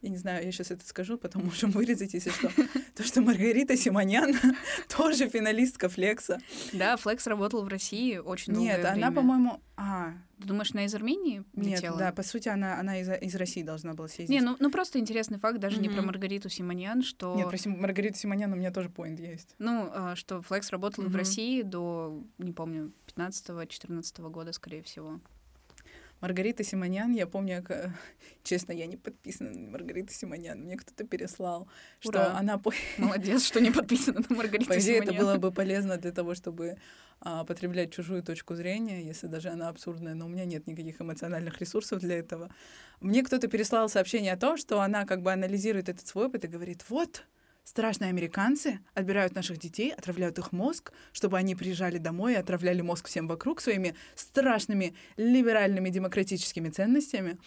я 0.01 0.09
не 0.09 0.17
знаю, 0.17 0.45
я 0.45 0.51
сейчас 0.51 0.71
это 0.71 0.85
скажу, 0.85 1.17
потом 1.17 1.45
можем 1.45 1.71
вырезать, 1.71 2.13
если 2.13 2.29
что, 2.29 2.51
то, 2.95 3.03
что 3.03 3.21
Маргарита 3.21 3.75
Симонян 3.75 4.33
тоже 4.95 5.29
финалистка 5.29 5.89
Флекса. 5.89 6.39
Да, 6.73 6.97
Флекс 6.97 7.25
работал 7.27 7.63
в 7.63 7.67
России 7.67 8.17
очень 8.17 8.53
долгое 8.53 8.77
Нет, 8.77 8.85
она, 8.85 9.11
по-моему... 9.11 9.61
А, 9.77 10.13
Ты 10.39 10.47
думаешь, 10.47 10.71
она 10.71 10.85
из 10.85 10.95
Армении 10.95 11.43
Нет, 11.53 11.83
да, 11.97 12.11
по 12.11 12.23
сути, 12.23 12.47
она, 12.47 12.79
она 12.79 13.01
из, 13.01 13.09
из 13.09 13.35
России 13.35 13.63
должна 13.63 13.93
была 13.93 14.07
съездить. 14.07 14.29
Не, 14.29 14.41
ну, 14.41 14.55
ну 14.59 14.71
просто 14.71 14.99
интересный 14.99 15.37
факт, 15.37 15.59
даже 15.59 15.77
mm-hmm. 15.77 15.81
не 15.81 15.89
про 15.89 16.01
Маргариту 16.01 16.49
Симонян, 16.49 17.01
что... 17.01 17.35
Нет, 17.35 17.49
про 17.49 17.57
Сим... 17.57 17.79
Маргариту 17.79 18.17
Симонян 18.17 18.53
у 18.53 18.55
меня 18.55 18.71
тоже 18.71 18.89
поинт 18.89 19.19
есть. 19.19 19.55
Ну, 19.57 19.89
а, 19.91 20.15
что 20.15 20.41
Флекс 20.41 20.69
работал 20.69 21.03
mm-hmm. 21.03 21.09
в 21.09 21.15
России 21.15 21.61
до, 21.61 22.23
не 22.37 22.53
помню, 22.53 22.93
15-14 23.15 24.29
года, 24.29 24.53
скорее 24.53 24.83
всего. 24.83 25.19
Маргарита 26.25 26.63
Симонян, 26.63 27.13
я 27.13 27.27
помню, 27.27 27.61
как... 27.61 27.91
честно, 28.43 28.71
я 28.71 28.87
не 28.87 28.97
подписана 28.97 29.51
на 29.51 29.69
Маргариту 29.69 30.11
Симонян, 30.11 30.59
мне 30.59 30.75
кто-то 30.75 31.03
переслал, 31.03 31.67
что 31.99 32.09
Ура. 32.09 32.37
она... 32.39 32.57
по- 32.57 32.73
Молодец, 32.97 33.45
что 33.45 33.61
не 33.61 33.69
подписана 33.69 34.23
на 34.27 34.35
Маргариту 34.35 34.67
По 34.67 34.79
идее, 34.79 35.03
это 35.03 35.13
было 35.13 35.35
бы 35.35 35.51
полезно 35.51 35.97
для 35.97 36.11
того, 36.11 36.33
чтобы 36.33 36.77
а, 37.21 37.43
потреблять 37.43 37.93
чужую 37.93 38.23
точку 38.23 38.55
зрения, 38.55 39.03
если 39.03 39.27
даже 39.27 39.49
она 39.49 39.69
абсурдная, 39.69 40.15
но 40.15 40.25
у 40.25 40.27
меня 40.27 40.45
нет 40.45 40.65
никаких 40.65 40.99
эмоциональных 40.99 41.61
ресурсов 41.61 41.99
для 41.99 42.17
этого. 42.17 42.49
Мне 43.01 43.21
кто-то 43.21 43.47
переслал 43.47 43.87
сообщение 43.87 44.33
о 44.33 44.37
том, 44.37 44.57
что 44.57 44.81
она 44.81 45.05
как 45.05 45.21
бы 45.21 45.31
анализирует 45.31 45.89
этот 45.89 46.07
свой 46.07 46.25
опыт 46.25 46.43
и 46.43 46.47
говорит, 46.47 46.85
вот, 46.89 47.27
страшные 47.65 48.09
американцы 48.09 48.79
отбирают 48.93 49.35
наших 49.35 49.57
детей, 49.57 49.91
отравляют 49.91 50.39
их 50.39 50.53
мозг, 50.53 50.93
чтобы 51.11 51.37
они 51.37 51.55
приезжали 51.55 51.97
домой 51.97 52.33
и 52.33 52.37
отравляли 52.37 52.81
мозг 52.81 53.07
всем 53.07 53.27
вокруг 53.27 53.59
своими 53.59 53.95
страшными 54.15 54.95
либеральными 55.17 55.89
демократическими 55.89 56.69
ценностями. 56.69 57.37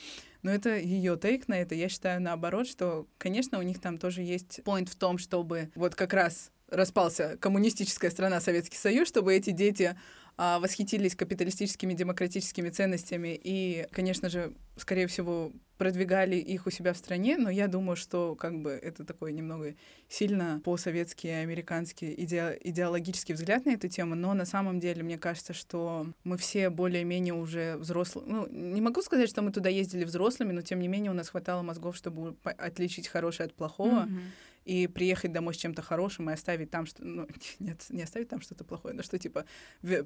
Но 0.42 0.50
это 0.50 0.76
ее 0.76 1.16
тейк 1.16 1.48
на 1.48 1.54
это. 1.54 1.74
Я 1.74 1.88
считаю 1.88 2.20
наоборот, 2.20 2.68
что, 2.68 3.06
конечно, 3.16 3.58
у 3.58 3.62
них 3.62 3.80
там 3.80 3.96
тоже 3.96 4.22
есть 4.22 4.60
point 4.64 4.90
в 4.90 4.96
том, 4.96 5.18
чтобы 5.18 5.70
вот 5.74 5.94
как 5.94 6.12
раз 6.12 6.50
распался 6.68 7.38
коммунистическая 7.40 8.10
страна 8.10 8.40
Советский 8.40 8.76
Союз, 8.76 9.08
чтобы 9.08 9.34
эти 9.34 9.50
дети 9.50 9.96
а, 10.36 10.60
восхитились 10.60 11.16
капиталистическими 11.16 11.94
демократическими 11.94 12.68
ценностями 12.68 13.38
и, 13.42 13.86
конечно 13.90 14.28
же, 14.28 14.52
скорее 14.76 15.06
всего, 15.06 15.52
продвигали 15.78 16.36
их 16.36 16.66
у 16.66 16.70
себя 16.70 16.92
в 16.92 16.96
стране, 16.96 17.38
но 17.38 17.48
я 17.48 17.68
думаю, 17.68 17.96
что 17.96 18.34
как 18.34 18.60
бы 18.60 18.70
это 18.72 19.04
такой 19.04 19.32
немного 19.32 19.74
сильно 20.08 20.60
по-советски, 20.64 21.28
американский 21.28 22.12
иде- 22.14 22.58
идеологический 22.62 23.32
взгляд 23.32 23.64
на 23.64 23.70
эту 23.70 23.88
тему, 23.88 24.14
но 24.14 24.34
на 24.34 24.44
самом 24.44 24.80
деле 24.80 25.02
мне 25.02 25.16
кажется, 25.18 25.54
что 25.54 26.06
мы 26.24 26.36
все 26.36 26.68
более-менее 26.68 27.34
уже 27.34 27.76
взрослые. 27.76 28.26
Ну, 28.28 28.46
не 28.50 28.80
могу 28.80 29.00
сказать, 29.02 29.30
что 29.30 29.40
мы 29.40 29.52
туда 29.52 29.68
ездили 29.68 30.04
взрослыми, 30.04 30.52
но 30.52 30.62
тем 30.62 30.80
не 30.80 30.88
менее 30.88 31.12
у 31.12 31.14
нас 31.14 31.28
хватало 31.30 31.62
мозгов, 31.62 31.96
чтобы 31.96 32.36
отличить 32.42 33.08
хорошее 33.08 33.46
от 33.46 33.54
плохого 33.54 34.00
Мгм. 34.00 34.20
И 34.64 34.86
приехать 34.86 35.32
домой 35.32 35.54
с 35.54 35.56
чем-то 35.56 35.82
хорошим 35.82 36.30
и 36.30 36.32
оставить 36.32 36.70
там 36.70 36.86
что 36.86 37.04
ну 37.04 37.26
нет 37.58 37.84
не 37.90 38.02
оставить 38.02 38.28
там 38.28 38.40
что-то 38.40 38.64
плохое 38.64 38.94
но 38.94 39.02
что 39.02 39.18
типа 39.18 39.44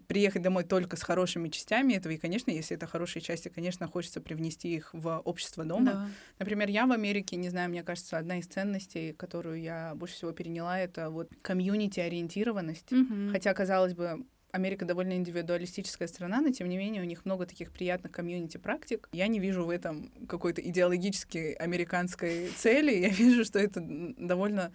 приехать 0.06 0.42
домой 0.42 0.64
только 0.64 0.96
с 0.96 1.02
хорошими 1.02 1.48
частями 1.48 1.94
этого 1.94 2.12
и 2.12 2.18
конечно 2.18 2.50
если 2.50 2.76
это 2.76 2.86
хорошие 2.86 3.22
части 3.22 3.48
конечно 3.48 3.86
хочется 3.88 4.20
привнести 4.20 4.74
их 4.74 4.90
в 4.92 5.18
общество 5.24 5.64
дома 5.64 5.92
Да. 5.92 6.08
например 6.38 6.68
я 6.68 6.86
в 6.86 6.92
Америке 6.92 7.36
не 7.36 7.48
знаю 7.50 7.70
мне 7.70 7.82
кажется 7.82 8.18
одна 8.18 8.38
из 8.38 8.46
ценностей 8.46 9.12
которую 9.12 9.60
я 9.60 9.94
больше 9.94 10.14
всего 10.14 10.32
переняла 10.32 10.78
это 10.78 11.10
вот 11.10 11.30
комьюнити 11.42 12.00
ориентированность 12.00 12.90
Мгм. 12.92 13.30
хотя 13.32 13.52
казалось 13.54 13.94
бы 13.94 14.24
Америка 14.52 14.84
довольно 14.84 15.14
индивидуалистическая 15.14 16.06
страна, 16.06 16.42
но 16.42 16.50
тем 16.50 16.68
не 16.68 16.76
менее 16.76 17.00
у 17.02 17.06
них 17.06 17.24
много 17.24 17.46
таких 17.46 17.72
приятных 17.72 18.12
комьюнити 18.12 18.58
практик. 18.58 19.08
Я 19.12 19.26
не 19.26 19.40
вижу 19.40 19.64
в 19.64 19.70
этом 19.70 20.10
какой-то 20.28 20.60
идеологической 20.60 21.54
американской 21.54 22.48
цели. 22.56 22.92
Я 22.92 23.08
вижу, 23.08 23.44
что 23.44 23.58
это 23.58 23.80
довольно 23.82 24.72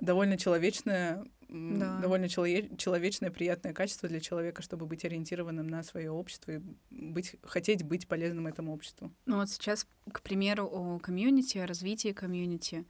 довольно 0.00 0.36
человечное, 0.36 1.24
Да. 1.48 2.00
довольно 2.00 2.24
челове- 2.24 2.76
человечное, 2.76 3.30
приятное 3.30 3.72
качество 3.72 4.08
для 4.08 4.18
человека, 4.20 4.60
чтобы 4.62 4.86
быть 4.86 5.04
ориентированным 5.04 5.68
на 5.68 5.84
свое 5.84 6.10
общество 6.10 6.50
и 6.52 6.60
быть, 6.90 7.36
хотеть 7.44 7.84
быть 7.84 8.08
полезным 8.08 8.48
этому 8.48 8.72
обществу. 8.72 9.12
Ну 9.26 9.36
вот 9.36 9.50
сейчас, 9.50 9.86
к 10.10 10.22
примеру, 10.22 10.64
о 10.66 10.98
комьюнити, 10.98 11.58
о 11.58 11.66
развитии 11.66 12.12
комьюнити. 12.12 12.84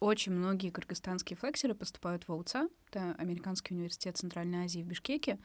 Очень 0.00 0.32
многие 0.32 0.70
кыргызстанские 0.70 1.36
флексеры 1.36 1.74
поступают 1.74 2.26
в 2.26 2.32
ОУЦА, 2.32 2.68
это 2.90 3.14
Американский 3.18 3.74
университет 3.74 4.16
Центральной 4.16 4.64
Азии 4.64 4.80
в 4.82 4.86
Бишкеке, 4.86 5.38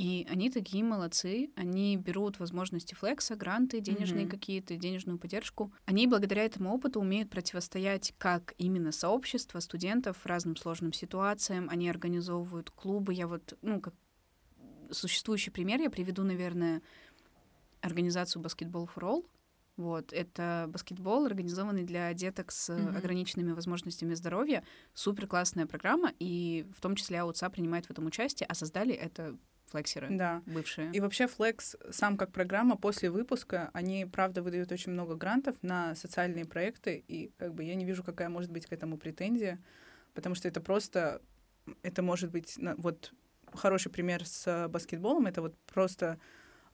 и 0.00 0.26
они 0.30 0.48
такие 0.48 0.82
молодцы, 0.82 1.50
они 1.56 1.98
берут 1.98 2.38
возможности 2.38 2.94
флекса, 2.94 3.36
гранты, 3.36 3.80
денежные 3.80 4.24
Мгм. 4.24 4.30
какие-то, 4.30 4.76
денежную 4.76 5.18
поддержку. 5.18 5.74
Они 5.84 6.06
благодаря 6.06 6.42
этому 6.44 6.72
опыту 6.72 7.00
умеют 7.00 7.28
противостоять 7.28 8.14
как 8.16 8.54
именно 8.56 8.92
сообщество 8.92 9.60
студентов 9.60 10.24
разным 10.24 10.56
сложным 10.56 10.94
ситуациям, 10.94 11.68
они 11.68 11.90
организовывают 11.90 12.70
клубы. 12.70 13.12
Я 13.12 13.26
вот, 13.26 13.58
ну, 13.60 13.78
как 13.82 13.92
существующий 14.90 15.50
пример 15.50 15.82
я 15.82 15.90
приведу, 15.90 16.24
наверное, 16.24 16.80
организацию 17.82 18.42
Basketball 18.42 18.88
for 18.88 19.02
All. 19.02 19.26
Вот, 19.80 20.12
это 20.12 20.66
баскетбол, 20.68 21.24
организованный 21.24 21.84
для 21.84 22.12
деток 22.12 22.52
с 22.52 22.68
Мгм. 22.68 22.96
ограниченными 22.98 23.52
возможностями 23.52 24.12
здоровья. 24.12 24.62
Супер 24.92 25.26
классная 25.26 25.66
программа, 25.66 26.12
и 26.18 26.66
в 26.76 26.82
том 26.82 26.96
числе 26.96 27.20
АУЦА 27.20 27.48
принимает 27.48 27.86
в 27.86 27.90
этом 27.90 28.04
участие, 28.04 28.46
а 28.46 28.54
создали 28.54 28.94
это 28.94 29.38
флексеры 29.68 30.08
Да. 30.10 30.42
бывшие. 30.44 30.92
И 30.92 31.00
вообще 31.00 31.24
Flex 31.24 31.92
сам 31.92 32.18
как 32.18 32.30
программа 32.30 32.76
после 32.76 33.10
выпуска, 33.10 33.70
они, 33.72 34.04
правда, 34.04 34.42
выдают 34.42 34.70
очень 34.70 34.92
много 34.92 35.14
грантов 35.14 35.56
на 35.62 35.94
социальные 35.94 36.44
проекты, 36.44 37.02
и 37.08 37.32
как 37.38 37.54
бы 37.54 37.64
я 37.64 37.74
не 37.74 37.86
вижу, 37.86 38.04
какая 38.04 38.28
может 38.28 38.50
быть 38.50 38.66
к 38.66 38.72
этому 38.74 38.98
претензия, 38.98 39.62
потому 40.12 40.34
что 40.34 40.46
это 40.46 40.60
просто, 40.60 41.22
это 41.82 42.02
может 42.02 42.30
быть, 42.30 42.58
вот 42.76 43.14
хороший 43.54 43.90
пример 43.90 44.26
с 44.26 44.68
баскетболом, 44.68 45.26
это 45.26 45.40
вот 45.40 45.56
просто 45.72 46.18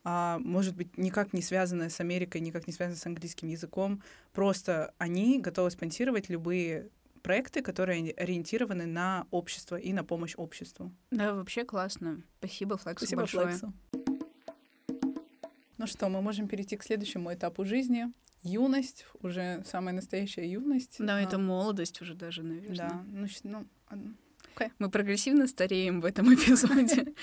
а, 0.09 0.39
может 0.39 0.77
быть, 0.77 0.97
никак 0.97 1.33
не 1.33 1.43
связанное 1.43 1.89
с 1.89 1.99
Америкой, 1.99 2.41
никак 2.41 2.69
не 2.69 2.73
связанное 2.73 2.97
с 2.97 3.05
английским 3.07 3.49
языком. 3.49 4.05
Просто 4.33 4.95
они 4.99 5.41
готовы 5.41 5.69
спонсировать 5.73 6.29
любые 6.29 6.91
проекты, 7.23 7.61
которые 7.61 8.13
ориентированы 8.13 8.87
на 8.87 9.27
общество 9.33 9.75
и 9.75 9.93
на 9.93 10.05
помощь 10.05 10.35
обществу. 10.37 10.93
Да, 11.11 11.35
вообще 11.35 11.65
классно. 11.65 12.23
Спасибо 12.39 12.77
Флексу 12.77 13.05
Спасибо, 13.05 13.23
большое. 13.23 13.49
Флексу. 13.49 13.73
Ну 15.77 15.89
что, 15.89 16.09
мы 16.09 16.23
можем 16.23 16.47
перейти 16.47 16.77
к 16.77 16.85
следующему 16.85 17.35
этапу 17.35 17.65
жизни. 17.65 18.07
Юность, 18.45 19.07
уже 19.23 19.65
самая 19.67 19.93
настоящая 19.93 20.49
юность. 20.49 20.99
Да, 21.01 21.17
А, 21.17 21.21
это 21.21 21.37
молодость 21.37 22.01
уже 22.01 22.15
даже, 22.15 22.45
наверное. 22.45 22.77
Да, 22.77 23.05
ну, 23.09 23.27
ну, 23.43 23.67
ладно. 24.61 24.75
Мы 24.79 24.91
прогрессивно 24.91 25.47
стареем 25.47 26.01
в 26.01 26.05
этом 26.05 26.27
эпизоде. 26.35 27.15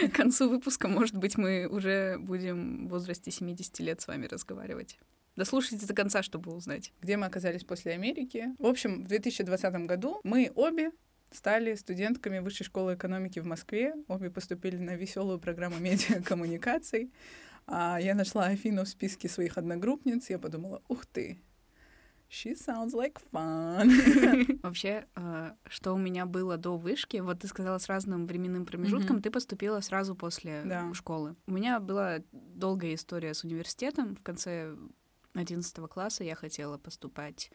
К 0.00 0.14
концу 0.14 0.48
выпуска, 0.48 0.88
может 0.88 1.16
быть, 1.16 1.36
мы 1.36 1.66
уже 1.66 2.18
будем 2.18 2.86
в 2.86 2.90
возрасте 2.90 3.30
70 3.30 3.78
лет 3.80 4.00
с 4.00 4.06
вами 4.06 4.26
разговаривать. 4.26 4.98
Дослушайте 5.36 5.86
до 5.86 5.94
конца, 5.94 6.22
чтобы 6.22 6.54
узнать. 6.54 6.92
где 7.02 7.16
мы 7.16 7.26
оказались 7.26 7.62
после 7.62 7.92
Америки. 7.92 8.54
В 8.58 8.66
общем, 8.66 9.04
в 9.04 9.08
2020 9.08 9.74
году 9.86 10.20
мы 10.24 10.50
обе 10.54 10.92
стали 11.30 11.74
студентками 11.74 12.38
Высшей 12.38 12.64
школы 12.64 12.94
экономики 12.94 13.38
в 13.40 13.46
Москве. 13.46 13.94
Обе 14.08 14.30
поступили 14.30 14.78
на 14.78 14.96
веселую 14.96 15.38
программу 15.38 15.78
медиакоммуникаций. 15.78 17.12
А 17.66 17.98
я 18.00 18.14
нашла 18.14 18.46
Афину 18.46 18.84
в 18.84 18.88
списке 18.88 19.28
своих 19.28 19.58
одногруппниц. 19.58 20.30
Я 20.30 20.38
подумала, 20.38 20.82
ух 20.88 21.04
ты, 21.04 21.38
she 22.28 22.54
sounds 22.54 22.92
like 22.94 23.18
fun. 23.32 23.88
Вообще, 24.62 25.06
э, 25.14 25.52
что 25.68 25.94
у 25.94 25.98
меня 25.98 26.26
было 26.26 26.56
до 26.56 26.76
вышки, 26.76 27.18
вот 27.18 27.40
ты 27.40 27.48
сказала 27.48 27.78
с 27.78 27.86
разным 27.88 28.26
временным 28.26 28.66
промежутком, 28.66 29.16
Мгм. 29.16 29.22
ты 29.22 29.30
поступила 29.30 29.80
сразу 29.80 30.14
после 30.14 30.62
Да. 30.64 30.92
школы. 30.94 31.36
У 31.46 31.52
меня 31.52 31.80
была 31.80 32.18
долгая 32.32 32.94
история 32.94 33.32
с 33.34 33.44
университетом. 33.44 34.16
В 34.16 34.22
конце 34.22 34.76
11 35.34 35.86
класса 35.88 36.24
я 36.24 36.34
хотела 36.34 36.78
поступать 36.78 37.50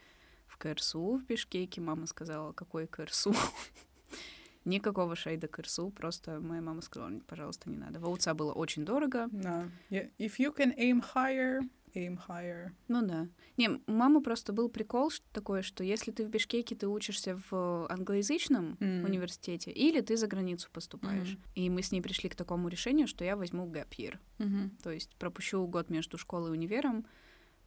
в 0.46 0.56
КРСУ 0.58 1.16
в 1.18 1.24
Бишкеке. 1.24 1.80
Мама 1.80 2.06
сказала, 2.06 2.52
какой 2.52 2.86
КРСУ? 2.86 3.34
Никакого 4.64 5.16
шейда 5.16 5.48
КРСУ, 5.48 5.90
просто 5.90 6.38
моя 6.38 6.60
мама 6.62 6.82
сказала, 6.82 7.10
пожалуйста, 7.26 7.68
не 7.68 7.76
надо. 7.78 7.98
В 7.98 8.08
УЦА 8.08 8.32
было 8.34 8.52
очень 8.52 8.84
дорого. 8.84 9.26
Да. 9.32 9.68
Yeah. 9.90 10.08
If 10.18 10.38
you 10.38 10.54
can 10.56 10.72
aim 10.78 11.02
higher, 11.14 11.62
aim 11.94 12.18
higher. 12.28 12.70
Ну 12.88 13.02
да. 13.06 13.28
Не, 13.56 13.68
у 13.86 13.92
мамы 13.92 14.22
просто 14.22 14.52
был 14.52 14.68
прикол 14.68 15.10
такой, 15.32 15.62
что 15.62 15.84
если 15.84 16.10
ты 16.10 16.24
в 16.24 16.28
Бишкеке, 16.30 16.74
ты 16.74 16.88
учишься 16.88 17.38
в 17.50 17.86
англоязычном 17.90 18.76
М. 18.80 19.04
университете, 19.04 19.70
или 19.70 20.00
ты 20.00 20.16
за 20.16 20.26
границу 20.26 20.68
поступаешь. 20.72 21.32
Мгм. 21.34 21.42
И 21.54 21.70
мы 21.70 21.82
с 21.82 21.92
ней 21.92 22.00
пришли 22.02 22.28
к 22.28 22.34
такому 22.34 22.68
решению, 22.68 23.06
что 23.06 23.24
я 23.24 23.36
возьму 23.36 23.66
gap 23.66 23.88
year. 23.98 24.18
Мгм. 24.38 24.70
То 24.82 24.90
есть 24.90 25.14
пропущу 25.16 25.66
год 25.66 25.90
между 25.90 26.18
школой 26.18 26.48
и 26.50 26.52
универом, 26.52 27.04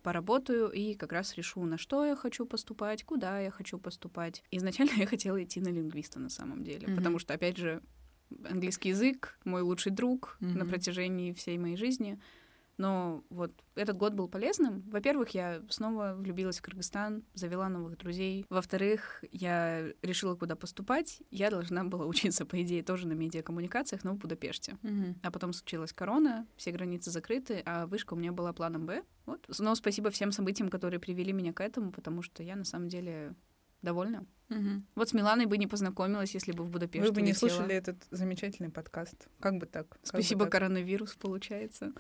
поработаю 0.04 0.70
и 0.70 0.94
как 0.94 1.12
раз 1.12 1.36
решу, 1.36 1.64
на 1.66 1.78
что 1.78 2.06
я 2.06 2.16
хочу 2.16 2.46
поступать, 2.46 3.04
куда 3.04 3.40
я 3.40 3.50
хочу 3.52 3.80
поступать. 3.80 4.44
Изначально 4.52 4.92
я 4.98 5.08
хотела 5.08 5.44
идти 5.44 5.60
на 5.60 5.70
лингвиста 5.70 6.20
на 6.20 6.30
самом 6.30 6.64
деле, 6.64 6.88
Мгм. 6.88 6.96
потому 6.98 7.20
что, 7.20 7.34
опять 7.34 7.58
же, 7.58 7.82
английский 8.50 8.90
язык 8.90 9.38
мой 9.46 9.62
лучший 9.62 9.92
друг 9.92 10.38
на 10.40 10.60
Мгм. 10.64 10.70
протяжении 10.70 11.32
всей 11.34 11.58
моей 11.58 11.76
жизни. 11.78 12.20
Но 12.78 13.24
вот 13.30 13.52
этот 13.76 13.98
год 13.98 14.14
был 14.14 14.28
полезным. 14.28 14.84
Во-первых, 14.90 15.30
я 15.30 15.62
снова 15.70 16.14
влюбилась 16.18 16.60
в 16.60 16.62
Кыргызстан, 16.62 17.24
завела 17.34 17.70
новых 17.70 17.98
друзей. 17.98 18.46
Во-вторых, 18.50 19.24
я 19.32 19.94
решила, 20.02 20.36
куда 20.36 20.56
поступать. 20.56 21.22
Я 21.32 21.50
должна 21.50 21.84
была 21.84 22.06
учиться, 22.08 22.46
по 22.46 22.62
идее, 22.62 22.84
тоже 22.84 23.08
на 23.08 23.14
медиакоммуникациях, 23.14 24.04
но 24.04 24.14
в 24.14 24.18
Будапеште. 24.18 24.78
Мгм. 24.82 25.20
А 25.24 25.32
потом 25.32 25.54
случилась 25.54 25.94
корона, 25.94 26.48
все 26.58 26.72
границы 26.72 27.12
закрыты, 27.12 27.62
а 27.66 27.88
вышка 27.88 28.14
у 28.14 28.18
меня 28.18 28.32
была 28.32 28.54
планом 28.54 28.86
Б. 28.86 29.04
Вот. 29.26 29.46
Но 29.60 29.74
спасибо 29.76 30.10
всем 30.10 30.32
событиям, 30.32 30.70
которые 30.70 31.00
привели 31.00 31.34
меня 31.34 31.54
к 31.54 31.62
этому, 31.62 31.92
потому 31.92 32.22
что 32.22 32.44
я 32.44 32.56
на 32.56 32.66
самом 32.66 32.90
деле 32.90 33.36
довольна. 33.82 34.26
Мгм. 34.50 34.86
Вот 34.96 35.10
с 35.10 35.14
Миланой 35.14 35.46
бы 35.46 35.58
не 35.58 35.68
познакомилась, 35.68 36.34
если 36.34 36.52
бы 36.52 36.64
в 36.64 36.70
Будапешт 36.70 37.08
Вы 37.08 37.14
бы 37.14 37.22
не 37.22 37.32
улетела. 37.32 37.50
слушали 37.50 37.76
этот 37.76 37.98
замечательный 38.12 38.70
подкаст. 38.70 39.28
Как 39.40 39.58
бы 39.58 39.66
так? 39.66 39.98
Как 40.12 40.22
бы 40.22 40.44
так? 40.44 40.52
коронавирус, 40.52 41.16
получается. 41.16 41.94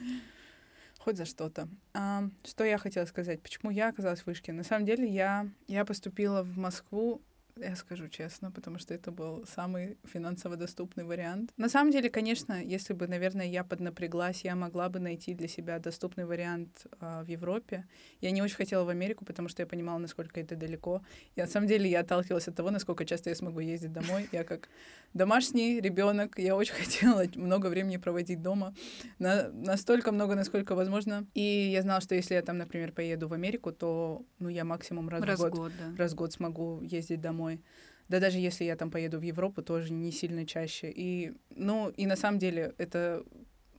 Хоть 1.05 1.17
за 1.17 1.25
что-то. 1.25 1.69
А, 1.93 2.23
что 2.43 2.63
я 2.63 2.79
хотела 2.79 3.05
сказать? 3.05 3.39
Почему 3.39 3.69
я 3.69 3.89
оказалась 3.89 4.21
в 4.21 4.25
вышке? 4.25 4.51
На 4.53 4.63
самом 4.63 4.87
деле 4.87 5.07
я, 5.07 5.47
я 5.67 5.85
поступила 5.85 6.41
в 6.41 6.57
Москву 6.57 7.21
я 7.61 7.75
скажу 7.75 8.09
честно, 8.09 8.51
потому 8.51 8.79
что 8.79 8.93
это 8.93 9.11
был 9.11 9.45
самый 9.47 9.97
финансово 10.03 10.57
доступный 10.57 11.05
вариант. 11.05 11.51
На 11.57 11.69
самом 11.69 11.91
деле, 11.91 12.09
конечно, 12.09 12.61
если 12.61 12.93
бы, 12.93 13.07
наверное, 13.07 13.45
я 13.45 13.63
поднапряглась, 13.63 14.43
я 14.43 14.55
могла 14.55 14.89
бы 14.89 14.99
найти 14.99 15.33
для 15.33 15.47
себя 15.47 15.79
доступный 15.79 16.25
вариант 16.25 16.85
э, 16.99 17.23
в 17.23 17.27
Европе. 17.27 17.87
Я 18.19 18.31
не 18.31 18.41
очень 18.41 18.57
хотела 18.57 18.83
в 18.83 18.89
Америку, 18.89 19.23
потому 19.23 19.47
что 19.47 19.61
я 19.61 19.67
понимала, 19.67 19.99
насколько 19.99 20.41
это 20.41 20.55
далеко. 20.55 21.01
И 21.35 21.41
на 21.41 21.47
самом 21.47 21.67
деле 21.67 21.89
я 21.89 22.01
отталкивалась 22.01 22.47
от 22.47 22.55
того, 22.55 22.71
насколько 22.71 23.05
часто 23.05 23.29
я 23.29 23.35
смогу 23.35 23.61
ездить 23.61 23.93
домой. 23.93 24.27
Я 24.33 24.43
как 24.43 24.67
домашний 25.13 25.79
ребенок, 25.79 26.37
я 26.37 26.57
очень 26.57 26.73
хотела 26.83 27.23
много 27.35 27.67
времени 27.67 27.95
проводить 27.97 28.41
дома. 28.41 28.75
На, 29.17 29.49
настолько 29.51 30.11
много, 30.11 30.35
насколько 30.35 30.75
возможно. 30.75 31.25
И 31.33 31.69
я 31.71 31.81
знала, 31.81 32.01
что 32.01 32.15
если 32.15 32.33
я 32.33 32.41
там, 32.41 32.57
например, 32.57 32.91
поеду 32.91 33.29
в 33.29 33.33
Америку, 33.33 33.71
то 33.71 34.25
ну, 34.39 34.49
я 34.49 34.65
максимум 34.65 35.07
раз, 35.07 35.23
раз 35.23 35.39
в 35.39 35.43
год, 35.43 35.51
год 35.53 35.71
да. 35.79 35.95
раз 35.97 36.11
в 36.11 36.15
год 36.15 36.33
смогу 36.33 36.81
ездить 36.81 37.21
домой 37.21 37.44
домой. 37.45 37.61
Да 38.07 38.19
даже 38.19 38.37
если 38.37 38.65
я 38.65 38.75
там 38.75 38.91
поеду 38.91 39.19
в 39.19 39.23
Европу, 39.23 39.61
тоже 39.61 39.91
не 39.91 40.11
сильно 40.11 40.45
чаще. 40.45 40.91
И, 40.95 41.33
ну, 41.49 41.89
и 41.89 42.05
на 42.05 42.15
самом 42.15 42.39
деле 42.39 42.73
это, 42.77 43.23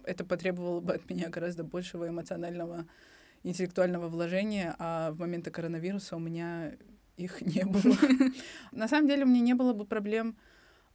это 0.05 0.25
потребовало 0.25 0.81
бы 0.81 0.95
от 0.95 1.09
меня 1.11 1.29
гораздо 1.29 1.63
большего 1.63 2.09
эмоционального, 2.09 2.87
интеллектуального 3.45 4.09
вложения, 4.09 4.75
а 4.79 5.13
в 5.13 5.21
моменты 5.21 5.51
коронавируса 5.51 6.17
у 6.17 6.19
меня 6.19 6.73
их 7.17 7.41
не 7.55 7.65
было. 7.65 7.97
На 8.73 8.89
самом 8.89 9.09
деле 9.09 9.25
у 9.25 9.29
меня 9.29 9.41
не 9.41 9.55
было 9.55 9.73
бы 9.73 9.85
проблем 9.85 10.37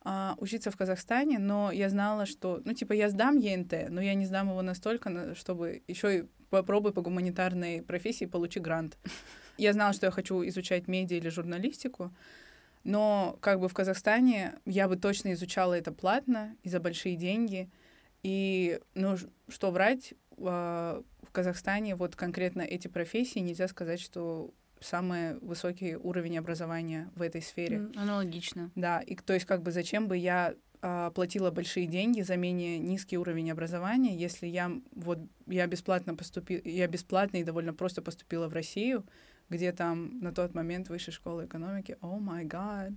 а, 0.03 0.36
учиться 0.38 0.69
в 0.69 0.76
Казахстане, 0.76 1.39
но 1.39 1.72
я 1.72 1.89
знала, 1.89 2.26
что, 2.26 2.61
ну, 2.65 2.74
типа, 2.74 2.93
я 2.93 3.09
сдам 3.09 3.38
ЕНТ, 3.38 3.89
но 3.89 4.01
я 4.01 4.13
не 4.13 4.26
сдам 4.26 4.49
его 4.49 4.61
настолько, 4.61 5.36
чтобы 5.36 5.84
еще 5.88 6.17
и 6.17 6.24
попробуй 6.49 6.91
по 6.91 7.01
гуманитарной 7.01 7.82
профессии 7.82 8.26
получи 8.26 8.59
грант. 8.59 8.97
Я 9.57 9.74
знала, 9.74 9.93
что 9.93 10.07
я 10.07 10.11
хочу 10.11 10.47
изучать 10.47 10.88
медиа 10.88 11.17
или 11.17 11.30
журналистику, 11.30 12.11
но 12.84 13.38
как 13.41 13.59
бы 13.59 13.67
в 13.67 13.73
Казахстане 13.73 14.55
я 14.65 14.88
бы 14.88 14.95
точно 14.95 15.34
изучала 15.34 15.73
это 15.73 15.91
платно 15.91 16.55
и 16.63 16.69
за 16.69 16.79
большие 16.79 17.15
деньги. 17.15 17.69
И, 18.23 18.79
ну, 18.93 19.17
что 19.49 19.71
врать, 19.71 20.13
а, 20.38 21.01
в 21.23 21.32
Казахстане 21.32 21.95
вот 21.95 22.15
конкретно 22.15 22.61
эти 22.61 22.88
профессии 22.88 23.39
нельзя 23.39 23.67
сказать, 23.67 23.99
что 23.99 24.53
самый 24.79 25.38
высокий 25.39 25.95
уровень 25.95 26.38
образования 26.38 27.09
в 27.15 27.21
этой 27.21 27.41
сфере. 27.41 27.77
Mm, 27.77 27.97
аналогично. 27.97 28.71
Да, 28.75 28.99
и 28.99 29.15
то 29.15 29.34
есть 29.34 29.45
как 29.45 29.61
бы 29.61 29.71
зачем 29.71 30.07
бы 30.07 30.17
я 30.17 30.55
а, 30.82 31.11
платила 31.11 31.51
большие 31.51 31.86
деньги 31.86 32.21
за 32.21 32.36
менее 32.36 32.79
низкий 32.79 33.17
уровень 33.17 33.51
образования, 33.51 34.15
если 34.15 34.47
я 34.47 34.71
вот 34.95 35.19
я 35.47 35.67
бесплатно 35.67 36.15
поступила, 36.15 36.61
я 36.65 36.88
бесплатно 36.88 37.38
и 37.38 37.43
довольно 37.43 37.73
просто 37.73 38.01
поступила 38.01 38.47
в 38.47 38.53
Россию, 38.53 39.05
где 39.52 39.72
там 39.74 40.20
на 40.20 40.32
тот 40.32 40.56
момент 40.56 40.89
высшая 40.89 41.12
школа 41.12 41.45
экономики, 41.45 41.97
о 42.02 42.18
май 42.18 42.45
гад, 42.45 42.93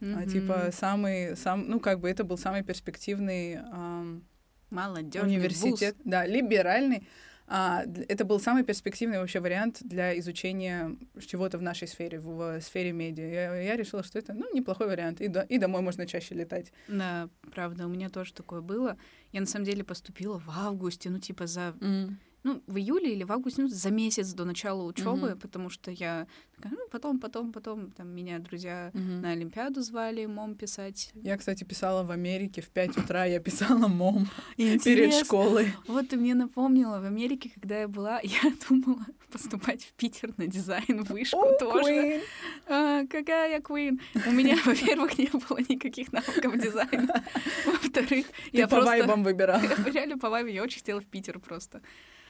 типа 0.00 0.70
самый, 0.72 1.36
сам, 1.36 1.68
ну 1.68 1.80
как 1.80 2.00
бы 2.00 2.08
это 2.08 2.24
был 2.24 2.38
самый 2.38 2.62
перспективный 2.62 3.56
um, 3.56 4.22
университет, 4.70 5.96
вуз. 5.96 6.02
да, 6.04 6.24
либеральный. 6.24 7.06
А, 7.48 7.84
это 8.08 8.24
был 8.24 8.40
самый 8.40 8.64
перспективный 8.64 9.20
вообще 9.20 9.38
вариант 9.38 9.78
для 9.80 10.18
изучения 10.18 10.96
чего-то 11.24 11.58
в 11.58 11.62
нашей 11.62 11.86
сфере, 11.86 12.18
в, 12.18 12.58
в 12.58 12.60
сфере 12.60 12.90
медиа. 12.90 13.24
Я, 13.24 13.56
я 13.56 13.76
решила, 13.76 14.02
что 14.02 14.18
это 14.18 14.34
ну, 14.34 14.52
неплохой 14.52 14.88
вариант, 14.88 15.20
и, 15.20 15.28
до, 15.28 15.42
и 15.42 15.58
домой 15.58 15.80
можно 15.80 16.06
чаще 16.06 16.34
летать. 16.34 16.72
Да, 16.88 17.28
правда, 17.54 17.86
у 17.86 17.88
меня 17.88 18.08
тоже 18.08 18.34
такое 18.34 18.62
было. 18.62 18.96
Я 19.32 19.40
на 19.40 19.46
самом 19.46 19.64
деле 19.64 19.84
поступила 19.84 20.40
в 20.40 20.50
августе, 20.50 21.10
ну 21.10 21.18
типа 21.20 21.46
за... 21.46 21.74
Mm 21.78 22.14
ну, 22.46 22.62
в 22.68 22.76
июле 22.76 23.12
или 23.12 23.24
в 23.24 23.32
августе, 23.32 23.62
ну, 23.62 23.68
за 23.68 23.90
месяц 23.90 24.32
до 24.32 24.44
начала 24.44 24.84
учебы, 24.84 25.30
mm-hmm. 25.30 25.40
потому 25.40 25.68
что 25.68 25.90
я 25.90 26.28
такая, 26.54 26.72
ну, 26.72 26.86
потом, 26.92 27.18
потом, 27.18 27.52
потом, 27.52 27.90
там, 27.90 28.08
меня 28.08 28.38
друзья 28.38 28.92
mm-hmm. 28.94 29.20
на 29.20 29.30
Олимпиаду 29.32 29.82
звали, 29.82 30.26
мом 30.26 30.54
писать. 30.54 31.10
Я, 31.14 31.36
кстати, 31.36 31.64
писала 31.64 32.04
в 32.04 32.12
Америке 32.12 32.62
в 32.62 32.68
5 32.68 32.98
утра, 32.98 33.24
я 33.24 33.40
писала 33.40 33.88
мом 33.88 34.28
перед 34.56 35.12
школой. 35.12 35.72
Вот 35.88 36.08
ты 36.08 36.16
мне 36.16 36.34
напомнила, 36.36 37.00
в 37.00 37.04
Америке, 37.04 37.50
когда 37.52 37.80
я 37.80 37.88
была, 37.88 38.20
я 38.22 38.52
думала 38.68 39.04
поступать 39.32 39.82
в 39.82 39.92
Питер 39.94 40.32
на 40.36 40.46
дизайн, 40.46 41.02
вышку 41.02 41.36
oh, 41.36 41.58
тоже. 41.58 41.90
Queen. 41.90 42.22
А, 42.68 43.06
какая 43.06 43.50
я 43.50 43.58
Queen? 43.58 44.00
У 44.26 44.30
меня, 44.30 44.56
во-первых, 44.64 45.18
не 45.18 45.26
было 45.26 45.58
никаких 45.68 46.12
навыков 46.12 46.56
дизайна. 46.58 47.24
Во-вторых, 47.66 48.26
я 48.52 48.68
по 48.68 48.76
просто... 48.76 48.90
вайбам 48.90 49.24
выбирала. 49.24 49.62
Я 49.62 49.92
реально 49.92 50.16
по 50.16 50.30
вайбам, 50.30 50.52
я 50.52 50.62
очень 50.62 50.78
хотела 50.78 51.00
в 51.00 51.06
Питер 51.06 51.40
просто. 51.40 51.82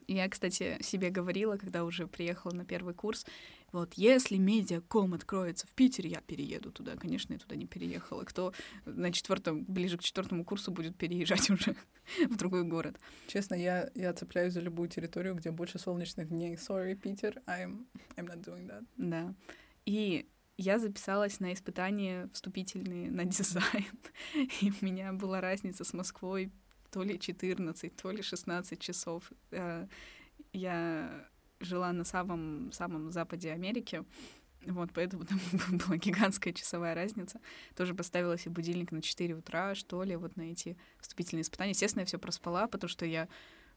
Я, 0.09 0.29
кстати, 0.29 0.79
себе 0.83 1.11
говорила, 1.11 1.57
когда 1.57 1.85
уже 1.85 2.07
приехала 2.07 2.53
на 2.53 2.65
первый 2.65 2.95
курс, 2.95 3.27
вот, 3.73 3.95
если 3.95 4.37
медиаком 4.37 5.15
откроется 5.15 5.67
в 5.67 5.71
Питере, 5.75 6.11
я 6.11 6.21
перееду 6.21 6.71
туда. 6.71 6.97
Конечно, 6.97 7.33
я 7.33 7.39
туда 7.39 7.57
не 7.57 7.67
переехала. 7.67 8.25
Кто 8.25 8.53
на 8.85 9.13
четвертом, 9.13 9.65
ближе 9.65 9.99
к 9.99 10.03
четвертому 10.03 10.45
курсу 10.45 10.71
будет 10.71 10.97
переезжать 10.97 11.51
уже 11.51 11.77
в 12.25 12.37
другой 12.37 12.65
город? 12.65 12.99
Честно, 13.27 13.55
я, 13.55 13.91
я 13.95 14.13
цепляюсь 14.13 14.53
за 14.53 14.61
любую 14.61 14.89
территорию, 14.89 15.35
где 15.35 15.51
больше 15.51 15.79
солнечных 15.79 16.29
дней. 16.29 16.55
Sorry, 16.55 16.95
Питер, 16.95 17.43
I'm, 17.47 17.87
I'm 18.17 18.27
not 18.27 18.43
doing 18.45 18.67
that. 18.69 18.87
Да. 18.97 19.35
И 19.85 20.29
я 20.57 20.79
записалась 20.79 21.41
на 21.41 21.53
испытания 21.53 22.31
вступительные 22.33 23.11
на 23.11 23.25
дизайн. 23.25 23.87
И 24.61 24.73
у 24.81 24.85
меня 24.85 25.13
была 25.13 25.41
разница 25.41 25.85
с 25.85 25.93
Москвой 25.93 26.51
то 26.97 27.05
ли 27.05 27.19
14, 27.19 27.97
то 27.97 28.11
ли 28.11 28.23
16 28.23 28.81
часов. 28.81 29.31
Э, 29.51 29.87
я 30.55 31.29
жила 31.61 31.93
на 31.93 32.05
самом, 32.05 32.73
самом 32.73 33.13
западе 33.13 33.53
Америки, 33.53 34.03
вот, 34.67 34.89
поэтому 34.95 35.27
там 35.27 35.39
была 35.87 35.99
гигантская 35.99 36.55
часовая 36.55 36.95
разница. 36.95 37.39
Тоже 37.75 37.95
поставила 37.95 38.39
себе 38.39 38.53
будильник 38.53 38.93
на 38.93 39.03
4 39.03 39.35
утра, 39.35 39.75
что 39.75 40.05
ли, 40.05 40.17
вот 40.17 40.37
на 40.37 40.53
эти 40.53 40.79
вступительные 40.99 41.43
испытания. 41.43 41.73
Естественно, 41.73 42.01
я 42.01 42.07
все 42.07 42.19
проспала, 42.19 42.67
потому 42.67 42.89
что 42.89 43.05
я 43.05 43.29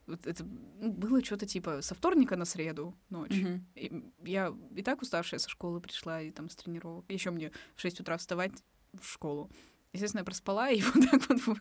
вот 0.07 0.26
это 0.26 0.45
ну, 0.80 0.93
было 0.93 1.22
что-то 1.22 1.45
типа 1.45 1.82
со 1.82 1.95
вторника 1.95 2.38
на 2.38 2.45
среду 2.45 2.95
ночь. 3.09 3.32
Mm-hmm. 3.32 3.61
И 3.76 4.13
я 4.24 4.55
и 4.78 4.82
так 4.82 5.01
уставшая 5.01 5.41
со 5.41 5.49
школы 5.49 5.82
пришла, 5.82 6.22
и 6.22 6.32
там 6.32 6.49
с 6.49 6.55
тренировок. 6.55 7.03
Еще 7.11 7.32
мне 7.32 7.51
в 7.76 7.82
6 7.82 7.99
утра 7.99 8.15
вставать 8.15 8.63
в 8.93 9.05
школу. 9.05 9.51
Естественно, 9.92 10.22
я 10.22 10.26
проспала, 10.26 10.70
и 10.70 10.82
вот 10.94 11.10
так 11.10 11.22
вот 11.48 11.58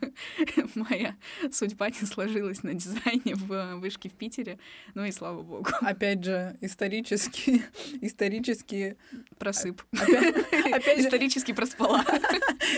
моя 0.74 1.16
судьба 1.50 1.88
не 1.88 2.06
сложилась 2.06 2.62
на 2.62 2.74
дизайне 2.74 3.34
в 3.34 3.76
вышке 3.76 4.10
в 4.10 4.12
Питере. 4.12 4.58
Ну 4.94 5.04
и 5.04 5.12
слава 5.12 5.42
богу. 5.42 5.70
Опять 5.80 6.24
же, 6.24 6.58
исторически, 6.60 7.62
исторически... 8.02 8.98
Просып. 9.38 9.82
Опять, 9.92 10.36
опять 10.72 10.98
исторически 10.98 11.52
проспала. 11.52 12.04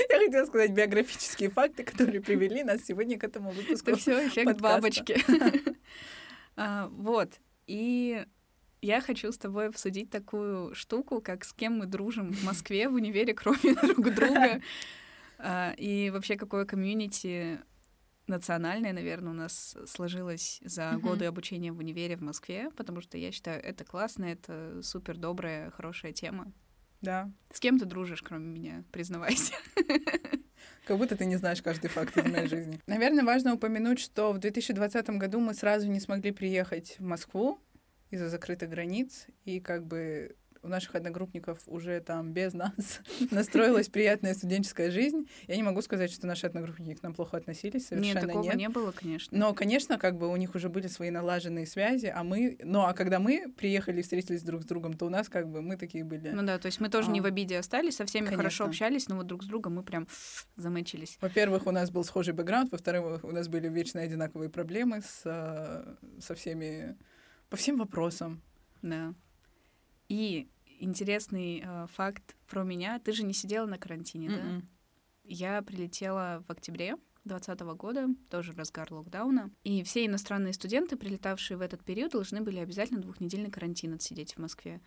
Я 0.09 0.19
хотела 0.19 0.47
сказать 0.47 0.71
биографические 0.73 1.51
факты, 1.51 1.83
которые 1.83 2.21
привели 2.21 2.63
нас 2.63 2.85
сегодня 2.85 3.19
к 3.19 3.25
этому 3.25 3.51
выпуску. 3.51 3.91
Это 3.91 3.99
все 3.99 4.29
эффект 4.29 4.47
подкаста. 4.47 4.77
бабочки. 4.77 5.19
а, 6.57 6.89
вот. 6.93 7.41
И 7.67 8.25
я 8.83 9.01
хочу 9.01 9.33
с 9.33 9.39
тобой 9.39 9.69
обсудить 9.69 10.11
такую 10.11 10.75
штуку, 10.77 11.21
как 11.21 11.45
с 11.45 11.53
кем 11.53 11.79
мы 11.79 11.87
дружим 11.87 12.33
в 12.33 12.45
Москве, 12.45 12.89
в 12.89 12.95
универе, 12.95 13.35
кроме 13.35 13.75
друг 13.75 14.15
друга. 14.15 14.61
А, 15.43 15.75
и 15.77 16.11
вообще, 16.11 16.37
какое 16.37 16.65
комьюнити 16.65 17.61
национальное, 18.27 18.93
наверное, 18.93 19.33
у 19.33 19.37
нас 19.37 19.77
сложилось 19.87 20.61
за 20.65 20.83
mm-hmm. 20.83 20.99
годы 21.01 21.25
обучения 21.27 21.73
в 21.73 21.79
универе 21.79 22.17
в 22.17 22.23
Москве, 22.23 22.71
потому 22.77 23.01
что 23.01 23.19
я 23.19 23.33
считаю, 23.33 23.63
это 23.63 23.85
классно, 23.85 24.25
это 24.25 24.81
супер 24.83 25.17
добрая, 25.17 25.71
хорошая 25.71 26.13
тема. 26.13 26.53
Да. 27.01 27.31
С 27.53 27.61
кем 27.61 27.79
ты 27.79 27.87
дружишь, 27.87 28.23
кроме 28.23 28.47
меня? 28.47 28.85
Признавайся. 28.93 29.55
Как 30.87 30.99
будто 30.99 31.17
ты 31.17 31.25
не 31.25 31.37
знаешь 31.37 31.63
каждый 31.63 31.89
факт 31.89 32.17
из 32.17 32.31
моей 32.31 32.47
жизни. 32.47 32.81
Наверное, 32.87 33.25
важно 33.25 33.55
упомянуть, 33.55 34.01
что 34.01 34.33
в 34.33 34.39
2020 34.39 35.11
году 35.11 35.41
мы 35.41 35.55
сразу 35.55 35.89
не 35.89 36.01
смогли 36.01 36.31
приехать 36.33 36.97
в 36.99 37.03
Москву 37.03 37.61
из-за 38.11 38.29
закрытых 38.29 38.71
границ, 38.71 39.27
и 39.45 39.61
как 39.61 39.87
бы 39.87 40.37
у 40.63 40.69
наших 40.69 40.95
одногруппников 40.95 41.61
уже 41.67 42.01
там 42.01 42.33
без 42.33 42.53
нас 42.53 43.01
настроилась 43.31 43.89
приятная 43.89 44.35
студенческая 44.35 44.91
жизнь. 44.91 45.29
Я 45.47 45.57
не 45.57 45.63
могу 45.63 45.81
сказать, 45.83 46.13
что 46.13 46.27
наши 46.27 46.47
одногруппники 46.47 46.99
к 46.99 47.03
нам 47.03 47.15
плохо 47.15 47.37
относились, 47.37 47.87
совершенно 47.87 48.19
нет. 48.19 48.27
такого 48.27 48.45
нет. 48.45 48.55
не 48.57 48.69
было, 48.69 48.93
конечно. 48.93 49.37
Но, 49.37 49.55
конечно, 49.55 49.99
как 49.99 50.19
бы 50.19 50.29
у 50.29 50.37
них 50.37 50.55
уже 50.55 50.69
были 50.69 50.87
свои 50.87 51.11
налаженные 51.11 51.67
связи, 51.67 52.13
а 52.15 52.23
мы... 52.23 52.59
Ну, 52.63 52.83
а 52.83 52.93
когда 52.93 53.19
мы 53.19 53.53
приехали 53.57 54.01
и 54.01 54.03
встретились 54.03 54.43
друг 54.43 54.63
с 54.63 54.67
другом, 54.67 54.95
то 54.95 55.07
у 55.07 55.09
нас 55.09 55.29
как 55.29 55.49
бы 55.49 55.63
мы 55.63 55.77
такие 55.77 56.05
были. 56.05 56.31
Ну 56.31 56.43
да, 56.43 56.59
то 56.59 56.67
есть 56.67 56.81
мы 56.81 56.89
тоже 56.89 57.11
а, 57.11 57.13
не 57.13 57.21
в 57.21 57.27
обиде 57.27 57.59
остались, 57.59 57.97
со 57.97 58.05
всеми 58.05 58.27
конечно. 58.27 58.39
хорошо 58.39 58.65
общались, 58.65 59.09
но 59.09 59.17
вот 59.17 59.27
друг 59.27 59.43
с 59.43 59.47
другом 59.47 59.77
мы 59.77 59.83
прям 59.83 60.07
замычились. 60.57 61.17
Во-первых, 61.21 61.67
у 61.67 61.71
нас 61.71 61.91
был 61.91 62.05
схожий 62.05 62.35
бэкграунд, 62.35 62.73
во-вторых, 62.73 63.25
у 63.25 63.33
нас 63.33 63.49
были 63.49 63.69
вечно 63.69 64.01
одинаковые 64.01 64.51
проблемы 64.51 65.01
с, 65.01 65.23
э, 65.25 65.95
со 66.21 66.35
всеми... 66.35 66.97
по 67.49 67.57
всем 67.57 67.79
вопросам. 67.79 68.43
Да. 68.83 69.15
И 70.11 70.51
интересный 70.81 71.63
э, 71.65 71.87
факт 71.95 72.37
про 72.47 72.65
меня. 72.65 72.99
Ты 72.99 73.13
же 73.13 73.23
не 73.23 73.33
сидела 73.33 73.67
на 73.67 73.79
карантине, 73.79 74.27
Mm-mm. 74.27 74.37
да? 74.37 74.43
М-м. 74.43 74.69
Я 75.25 75.63
прилетела 75.63 76.45
в 76.47 76.51
октябре 76.51 76.97
2020 77.25 77.61
года, 77.77 78.09
тоже 78.29 78.53
разгар 78.53 78.93
локдауна. 78.93 79.51
И 79.63 79.85
все 79.85 80.05
иностранные 80.05 80.53
студенты, 80.53 80.97
прилетавшие 80.97 81.57
в 81.57 81.61
этот 81.61 81.85
период, 81.85 82.13
должны 82.13 82.41
были 82.41 82.59
обязательно 82.59 83.01
двухнедельный 83.01 83.51
карантин 83.51 83.95
отсидеть 83.95 84.35
в 84.35 84.39
Москве 84.39 84.81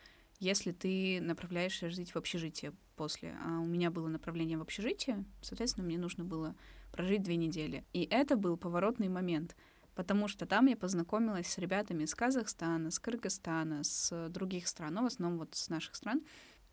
если 0.44 0.72
ты 0.72 1.22
направляешься 1.22 1.90
жить 1.90 2.12
в 2.12 2.18
общежитие 2.18 2.74
после. 2.96 3.36
А 3.46 3.60
у 3.60 3.66
меня 3.66 3.92
было 3.92 4.08
направление 4.08 4.58
в 4.58 4.62
общежитие, 4.62 5.24
соответственно, 5.42 5.86
мне 5.86 5.98
нужно 5.98 6.26
было 6.26 6.56
прожить 6.92 7.24
две 7.24 7.38
недели. 7.38 7.86
И 7.94 8.04
это 8.04 8.36
был 8.36 8.58
поворотный 8.58 9.08
момент, 9.08 9.56
потому 9.96 10.28
что 10.28 10.46
там 10.46 10.68
я 10.68 10.76
познакомилась 10.76 11.48
с 11.48 11.58
ребятами 11.58 12.04
из 12.04 12.16
Казахстана, 12.16 12.92
с 12.92 13.00
Кыргызстана, 13.00 13.84
с 13.84 14.30
других 14.30 14.68
стран, 14.68 14.96
ну, 14.96 15.04
в 15.04 15.06
основном 15.08 15.40
вот 15.40 15.56
с 15.56 15.70
наших 15.70 15.96
стран. 15.96 16.22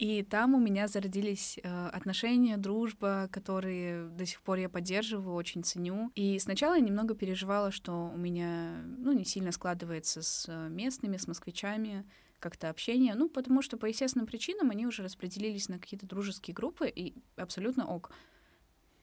И 0.00 0.22
там 0.22 0.54
у 0.54 0.58
меня 0.58 0.88
зародились 0.88 1.58
э, 1.62 1.88
отношения, 1.88 2.56
дружба, 2.56 3.28
которые 3.30 4.08
до 4.08 4.24
сих 4.24 4.40
пор 4.40 4.56
я 4.56 4.70
поддерживаю, 4.70 5.34
очень 5.34 5.62
ценю. 5.62 6.10
И 6.14 6.38
сначала 6.38 6.76
я 6.76 6.80
немного 6.80 7.14
переживала, 7.14 7.70
что 7.70 8.10
у 8.14 8.16
меня 8.16 8.82
ну, 8.96 9.12
не 9.12 9.26
сильно 9.26 9.52
складывается 9.52 10.22
с 10.22 10.50
местными, 10.70 11.18
с 11.18 11.28
москвичами 11.28 12.06
как-то 12.38 12.70
общение. 12.70 13.14
Ну, 13.14 13.28
потому 13.28 13.60
что 13.60 13.76
по 13.76 13.84
естественным 13.84 14.26
причинам 14.26 14.70
они 14.70 14.86
уже 14.86 15.02
распределились 15.02 15.68
на 15.68 15.78
какие-то 15.78 16.06
дружеские 16.06 16.54
группы, 16.54 16.88
и 16.88 17.14
абсолютно 17.36 17.86
ок. 17.86 18.10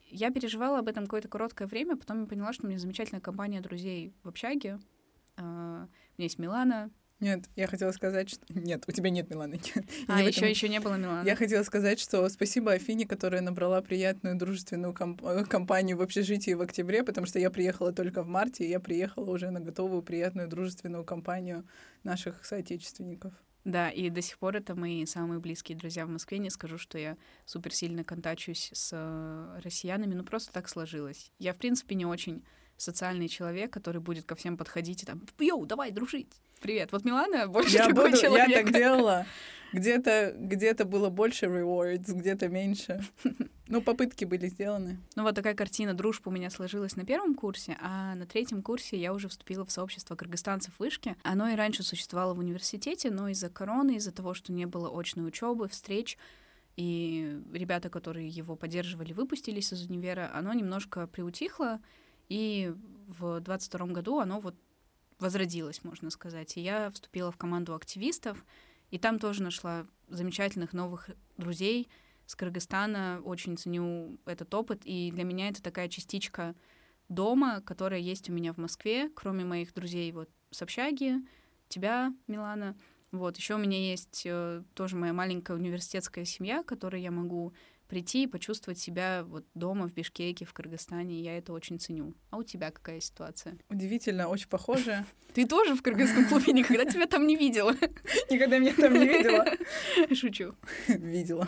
Я 0.09 0.31
переживала 0.31 0.79
об 0.79 0.87
этом 0.87 1.05
какое-то 1.05 1.27
короткое 1.27 1.67
время, 1.67 1.95
потом 1.95 2.21
я 2.21 2.27
поняла, 2.27 2.53
что 2.53 2.65
у 2.65 2.69
меня 2.69 2.79
замечательная 2.79 3.21
компания 3.21 3.61
друзей 3.61 4.13
в 4.23 4.29
общаге. 4.29 4.79
Uh, 5.37 5.83
у 5.83 6.17
меня 6.17 6.25
есть 6.25 6.39
Милана, 6.39 6.89
нет, 7.19 7.45
я 7.55 7.65
хотела 7.65 7.91
сказать, 7.91 8.29
что... 8.29 8.45
Нет, 8.49 8.83
у 8.87 8.91
тебя 8.91 9.09
нет 9.09 9.29
Миланы. 9.29 9.59
А, 10.07 10.21
еще, 10.21 10.41
этом... 10.41 10.49
еще 10.49 10.69
не 10.69 10.79
было 10.79 10.95
Миланы. 10.95 11.25
Я 11.25 11.35
хотела 11.35 11.63
сказать, 11.63 11.99
что 11.99 12.29
спасибо 12.29 12.73
Афине, 12.73 13.07
которая 13.07 13.41
набрала 13.41 13.81
приятную 13.81 14.37
дружественную 14.37 14.93
комп... 14.93 15.23
Э, 15.25 15.43
компанию 15.43 15.97
в 15.97 16.01
общежитии 16.01 16.53
в 16.53 16.61
октябре, 16.61 17.03
потому 17.03 17.25
что 17.25 17.39
я 17.39 17.49
приехала 17.49 17.91
только 17.91 18.21
в 18.21 18.27
марте, 18.27 18.65
и 18.65 18.69
я 18.69 18.79
приехала 18.79 19.31
уже 19.31 19.49
на 19.49 19.59
готовую 19.59 20.03
приятную 20.03 20.47
дружественную 20.47 21.03
компанию 21.03 21.67
наших 22.03 22.45
соотечественников. 22.45 23.33
Да, 23.67 23.89
и 23.89 24.09
до 24.09 24.21
сих 24.21 24.37
пор 24.37 24.55
это 24.55 24.75
мои 24.75 25.05
самые 25.05 25.41
близкие 25.41 25.77
друзья 25.77 26.05
в 26.05 26.09
Москве. 26.09 26.37
Не 26.37 26.49
скажу, 26.49 26.77
что 26.77 26.97
я 26.97 27.17
супер 27.45 27.73
сильно 27.73 28.05
контачусь 28.05 28.69
с 28.73 28.91
э, 28.93 29.59
россиянами, 29.61 30.13
но 30.13 30.23
просто 30.23 30.53
так 30.53 30.69
сложилось. 30.69 31.33
Я, 31.37 31.53
в 31.53 31.57
принципе, 31.57 31.95
не 31.95 32.05
очень 32.05 32.45
социальный 32.77 33.27
человек, 33.27 33.71
который 33.71 34.01
будет 34.01 34.25
ко 34.25 34.35
всем 34.35 34.57
подходить 34.57 35.03
и 35.03 35.05
там, 35.05 35.21
йоу, 35.39 35.65
давай 35.65 35.91
дружить. 35.91 36.31
Привет. 36.61 36.91
Вот 36.91 37.05
Милана 37.05 37.47
больше 37.47 37.77
я 37.77 37.87
такой 37.87 38.11
буду, 38.11 38.21
человек. 38.21 38.47
Я 38.47 38.63
так 38.63 38.73
делала. 38.73 39.25
Где-то 39.73 40.33
где 40.37 40.73
было 40.73 41.09
больше 41.09 41.47
rewards, 41.47 42.13
где-то 42.13 42.47
меньше. 42.47 43.03
Ну, 43.69 43.81
попытки 43.81 44.23
были 44.23 44.47
сделаны. 44.47 44.97
Ну, 45.17 45.23
вот 45.23 45.35
такая 45.35 45.53
картина 45.53 45.93
дружбы 45.93 46.31
у 46.31 46.33
меня 46.33 46.49
сложилась 46.49 46.95
на 46.95 47.03
первом 47.03 47.35
курсе, 47.35 47.77
а 47.81 48.15
на 48.15 48.25
третьем 48.25 48.61
курсе 48.63 48.95
я 48.97 49.13
уже 49.13 49.27
вступила 49.27 49.65
в 49.65 49.71
сообщество 49.73 50.15
кыргызстанцев 50.15 50.73
в 50.73 50.79
Вышке. 50.79 51.17
Оно 51.23 51.49
и 51.49 51.55
раньше 51.57 51.83
существовало 51.83 52.33
в 52.33 52.39
университете, 52.39 53.11
но 53.11 53.27
из-за 53.27 53.49
короны, 53.49 53.97
из-за 53.97 54.13
того, 54.13 54.33
что 54.33 54.53
не 54.53 54.65
было 54.65 54.89
очной 54.97 55.27
учебы, 55.27 55.67
встреч, 55.67 56.17
и 56.77 57.41
ребята, 57.51 57.89
которые 57.89 58.29
его 58.29 58.55
поддерживали, 58.55 59.11
выпустились 59.11 59.73
из 59.73 59.83
универа, 59.83 60.31
оно 60.33 60.53
немножко 60.53 61.05
приутихло, 61.05 61.81
и 62.29 62.73
в 63.07 63.39
22 63.39 63.87
году 63.87 64.19
оно 64.19 64.39
вот 64.39 64.55
возродилась, 65.19 65.83
можно 65.83 66.09
сказать. 66.09 66.57
И 66.57 66.61
я 66.61 66.91
вступила 66.91 67.31
в 67.31 67.37
команду 67.37 67.73
активистов, 67.73 68.43
и 68.91 68.97
там 68.97 69.19
тоже 69.19 69.43
нашла 69.43 69.85
замечательных 70.07 70.73
новых 70.73 71.09
друзей 71.37 71.89
с 72.25 72.35
Кыргызстана. 72.35 73.21
Очень 73.23 73.57
ценю 73.57 74.19
этот 74.25 74.53
опыт, 74.53 74.81
и 74.83 75.11
для 75.11 75.23
меня 75.23 75.49
это 75.49 75.61
такая 75.61 75.89
частичка 75.89 76.55
дома, 77.09 77.61
которая 77.61 77.99
есть 77.99 78.29
у 78.29 78.33
меня 78.33 78.53
в 78.53 78.57
Москве, 78.57 79.09
кроме 79.15 79.45
моих 79.45 79.73
друзей 79.73 80.11
вот 80.11 80.29
с 80.51 80.61
общаги, 80.61 81.15
тебя, 81.67 82.13
Милана. 82.27 82.75
Вот, 83.11 83.37
еще 83.37 83.55
у 83.55 83.59
меня 83.59 83.77
есть 83.77 84.23
э, 84.25 84.63
тоже 84.73 84.97
моя 84.97 85.13
маленькая 85.13 85.55
университетская 85.55 86.25
семья, 86.25 86.61
которой 86.63 87.01
я 87.01 87.11
могу 87.11 87.53
прийти 87.87 88.23
и 88.23 88.27
почувствовать 88.27 88.79
себя 88.79 89.23
вот 89.25 89.45
дома 89.53 89.87
в 89.87 89.93
Бишкеке, 89.93 90.45
в 90.45 90.53
Кыргызстане. 90.53 91.21
Я 91.21 91.37
это 91.37 91.53
очень 91.53 91.79
ценю. 91.79 92.13
А 92.29 92.37
у 92.37 92.43
тебя 92.43 92.71
какая 92.71 92.99
ситуация? 92.99 93.57
Удивительно, 93.69 94.27
очень 94.27 94.49
похоже. 94.49 95.05
Ты 95.33 95.47
тоже 95.47 95.75
в 95.75 95.81
кыргызском 95.81 96.25
клубе 96.27 96.53
никогда 96.53 96.85
тебя 96.85 97.05
там 97.05 97.27
не 97.27 97.35
видела? 97.35 97.73
Никогда 98.29 98.57
меня 98.59 98.73
там 98.73 98.93
не 98.93 99.07
видела. 99.07 99.45
Шучу. 100.15 100.55
Видела. 100.87 101.47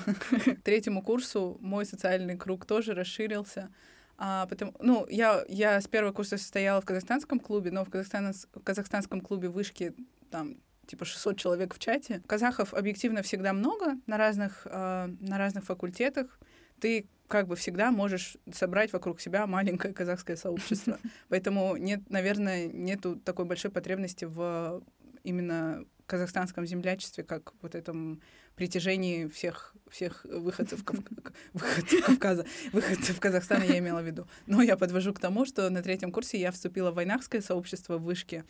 Третьему 0.64 1.02
курсу 1.02 1.58
мой 1.62 1.86
социальный 1.86 2.38
круг 2.38 2.66
тоже 2.66 2.94
расширился. 2.94 3.72
А, 4.18 4.48
потому, 4.48 4.74
ну, 4.80 5.08
я, 5.10 5.46
я 5.48 5.80
с 5.80 5.88
первого 5.88 6.12
курса 6.12 6.38
состояла 6.38 6.82
в 6.82 6.86
казахстанском 6.86 7.40
клубе, 7.40 7.72
но 7.72 7.86
в, 7.86 7.90
казахстан, 7.90 8.34
в 8.54 8.64
казахстанском 8.64 9.22
клубе 9.22 9.48
вышки 9.48 9.96
там 10.30 10.58
типа 10.90 11.06
600 11.06 11.38
человек 11.38 11.76
в 11.76 11.80
чате. 11.80 12.22
Казахов 12.26 12.74
объективно 12.74 13.22
всегда 13.22 13.54
много 13.54 13.98
на 14.08 14.18
разных, 14.18 14.66
э, 14.66 15.08
на 15.20 15.38
разных 15.38 15.64
факультетах. 15.66 16.40
Ты 16.80 17.08
как 17.28 17.48
бы 17.48 17.56
всегда 17.56 17.92
можешь 17.92 18.38
собрать 18.52 18.92
вокруг 18.92 19.22
себя 19.22 19.46
маленькое 19.46 19.94
казахское 19.94 20.36
сообщество. 20.36 20.98
Поэтому 21.30 21.78
нет, 21.78 22.10
наверное, 22.10 22.68
нету 22.68 23.18
такой 23.18 23.46
большой 23.46 23.70
потребности 23.70 24.26
в 24.26 24.84
именно 25.24 25.86
казахстанском 26.10 26.66
землячестве, 26.66 27.24
как 27.24 27.53
вот 27.62 27.76
этом 27.76 28.22
притяжении 28.55 29.28
всех, 29.28 29.76
всех 29.89 30.26
выходцев, 30.26 30.84
Кав... 30.84 30.97
выходцев 31.53 32.05
Кавказа, 32.05 32.45
выходцев 32.74 33.20
Казахстана 33.20 33.64
я 33.64 33.78
имела 33.78 34.01
в 34.01 34.05
виду. 34.05 34.28
Но 34.47 34.62
я 34.62 34.76
подвожу 34.76 35.14
к 35.14 35.20
тому, 35.20 35.45
что 35.45 35.70
на 35.70 35.82
третьем 35.82 36.12
курсе 36.12 36.39
я 36.39 36.51
вступила 36.51 36.91
в 36.91 36.95
войнахское 36.95 37.41
сообщество 37.41 37.97
в 37.97 38.03
Вышке. 38.03 38.43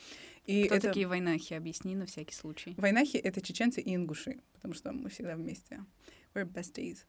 И 0.45 0.64
Кто 0.64 0.76
это... 0.76 0.88
такие 0.88 1.05
войнахи? 1.05 1.53
Объясни 1.53 1.95
на 1.95 2.05
всякий 2.05 2.34
случай. 2.34 2.74
Войнахи— 2.78 3.18
это 3.28 3.41
чеченцы 3.41 3.82
и 3.82 3.93
ингуши, 3.93 4.39
потому 4.53 4.74
что 4.74 4.91
мы 4.91 5.10
всегда 5.10 5.36
вместе. 5.36 5.84
We're 6.34 6.45
besties. 6.45 6.99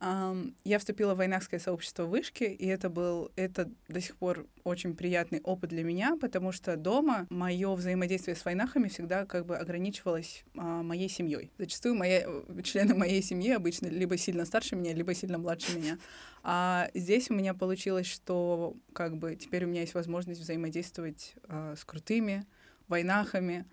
Я 0.00 0.78
вступила 0.78 1.14
в 1.14 1.16
войнахское 1.16 1.58
сообщество 1.58 2.04
вышки, 2.04 2.44
и 2.44 2.66
это 2.66 2.88
был 2.88 3.32
это 3.34 3.68
до 3.88 4.00
сих 4.00 4.16
пор 4.16 4.46
очень 4.62 4.94
приятный 4.94 5.40
опыт 5.40 5.70
для 5.70 5.82
меня, 5.82 6.16
потому 6.20 6.52
что 6.52 6.76
дома 6.76 7.26
мое 7.30 7.74
взаимодействие 7.74 8.36
с 8.36 8.44
войнахами 8.44 8.86
всегда 8.88 9.26
как 9.26 9.46
бы 9.46 9.56
ограничивалось 9.56 10.44
uh, 10.54 10.82
моей 10.82 11.08
семьей. 11.08 11.50
Зачастую 11.58 11.96
мои, 11.96 12.20
э, 12.24 12.62
члены 12.62 12.94
моей 12.94 13.22
семьи 13.22 13.50
обычно 13.50 13.88
либо 13.88 14.16
сильно 14.16 14.44
старше 14.44 14.76
меня, 14.76 14.94
либо 14.94 15.14
сильно 15.14 15.36
младше 15.38 15.76
меня. 15.76 15.98
А 16.44 16.90
здесь 16.94 17.28
у 17.30 17.34
меня 17.34 17.54
получилось, 17.54 18.06
что 18.06 18.76
как 18.92 19.16
бы 19.16 19.34
теперь 19.34 19.64
у 19.64 19.68
меня 19.68 19.80
есть 19.80 19.94
возможность 19.94 20.40
взаимодействовать 20.40 21.34
uh, 21.48 21.74
с 21.74 21.84
крутыми 21.84 22.46
войнахами. 22.86 23.66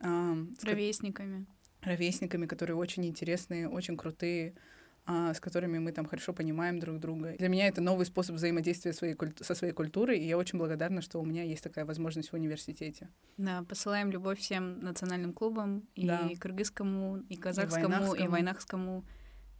С 0.00 0.64
ровесниками. 0.64 1.46
Ровесниками, 1.82 2.46
которые 2.46 2.76
очень 2.76 3.06
интересные, 3.06 3.68
очень 3.68 3.96
крутые 3.96 4.54
а, 4.54 4.77
с 5.08 5.40
которыми 5.40 5.78
мы 5.78 5.92
там 5.92 6.04
хорошо 6.04 6.34
понимаем 6.34 6.78
друг 6.78 6.98
друга. 6.98 7.34
Для 7.38 7.48
меня 7.48 7.66
это 7.66 7.80
новый 7.80 8.04
способ 8.04 8.36
взаимодействия 8.36 8.92
своей, 8.92 9.16
со 9.40 9.54
своей 9.54 9.72
культурой, 9.72 10.18
и 10.18 10.26
я 10.26 10.36
очень 10.36 10.58
благодарна, 10.58 11.00
что 11.00 11.18
у 11.18 11.24
меня 11.24 11.44
есть 11.44 11.62
такая 11.62 11.86
возможность 11.86 12.30
в 12.30 12.34
университете. 12.34 13.08
Да, 13.38 13.62
посылаем 13.62 14.10
любовь 14.10 14.38
всем 14.38 14.80
национальным 14.80 15.32
клубам, 15.32 15.88
и 15.94 16.06
да. 16.06 16.28
кыргызскому, 16.38 17.18
и 17.28 17.36
казахскому, 17.36 17.86
и 17.86 17.88
войнахскому. 17.88 18.24
и 18.24 18.28
войнахскому. 18.28 19.04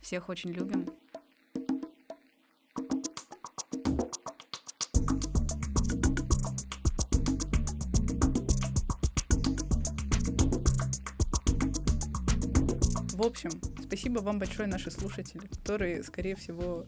Всех 0.02 0.28
очень 0.28 0.50
любим. 0.50 0.86
В 13.18 13.26
общем, 13.26 13.50
Спасибо 13.88 14.20
вам 14.20 14.38
большое, 14.38 14.68
наши 14.68 14.90
слушатели, 14.92 15.46
которые, 15.46 16.04
скорее 16.04 16.36
всего, 16.36 16.84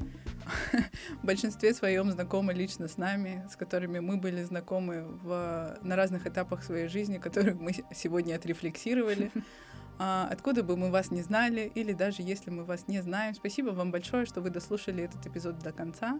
в 1.22 1.26
большинстве 1.26 1.74
своем 1.74 2.10
знакомы 2.12 2.52
лично 2.52 2.86
с 2.88 2.98
нами, 2.98 3.44
с 3.50 3.56
которыми 3.56 3.98
мы 3.98 4.16
были 4.18 4.44
знакомы 4.44 5.02
в, 5.24 5.78
на 5.82 5.96
разных 5.96 6.28
этапах 6.28 6.62
своей 6.62 6.88
жизни, 6.88 7.16
которые 7.18 7.54
мы 7.54 7.72
сегодня 7.94 8.36
отрефлексировали. 8.36 9.32
А, 10.02 10.28
откуда 10.32 10.62
бы 10.62 10.78
мы 10.78 10.90
вас 10.90 11.10
не 11.10 11.20
знали, 11.20 11.70
или 11.74 11.92
даже 11.92 12.22
если 12.22 12.48
мы 12.48 12.64
вас 12.64 12.88
не 12.88 13.02
знаем, 13.02 13.34
спасибо 13.34 13.68
вам 13.68 13.90
большое, 13.90 14.24
что 14.24 14.40
вы 14.40 14.48
дослушали 14.48 15.04
этот 15.04 15.26
эпизод 15.26 15.58
до 15.58 15.72
конца. 15.72 16.18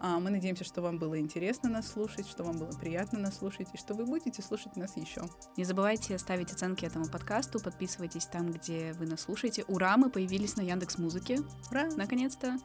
А, 0.00 0.18
мы 0.18 0.30
надеемся, 0.30 0.64
что 0.64 0.82
вам 0.82 0.98
было 0.98 1.18
интересно 1.18 1.70
нас 1.70 1.88
слушать, 1.88 2.28
что 2.28 2.44
вам 2.44 2.58
было 2.58 2.70
приятно 2.78 3.18
нас 3.18 3.38
слушать, 3.38 3.68
и 3.72 3.78
что 3.78 3.94
вы 3.94 4.04
будете 4.04 4.42
слушать 4.42 4.76
нас 4.76 4.96
еще. 4.96 5.22
Не 5.56 5.64
забывайте 5.64 6.18
ставить 6.18 6.52
оценки 6.52 6.84
этому 6.84 7.06
подкасту, 7.06 7.60
подписывайтесь 7.60 8.26
там, 8.26 8.52
где 8.52 8.92
вы 8.94 9.06
нас 9.06 9.22
слушаете. 9.22 9.64
Ура, 9.68 9.96
мы 9.96 10.10
появились 10.10 10.56
на 10.56 10.62
Яндекс 10.62 10.98
Музыке. 10.98 11.40
Ура! 11.70 11.88
Наконец-то. 11.96 12.58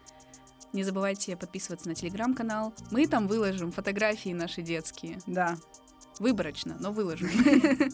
Не 0.74 0.84
забывайте 0.84 1.36
подписываться 1.36 1.88
на 1.88 1.96
телеграм-канал. 1.96 2.74
Мы 2.92 3.08
там 3.08 3.28
выложим 3.28 3.72
фотографии 3.72 4.30
наши 4.30 4.62
детские. 4.62 5.20
Да. 5.26 5.58
Выборочно, 6.20 6.78
но 6.80 6.92
выложим. 6.92 7.30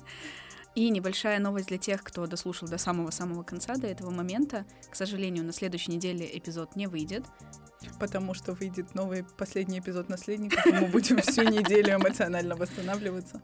И 0.77 0.91
небольшая 0.91 1.39
новость 1.39 1.69
для 1.69 1.79
тех, 1.79 2.03
кто 2.03 2.27
дослушал 2.27 2.67
до 2.67 2.77
самого-самого 2.77 3.41
конца, 3.41 3.77
до 3.77 3.87
этого 3.87 4.11
момента. 4.11 4.63
К 4.91 4.95
сожалению, 4.95 5.43
на 5.43 5.51
следующей 5.51 5.91
неделе 5.91 6.29
эпизод 6.37 6.75
не 6.75 6.85
выйдет. 6.85 7.25
Потому 7.99 8.35
что 8.35 8.53
выйдет 8.53 8.93
новый 8.93 9.23
последний 9.23 9.79
эпизод 9.79 10.07
«Наследников», 10.07 10.63
и 10.67 10.71
мы 10.71 10.85
будем 10.85 11.17
всю 11.17 11.41
неделю 11.41 11.95
эмоционально 11.95 12.55
восстанавливаться. 12.55 13.41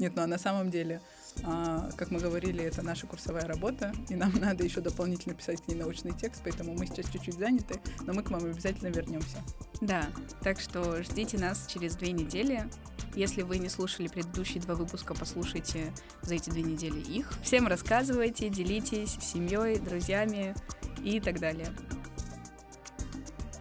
Нет, 0.00 0.16
ну 0.16 0.22
а 0.22 0.26
на 0.26 0.38
самом 0.38 0.72
деле 0.72 1.00
а, 1.44 1.88
как 1.96 2.10
мы 2.10 2.18
говорили, 2.18 2.62
это 2.62 2.82
наша 2.82 3.06
курсовая 3.06 3.46
работа, 3.46 3.92
и 4.08 4.14
нам 4.14 4.32
надо 4.40 4.64
еще 4.64 4.80
дополнительно 4.80 5.34
писать 5.34 5.62
к 5.62 5.68
ней 5.68 5.76
научный 5.76 6.12
текст, 6.12 6.42
поэтому 6.44 6.74
мы 6.74 6.86
сейчас 6.86 7.10
чуть-чуть 7.10 7.38
заняты, 7.38 7.80
но 8.06 8.12
мы 8.12 8.22
к 8.22 8.30
вам 8.30 8.44
обязательно 8.44 8.88
вернемся. 8.88 9.38
Да, 9.80 10.08
так 10.42 10.60
что 10.60 11.02
ждите 11.02 11.38
нас 11.38 11.66
через 11.66 11.96
две 11.96 12.12
недели. 12.12 12.68
Если 13.14 13.42
вы 13.42 13.58
не 13.58 13.68
слушали 13.68 14.08
предыдущие 14.08 14.62
два 14.62 14.74
выпуска, 14.74 15.14
послушайте 15.14 15.92
за 16.22 16.34
эти 16.34 16.50
две 16.50 16.62
недели 16.62 17.00
их. 17.00 17.32
Всем 17.42 17.66
рассказывайте, 17.66 18.48
делитесь 18.48 19.18
семьей, 19.20 19.78
друзьями 19.78 20.54
и 21.02 21.20
так 21.20 21.40
далее. 21.40 21.74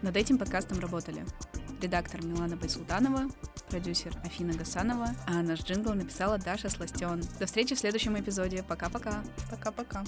Над 0.02 0.16
этим 0.16 0.38
подкастом 0.38 0.80
работали 0.80 1.26
редактор 1.82 2.24
Милана 2.24 2.58
Байсултанова, 2.58 3.24
продюсер 3.70 4.14
Афина 4.24 4.54
Гасанова, 4.54 5.16
а 5.28 5.42
наш 5.42 5.62
джингл 5.62 5.94
написала 5.94 6.38
Даша 6.38 6.70
Сластен. 6.70 7.22
До 7.40 7.46
встречи 7.46 7.76
в 7.76 7.80
следующем 7.80 8.20
эпизоде. 8.20 8.64
Пока-пока. 8.64 9.24
Пока-пока. 9.50 10.04